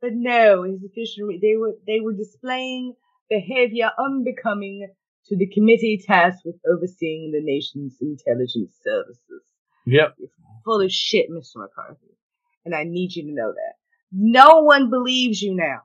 But 0.00 0.12
no, 0.14 0.62
his 0.62 0.82
official 0.82 1.28
they 1.42 1.56
were 1.56 1.74
they 1.86 2.00
were 2.00 2.14
displaying 2.14 2.94
behavior 3.28 3.90
unbecoming 3.98 4.88
to 5.26 5.36
the 5.36 5.48
committee 5.48 6.02
tasked 6.04 6.42
with 6.44 6.56
overseeing 6.66 7.32
the 7.32 7.40
nation's 7.42 7.96
intelligence 8.00 8.74
services. 8.82 9.42
Yep. 9.86 10.16
Full 10.64 10.80
of 10.80 10.90
shit, 10.90 11.26
Mr. 11.30 11.56
McCarthy. 11.56 12.16
And 12.64 12.74
I 12.74 12.84
need 12.84 13.14
you 13.14 13.24
to 13.24 13.32
know 13.32 13.52
that. 13.52 13.74
No 14.12 14.62
one 14.62 14.90
believes 14.90 15.40
you 15.40 15.54
now. 15.54 15.82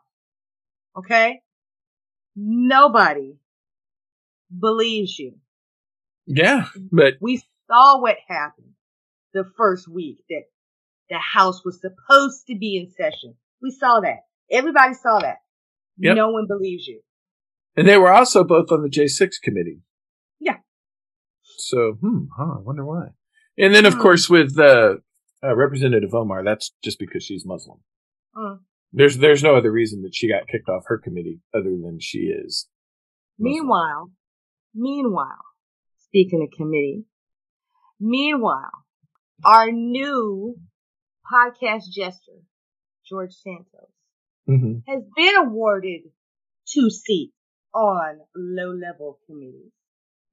Okay? 0.97 1.41
Nobody 2.35 3.37
believes 4.57 5.17
you. 5.17 5.35
Yeah. 6.25 6.65
But 6.91 7.15
We 7.21 7.41
saw 7.67 8.01
what 8.01 8.17
happened 8.27 8.73
the 9.33 9.45
first 9.57 9.87
week 9.87 10.23
that 10.29 10.43
the 11.09 11.17
House 11.17 11.63
was 11.63 11.79
supposed 11.79 12.47
to 12.47 12.57
be 12.57 12.77
in 12.77 12.91
session. 12.91 13.35
We 13.61 13.71
saw 13.71 13.99
that. 14.01 14.25
Everybody 14.51 14.93
saw 14.95 15.19
that. 15.19 15.37
Yep. 15.97 16.15
No 16.15 16.29
one 16.31 16.47
believes 16.47 16.87
you. 16.87 17.01
And 17.77 17.87
they 17.87 17.97
were 17.97 18.11
also 18.11 18.43
both 18.43 18.71
on 18.71 18.81
the 18.83 18.89
J6 18.89 19.41
committee. 19.43 19.81
Yeah. 20.39 20.57
So, 21.57 21.93
hmm, 21.99 22.25
huh, 22.37 22.55
I 22.57 22.61
wonder 22.61 22.85
why. 22.85 23.07
And 23.57 23.73
then, 23.75 23.85
of 23.85 23.95
Hmm. 23.95 24.01
course, 24.01 24.29
with 24.29 24.57
uh, 24.59 24.95
uh, 25.43 25.55
Representative 25.55 26.13
Omar, 26.13 26.43
that's 26.43 26.73
just 26.83 26.99
because 26.99 27.23
she's 27.23 27.45
Muslim. 27.45 27.79
Mm. 28.35 28.59
There's 28.93 29.17
there's 29.17 29.43
no 29.43 29.55
other 29.55 29.71
reason 29.71 30.01
that 30.03 30.15
she 30.15 30.27
got 30.29 30.47
kicked 30.47 30.69
off 30.69 30.83
her 30.87 30.97
committee 30.97 31.39
other 31.53 31.71
than 31.81 31.99
she 31.99 32.19
is. 32.19 32.67
Muslim. 33.37 33.53
Meanwhile, 33.53 34.11
meanwhile, 34.73 35.43
speaking 35.97 36.41
of 36.49 36.55
committee, 36.57 37.03
meanwhile, 37.99 38.85
our 39.43 39.71
new 39.71 40.55
podcast 41.31 41.89
jester, 41.91 42.39
George 43.07 43.33
Santos, 43.33 43.91
Mhm. 44.47 44.83
has 44.87 45.03
been 45.15 45.35
awarded 45.37 46.01
two 46.67 46.89
seats 46.89 47.33
on 47.75 48.19
low 48.35 48.71
level 48.71 49.19
committees. 49.27 49.71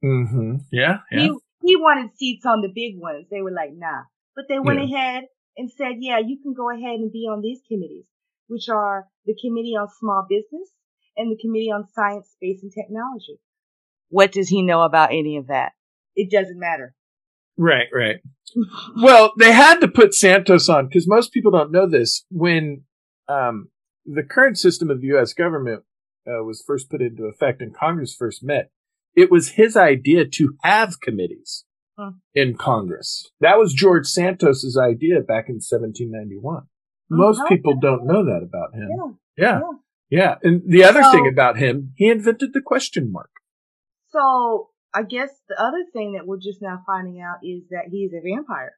Mm-hmm. 0.04 0.56
Yeah. 0.70 0.98
Yeah. 1.10 1.20
He 1.20 1.32
he 1.64 1.76
wanted 1.76 2.16
seats 2.16 2.46
on 2.46 2.60
the 2.60 2.68
big 2.74 2.98
ones. 3.00 3.26
They 3.30 3.40
were 3.42 3.52
like, 3.52 3.70
nah. 3.74 4.02
But 4.34 4.46
they 4.48 4.58
went 4.58 4.80
Yeah. 4.88 4.96
ahead 4.96 5.24
and 5.56 5.70
said, 5.70 5.96
yeah, 6.00 6.18
you 6.18 6.38
can 6.42 6.54
go 6.54 6.70
ahead 6.70 6.98
and 7.00 7.12
be 7.12 7.28
on 7.30 7.40
these 7.42 7.60
committees, 7.68 8.06
which 8.48 8.68
are 8.68 9.06
the 9.26 9.34
Committee 9.40 9.76
on 9.78 9.88
Small 10.00 10.24
Business 10.28 10.68
and 11.16 11.30
the 11.30 11.38
Committee 11.40 11.70
on 11.70 11.86
Science, 11.94 12.28
Space, 12.32 12.62
and 12.62 12.72
Technology. 12.72 13.38
What 14.08 14.32
does 14.32 14.48
he 14.48 14.62
know 14.62 14.82
about 14.82 15.10
any 15.12 15.36
of 15.36 15.48
that? 15.48 15.72
It 16.16 16.30
doesn't 16.30 16.58
matter. 16.58 16.94
Right. 17.58 17.88
Right. 17.92 18.16
Well, 19.02 19.32
they 19.38 19.50
had 19.52 19.80
to 19.80 19.88
put 19.88 20.14
Santos 20.14 20.68
on 20.68 20.86
because 20.86 21.08
most 21.08 21.32
people 21.32 21.50
don't 21.52 21.72
know 21.72 21.88
this. 21.88 22.24
When 22.30 22.82
um, 23.28 23.68
the 24.04 24.22
current 24.22 24.58
system 24.58 24.90
of 24.90 25.00
the 25.00 25.06
U.S. 25.08 25.32
government 25.32 25.84
uh, 26.26 26.42
was 26.44 26.62
first 26.66 26.90
put 26.90 27.02
into 27.02 27.24
effect 27.24 27.60
and 27.60 27.74
Congress 27.74 28.14
first 28.14 28.42
met, 28.44 28.70
it 29.16 29.30
was 29.30 29.50
his 29.50 29.76
idea 29.76 30.24
to 30.26 30.56
have 30.62 31.00
committees 31.00 31.64
Huh. 31.98 32.12
in 32.34 32.56
Congress. 32.56 33.30
That 33.40 33.58
was 33.58 33.74
George 33.74 34.06
Santos's 34.06 34.78
idea 34.78 35.20
back 35.20 35.48
in 35.48 35.56
1791. 35.60 36.62
Most 37.10 37.42
Oh, 37.44 37.48
people 37.48 37.78
don't 37.78 38.06
know 38.06 38.24
that 38.24 38.42
about 38.42 38.74
him. 38.74 38.88
Yeah. 38.90 39.12
Yeah. 39.36 39.60
Yeah. 39.60 39.70
Yeah. 40.10 40.34
And 40.42 40.62
the 40.66 40.84
other 40.84 41.02
So- 41.02 41.12
thing 41.12 41.28
about 41.28 41.58
him, 41.58 41.92
he 41.96 42.08
invented 42.08 42.52
the 42.54 42.62
question 42.62 43.12
mark. 43.12 43.30
So 44.10 44.70
I 44.94 45.02
guess 45.02 45.30
the 45.48 45.60
other 45.60 45.84
thing 45.92 46.12
that 46.14 46.26
we're 46.26 46.38
just 46.38 46.60
now 46.62 46.82
finding 46.86 47.20
out 47.20 47.38
is 47.42 47.62
that 47.70 47.88
he's 47.90 48.12
a 48.12 48.20
vampire. 48.22 48.72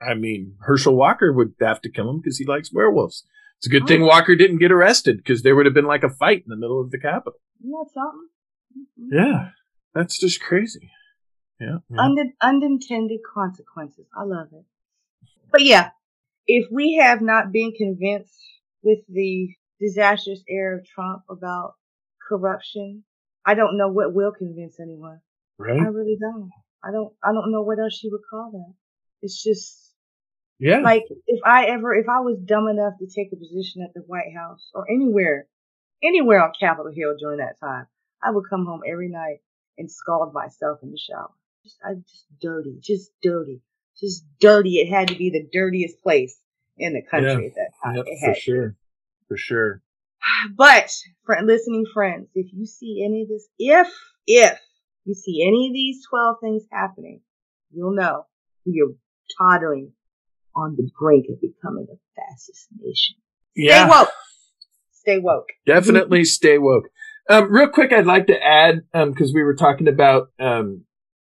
I 0.00 0.14
mean, 0.14 0.56
Herschel 0.60 0.96
Walker 0.96 1.32
would 1.32 1.54
have 1.60 1.80
to 1.82 1.90
kill 1.90 2.08
him 2.08 2.18
because 2.20 2.38
he 2.38 2.44
likes 2.46 2.72
werewolves. 2.72 3.24
It's 3.60 3.66
a 3.66 3.70
good 3.70 3.86
thing 3.86 4.02
Oh. 4.02 4.06
Walker 4.06 4.34
didn't 4.34 4.56
get 4.58 4.72
arrested 4.72 5.18
because 5.18 5.42
there 5.42 5.54
would 5.54 5.66
have 5.66 5.74
been 5.74 5.84
like 5.84 6.02
a 6.02 6.08
fight 6.08 6.38
in 6.38 6.48
the 6.48 6.56
middle 6.56 6.80
of 6.80 6.90
the 6.90 6.98
Capitol. 6.98 7.38
Isn't 7.60 7.70
that 7.72 7.90
something? 7.92 8.28
Mhm. 8.98 9.08
Yeah, 9.12 9.50
that's 9.94 10.18
just 10.18 10.40
crazy. 10.40 10.90
Yeah, 11.60 11.78
yeah. 11.90 11.96
Unde- 11.98 12.32
unintended 12.40 13.20
consequences. 13.34 14.06
I 14.16 14.22
love 14.24 14.48
it. 14.54 14.64
But 15.52 15.62
yeah, 15.62 15.90
if 16.46 16.70
we 16.70 16.94
have 16.94 17.20
not 17.20 17.52
been 17.52 17.72
convinced 17.76 18.40
with 18.82 19.00
the 19.08 19.54
disastrous 19.78 20.42
era 20.48 20.78
of 20.78 20.86
Trump 20.86 21.24
about 21.28 21.74
corruption, 22.26 23.04
I 23.44 23.52
don't 23.54 23.76
know 23.76 23.88
what 23.88 24.14
will 24.14 24.32
convince 24.32 24.80
anyone. 24.80 25.20
Right? 25.58 25.80
I 25.82 25.88
really 25.88 26.16
don't. 26.18 26.50
I 26.82 26.92
don't. 26.92 27.12
I 27.22 27.32
don't 27.32 27.52
know 27.52 27.60
what 27.60 27.78
else 27.78 28.02
you 28.02 28.10
would 28.12 28.22
call 28.30 28.52
that. 28.52 28.74
It's 29.20 29.42
just 29.42 29.89
Yeah, 30.60 30.80
like 30.80 31.04
if 31.26 31.40
I 31.44 31.66
ever, 31.66 31.94
if 31.94 32.06
I 32.06 32.20
was 32.20 32.38
dumb 32.44 32.68
enough 32.68 32.92
to 32.98 33.06
take 33.06 33.32
a 33.32 33.36
position 33.36 33.82
at 33.82 33.94
the 33.94 34.00
White 34.00 34.34
House 34.36 34.70
or 34.74 34.88
anywhere, 34.90 35.46
anywhere 36.04 36.44
on 36.44 36.52
Capitol 36.60 36.92
Hill 36.94 37.16
during 37.18 37.38
that 37.38 37.58
time, 37.58 37.86
I 38.22 38.30
would 38.30 38.44
come 38.48 38.66
home 38.66 38.82
every 38.86 39.08
night 39.08 39.38
and 39.78 39.90
scald 39.90 40.34
myself 40.34 40.80
in 40.82 40.90
the 40.90 40.98
shower. 40.98 41.30
Just, 41.64 41.78
I 41.82 41.94
just 41.94 42.26
dirty, 42.42 42.76
just 42.78 43.10
dirty, 43.22 43.62
just 43.98 44.22
dirty. 44.38 44.80
It 44.80 44.90
had 44.90 45.08
to 45.08 45.14
be 45.14 45.30
the 45.30 45.48
dirtiest 45.50 46.02
place 46.02 46.38
in 46.76 46.92
the 46.92 47.02
country 47.02 47.46
at 47.46 47.54
that 47.54 47.70
time. 47.82 47.96
Yep, 47.96 48.04
for 48.04 48.26
had- 48.26 48.36
sure. 48.36 48.76
For 49.28 49.36
sure. 49.36 49.82
But, 50.54 50.94
friend, 51.24 51.46
listening 51.46 51.86
friends, 51.92 52.28
if 52.34 52.52
you 52.52 52.66
see 52.66 53.02
any 53.02 53.22
of 53.22 53.28
this, 53.28 53.48
if, 53.58 53.88
if 54.26 54.58
you 55.06 55.14
see 55.14 55.42
any 55.46 55.68
of 55.68 55.72
these 55.72 56.06
12 56.08 56.36
things 56.42 56.62
happening, 56.70 57.22
you'll 57.72 57.94
know 57.94 58.26
we 58.66 58.82
are 58.82 58.94
tottering 59.38 59.92
on 60.60 60.76
the 60.76 60.88
brink 60.98 61.26
of 61.30 61.40
becoming 61.40 61.86
a 61.90 61.96
fascist 62.16 62.68
nation. 62.78 63.16
Yeah. 63.54 63.86
Stay 63.86 63.90
woke. 63.98 64.08
Stay 64.92 65.18
woke. 65.18 65.48
Definitely 65.66 66.24
stay 66.24 66.58
woke. 66.58 66.88
Um, 67.28 67.52
real 67.52 67.68
quick, 67.68 67.92
I'd 67.92 68.06
like 68.06 68.26
to 68.26 68.42
add, 68.42 68.82
um, 68.92 69.14
cause 69.14 69.32
we 69.34 69.42
were 69.42 69.54
talking 69.54 69.88
about, 69.88 70.28
um, 70.38 70.84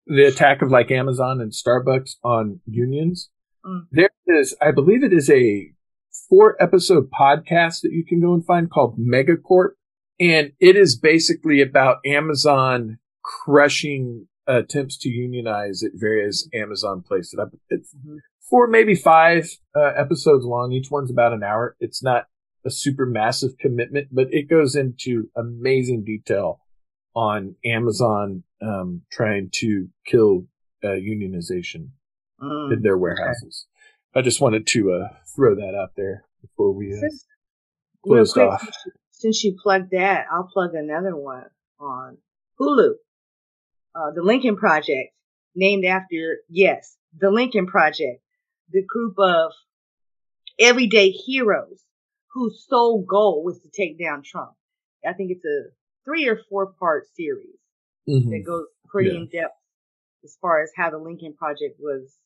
the 0.06 0.26
attack 0.26 0.62
of 0.62 0.72
like 0.72 0.90
Amazon 0.92 1.42
and 1.42 1.52
Starbucks 1.52 2.12
on 2.24 2.62
unions. 2.66 3.30
Mm. 3.66 3.88
There 3.92 4.10
is, 4.28 4.56
I 4.62 4.72
believe 4.72 5.04
it 5.04 5.12
is 5.12 5.30
a 5.30 5.72
four 6.30 6.56
episode 6.62 7.10
podcast 7.12 7.82
that 7.82 7.92
you 7.92 8.06
can 8.08 8.22
go 8.22 8.34
and 8.34 8.46
find 8.46 8.70
called 8.70 8.98
Megacorp. 9.00 9.72
And 10.20 10.54
it 10.60 10.76
is 10.76 10.98
basically 10.98 11.62
about 11.62 11.98
Amazon 12.06 13.00
crushing 13.24 14.28
attempts 14.48 14.98
to 15.00 15.10
unionize 15.10 15.84
at 15.84 15.92
various 15.94 16.48
Amazon 16.54 17.04
places. 17.06 17.38
It's 17.70 17.94
Mhm. 17.94 18.18
Four, 18.50 18.68
maybe 18.68 18.96
five 18.96 19.50
uh, 19.76 19.92
episodes 19.98 20.46
long. 20.46 20.72
Each 20.72 20.90
one's 20.92 21.12
about 21.12 21.34
an 21.34 21.44
hour. 21.44 21.76
It's 21.80 22.02
not 22.04 22.26
a 22.66 22.70
super 22.72 23.06
massive 23.06 23.58
commitment, 23.60 24.08
but 24.12 24.28
it 24.32 24.50
goes 24.50 24.76
into 24.76 25.30
amazing 25.36 26.04
detail 26.04 26.60
on 27.16 27.56
Amazon 27.66 28.44
um, 28.62 29.02
trying 29.12 29.50
to 29.56 29.88
kill 30.06 30.46
uh, 30.84 30.88
unionization 30.90 31.90
Mm. 32.40 32.72
in 32.72 32.82
their 32.84 32.96
warehouses. 32.96 33.66
I 34.14 34.22
just 34.22 34.40
wanted 34.42 34.68
to 34.68 34.92
uh, 34.94 35.08
throw 35.36 35.56
that 35.56 35.74
out 35.76 35.94
there 35.98 36.24
before 36.42 36.72
we 36.72 36.94
uh, 36.94 37.00
Since, 37.00 37.26
closed 38.06 38.34
quick, 38.34 38.48
off. 38.48 38.62
since 38.62 38.76
you- 38.86 38.92
since 39.10 39.44
you 39.44 39.56
plugged 39.64 39.90
that, 39.94 40.28
I'll 40.32 40.48
plug 40.54 40.76
another 40.76 41.16
one 41.16 41.46
on 41.80 42.20
Hulu. 42.60 42.92
Uh, 43.96 44.12
the 44.14 44.22
Lincoln 44.22 44.56
Project, 44.56 45.16
named 45.56 45.84
after, 45.86 46.38
yes, 46.48 46.96
the 47.18 47.32
Lincoln 47.32 47.66
Project, 47.66 48.22
the 48.72 48.84
group 48.84 49.16
of 49.20 49.52
everyday 50.60 51.10
heroes 51.12 51.84
whose 52.34 52.66
sole 52.68 53.04
goal 53.04 53.44
was 53.44 53.60
to 53.60 53.70
take 53.70 54.00
down 54.00 54.24
Trump. 54.24 54.52
I 55.08 55.14
think 55.14 55.32
it's 55.32 55.46
a 55.46 55.70
three 56.06 56.28
or 56.28 56.40
four 56.50 56.74
part 56.80 57.06
series 57.16 57.56
Mhm. 58.08 58.30
that 58.32 58.44
goes 58.46 58.66
pretty 58.90 59.10
Yeah. 59.12 59.18
in 59.18 59.28
depth 59.28 59.56
as 60.24 60.36
far 60.42 60.62
as 60.62 60.72
how 60.76 60.90
the 60.90 60.98
Lincoln 60.98 61.34
Project 61.34 61.80
was 61.80 62.18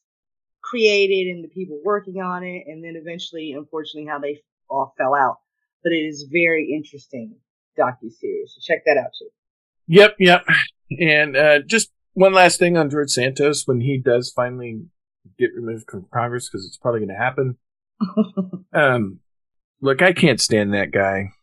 created 0.62 1.28
and 1.34 1.44
the 1.44 1.48
people 1.50 1.82
working 1.84 2.22
on 2.22 2.44
it, 2.44 2.68
and 2.68 2.84
then 2.84 2.96
eventually, 2.96 3.52
unfortunately, 3.54 4.08
how 4.08 4.20
they 4.20 4.42
all 4.70 4.94
fell 4.98 5.14
out. 5.16 5.38
But 5.84 5.92
it 5.94 6.06
is 6.06 6.24
very 6.32 6.72
interesting 6.72 7.36
docu 7.78 8.12
series. 8.12 8.54
So 8.56 8.60
check 8.62 8.84
that 8.86 8.98
out 8.98 9.12
too. 9.18 9.30
Yep, 9.88 10.16
yep. 10.20 10.46
And 11.00 11.36
uh, 11.36 11.60
just 11.66 11.92
one 12.14 12.34
last 12.34 12.60
thing 12.60 12.78
on 12.78 12.90
George 12.90 13.10
Santos 13.12 13.66
when 13.66 13.82
he 13.82 13.98
does 13.98 14.32
finally 14.32 14.88
get 15.38 15.52
removed 15.56 15.86
from 15.90 16.08
Congress 16.14 16.50
because 16.50 16.66
it's 16.66 16.78
probably 16.78 17.02
going 17.02 17.10
to 17.10 17.16
happen. 17.16 17.58
Um, 18.74 19.20
look, 19.82 20.02
I 20.02 20.14
can't 20.14 20.40
stand 20.40 20.74
that 20.74 20.92
guy, 20.92 21.34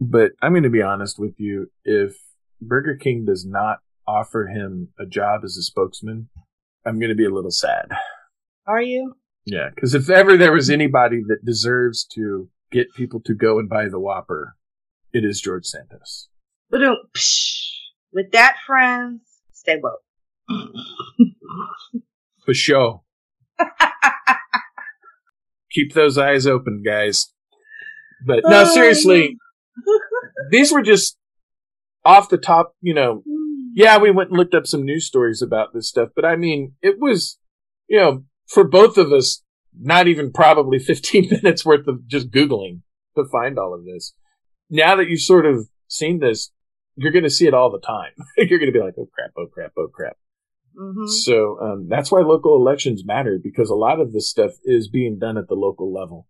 but 0.00 0.32
I'm 0.40 0.52
going 0.52 0.62
to 0.62 0.70
be 0.70 0.80
honest 0.80 1.18
with 1.18 1.34
you. 1.36 1.70
If 1.84 2.16
Burger 2.58 2.96
King 2.96 3.26
does 3.26 3.44
not 3.44 3.80
offer 4.08 4.46
him 4.46 4.88
a 4.98 5.04
job 5.04 5.42
as 5.44 5.58
a 5.58 5.62
spokesman, 5.62 6.30
I'm 6.86 6.98
going 6.98 7.10
to 7.10 7.14
be 7.14 7.26
a 7.26 7.30
little 7.30 7.50
sad. 7.50 7.90
Are 8.66 8.80
you? 8.80 9.14
Yeah, 9.44 9.68
because 9.74 9.94
if 9.94 10.08
ever 10.08 10.38
there 10.38 10.52
was 10.52 10.70
anybody 10.70 11.20
that 11.28 11.44
deserves 11.44 12.04
to 12.14 12.48
get 12.72 12.94
people 12.94 13.20
to 13.26 13.34
go 13.34 13.58
and 13.58 13.68
buy 13.68 13.88
the 13.88 14.00
Whopper, 14.00 14.56
it 15.12 15.24
is 15.24 15.40
George 15.40 15.66
Santos. 15.66 16.28
But 16.70 16.80
with 18.12 18.32
that, 18.32 18.56
friends, 18.66 19.20
stay 19.52 19.80
woke. 19.82 20.00
For 22.44 22.54
sure. 22.54 23.02
Keep 25.70 25.94
those 25.94 26.18
eyes 26.18 26.46
open, 26.46 26.82
guys. 26.84 27.32
But 28.26 28.40
no, 28.44 28.64
seriously, 28.64 29.36
these 30.50 30.72
were 30.72 30.82
just 30.82 31.16
off 32.04 32.28
the 32.28 32.38
top, 32.38 32.74
you 32.80 32.94
know. 32.94 33.22
Yeah, 33.72 33.98
we 33.98 34.10
went 34.10 34.30
and 34.30 34.38
looked 34.38 34.54
up 34.54 34.66
some 34.66 34.84
news 34.84 35.06
stories 35.06 35.42
about 35.42 35.72
this 35.72 35.88
stuff, 35.88 36.10
but 36.14 36.24
I 36.24 36.36
mean, 36.36 36.74
it 36.82 36.98
was, 36.98 37.38
you 37.88 37.98
know, 37.98 38.24
for 38.48 38.64
both 38.64 38.98
of 38.98 39.12
us, 39.12 39.42
not 39.78 40.08
even 40.08 40.32
probably 40.32 40.78
15 40.80 41.28
minutes 41.30 41.64
worth 41.64 41.86
of 41.86 42.06
just 42.06 42.30
Googling 42.30 42.80
to 43.16 43.24
find 43.30 43.58
all 43.58 43.74
of 43.74 43.84
this. 43.84 44.12
Now 44.68 44.96
that 44.96 45.08
you've 45.08 45.20
sort 45.20 45.46
of 45.46 45.68
seen 45.88 46.18
this, 46.20 46.50
you're 46.96 47.12
going 47.12 47.24
to 47.24 47.30
see 47.30 47.46
it 47.46 47.54
all 47.54 47.70
the 47.70 47.80
time. 47.80 48.12
you're 48.36 48.58
going 48.58 48.72
to 48.72 48.78
be 48.78 48.84
like, 48.84 48.94
oh 48.98 49.08
crap, 49.12 49.30
oh 49.38 49.46
crap, 49.46 49.72
oh 49.78 49.88
crap. 49.88 50.16
Hmm 50.76 51.06
So 51.06 51.58
um, 51.60 51.88
that's 51.88 52.10
why 52.10 52.20
local 52.20 52.56
elections 52.56 53.04
matter 53.04 53.38
because 53.42 53.70
a 53.70 53.74
lot 53.74 54.00
of 54.00 54.12
this 54.12 54.28
stuff 54.28 54.52
is 54.64 54.88
being 54.88 55.18
done 55.18 55.36
at 55.36 55.48
the 55.48 55.54
local 55.54 55.92
level. 55.92 56.26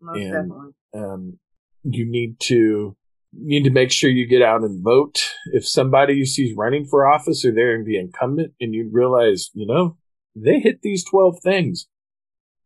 Most 0.00 0.16
and- 0.18 0.50
definitely. 0.50 0.72
Um, 0.94 1.38
you 1.82 2.10
need 2.10 2.40
to 2.40 2.96
you 3.36 3.60
need 3.60 3.64
to 3.64 3.70
make 3.70 3.90
sure 3.90 4.08
you 4.08 4.26
get 4.26 4.42
out 4.42 4.62
and 4.62 4.82
vote. 4.82 5.22
If 5.46 5.66
somebody 5.66 6.14
you 6.14 6.24
see 6.24 6.44
is 6.44 6.56
running 6.56 6.86
for 6.86 7.06
office 7.06 7.44
or 7.44 7.52
they're 7.52 7.82
the 7.82 7.98
incumbent, 7.98 8.52
and 8.60 8.72
you 8.72 8.88
realize, 8.92 9.50
you 9.54 9.66
know, 9.66 9.96
they 10.36 10.60
hit 10.60 10.82
these 10.82 11.04
twelve 11.04 11.40
things, 11.42 11.88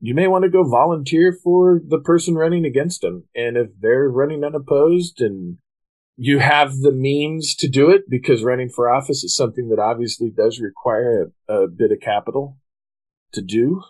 you 0.00 0.14
may 0.14 0.28
want 0.28 0.44
to 0.44 0.50
go 0.50 0.62
volunteer 0.64 1.36
for 1.42 1.80
the 1.84 1.98
person 1.98 2.34
running 2.34 2.64
against 2.64 3.00
them. 3.00 3.24
And 3.34 3.56
if 3.56 3.68
they're 3.80 4.08
running 4.08 4.44
unopposed 4.44 5.20
and 5.20 5.58
you 6.20 6.40
have 6.40 6.80
the 6.80 6.90
means 6.90 7.54
to 7.54 7.68
do 7.68 7.90
it 7.90 8.10
because 8.10 8.42
running 8.42 8.68
for 8.68 8.92
office 8.92 9.22
is 9.22 9.36
something 9.36 9.68
that 9.68 9.78
obviously 9.78 10.30
does 10.30 10.58
require 10.58 11.30
a, 11.48 11.54
a 11.54 11.68
bit 11.68 11.92
of 11.92 12.00
capital 12.00 12.58
to 13.32 13.40
do. 13.40 13.82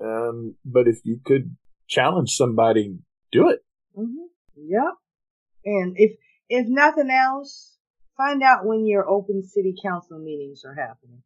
Um, 0.00 0.56
but 0.64 0.88
if 0.88 0.98
you 1.04 1.20
could 1.24 1.56
challenge 1.86 2.34
somebody, 2.34 2.98
do 3.30 3.48
it. 3.48 3.60
hmm 3.94 4.26
Yep. 4.56 4.94
And 5.64 5.94
if 5.96 6.16
if 6.48 6.66
nothing 6.68 7.10
else, 7.10 7.76
find 8.16 8.42
out 8.42 8.66
when 8.66 8.86
your 8.86 9.08
open 9.08 9.44
city 9.44 9.74
council 9.80 10.18
meetings 10.18 10.62
are 10.64 10.74
happening. 10.74 11.22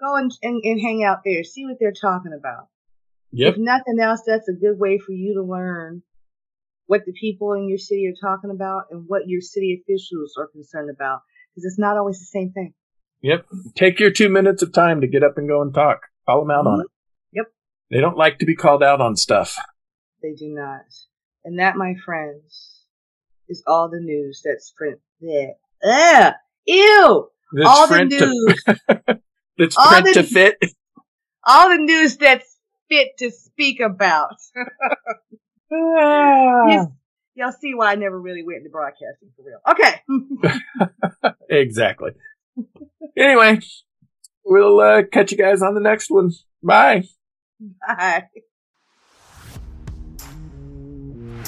Go 0.00 0.16
and, 0.16 0.32
and, 0.42 0.60
and 0.64 0.80
hang 0.80 1.04
out 1.04 1.18
there. 1.24 1.44
See 1.44 1.64
what 1.64 1.76
they're 1.78 1.92
talking 1.92 2.32
about. 2.36 2.68
Yep. 3.30 3.54
If 3.54 3.58
nothing 3.60 4.00
else, 4.00 4.22
that's 4.26 4.48
a 4.48 4.52
good 4.52 4.78
way 4.78 4.98
for 4.98 5.12
you 5.12 5.34
to 5.34 5.42
learn 5.42 6.02
what 6.92 7.06
the 7.06 7.12
people 7.14 7.54
in 7.54 7.70
your 7.70 7.78
city 7.78 8.06
are 8.06 8.20
talking 8.20 8.50
about 8.50 8.82
and 8.90 9.04
what 9.06 9.22
your 9.26 9.40
city 9.40 9.80
officials 9.80 10.34
are 10.38 10.48
concerned 10.48 10.90
about. 10.90 11.20
Because 11.48 11.64
it's 11.64 11.78
not 11.78 11.96
always 11.96 12.18
the 12.18 12.26
same 12.26 12.52
thing. 12.52 12.74
Yep. 13.22 13.46
Take 13.74 13.98
your 13.98 14.10
two 14.10 14.28
minutes 14.28 14.62
of 14.62 14.74
time 14.74 15.00
to 15.00 15.06
get 15.06 15.24
up 15.24 15.38
and 15.38 15.48
go 15.48 15.62
and 15.62 15.72
talk. 15.72 16.00
Call 16.28 16.40
them 16.40 16.50
out 16.50 16.66
on 16.66 16.74
mm-hmm. 16.74 16.80
it. 16.82 16.86
Yep. 17.32 17.46
They 17.90 18.00
don't 18.00 18.18
like 18.18 18.40
to 18.40 18.44
be 18.44 18.54
called 18.54 18.82
out 18.82 19.00
on 19.00 19.16
stuff. 19.16 19.56
They 20.22 20.34
do 20.34 20.48
not. 20.50 20.82
And 21.46 21.60
that, 21.60 21.76
my 21.76 21.94
friends, 22.04 22.84
is 23.48 23.62
all 23.66 23.88
the 23.88 23.98
news 23.98 24.42
that's 24.44 24.70
print 24.76 24.98
there. 25.22 25.54
Ugh! 25.82 26.34
Ew! 26.66 27.28
That's 27.54 27.68
all 27.70 27.86
the 27.86 27.94
print 27.94 28.10
to, 28.12 28.26
news. 28.26 28.64
that's 29.56 29.78
all 29.78 29.86
print 29.86 30.06
the- 30.08 30.12
to 30.12 30.22
fit. 30.24 30.58
all 31.46 31.70
the 31.70 31.82
news 31.82 32.18
that's 32.18 32.54
fit 32.90 33.16
to 33.20 33.30
speak 33.30 33.80
about. 33.80 34.36
You- 35.72 36.92
Y'all 37.34 37.50
see 37.50 37.72
why 37.72 37.92
I 37.92 37.94
never 37.94 38.20
really 38.20 38.42
went 38.42 38.58
into 38.58 38.68
broadcasting 38.68 39.30
for 39.34 39.42
real. 39.42 39.58
Okay. 39.70 41.32
exactly. 41.50 42.10
anyway, 43.16 43.58
we'll 44.44 44.78
uh, 44.80 45.02
catch 45.10 45.32
you 45.32 45.38
guys 45.38 45.62
on 45.62 45.72
the 45.74 45.80
next 45.80 46.10
one. 46.10 46.32
Bye. 46.62 47.04
Bye. 47.88 48.24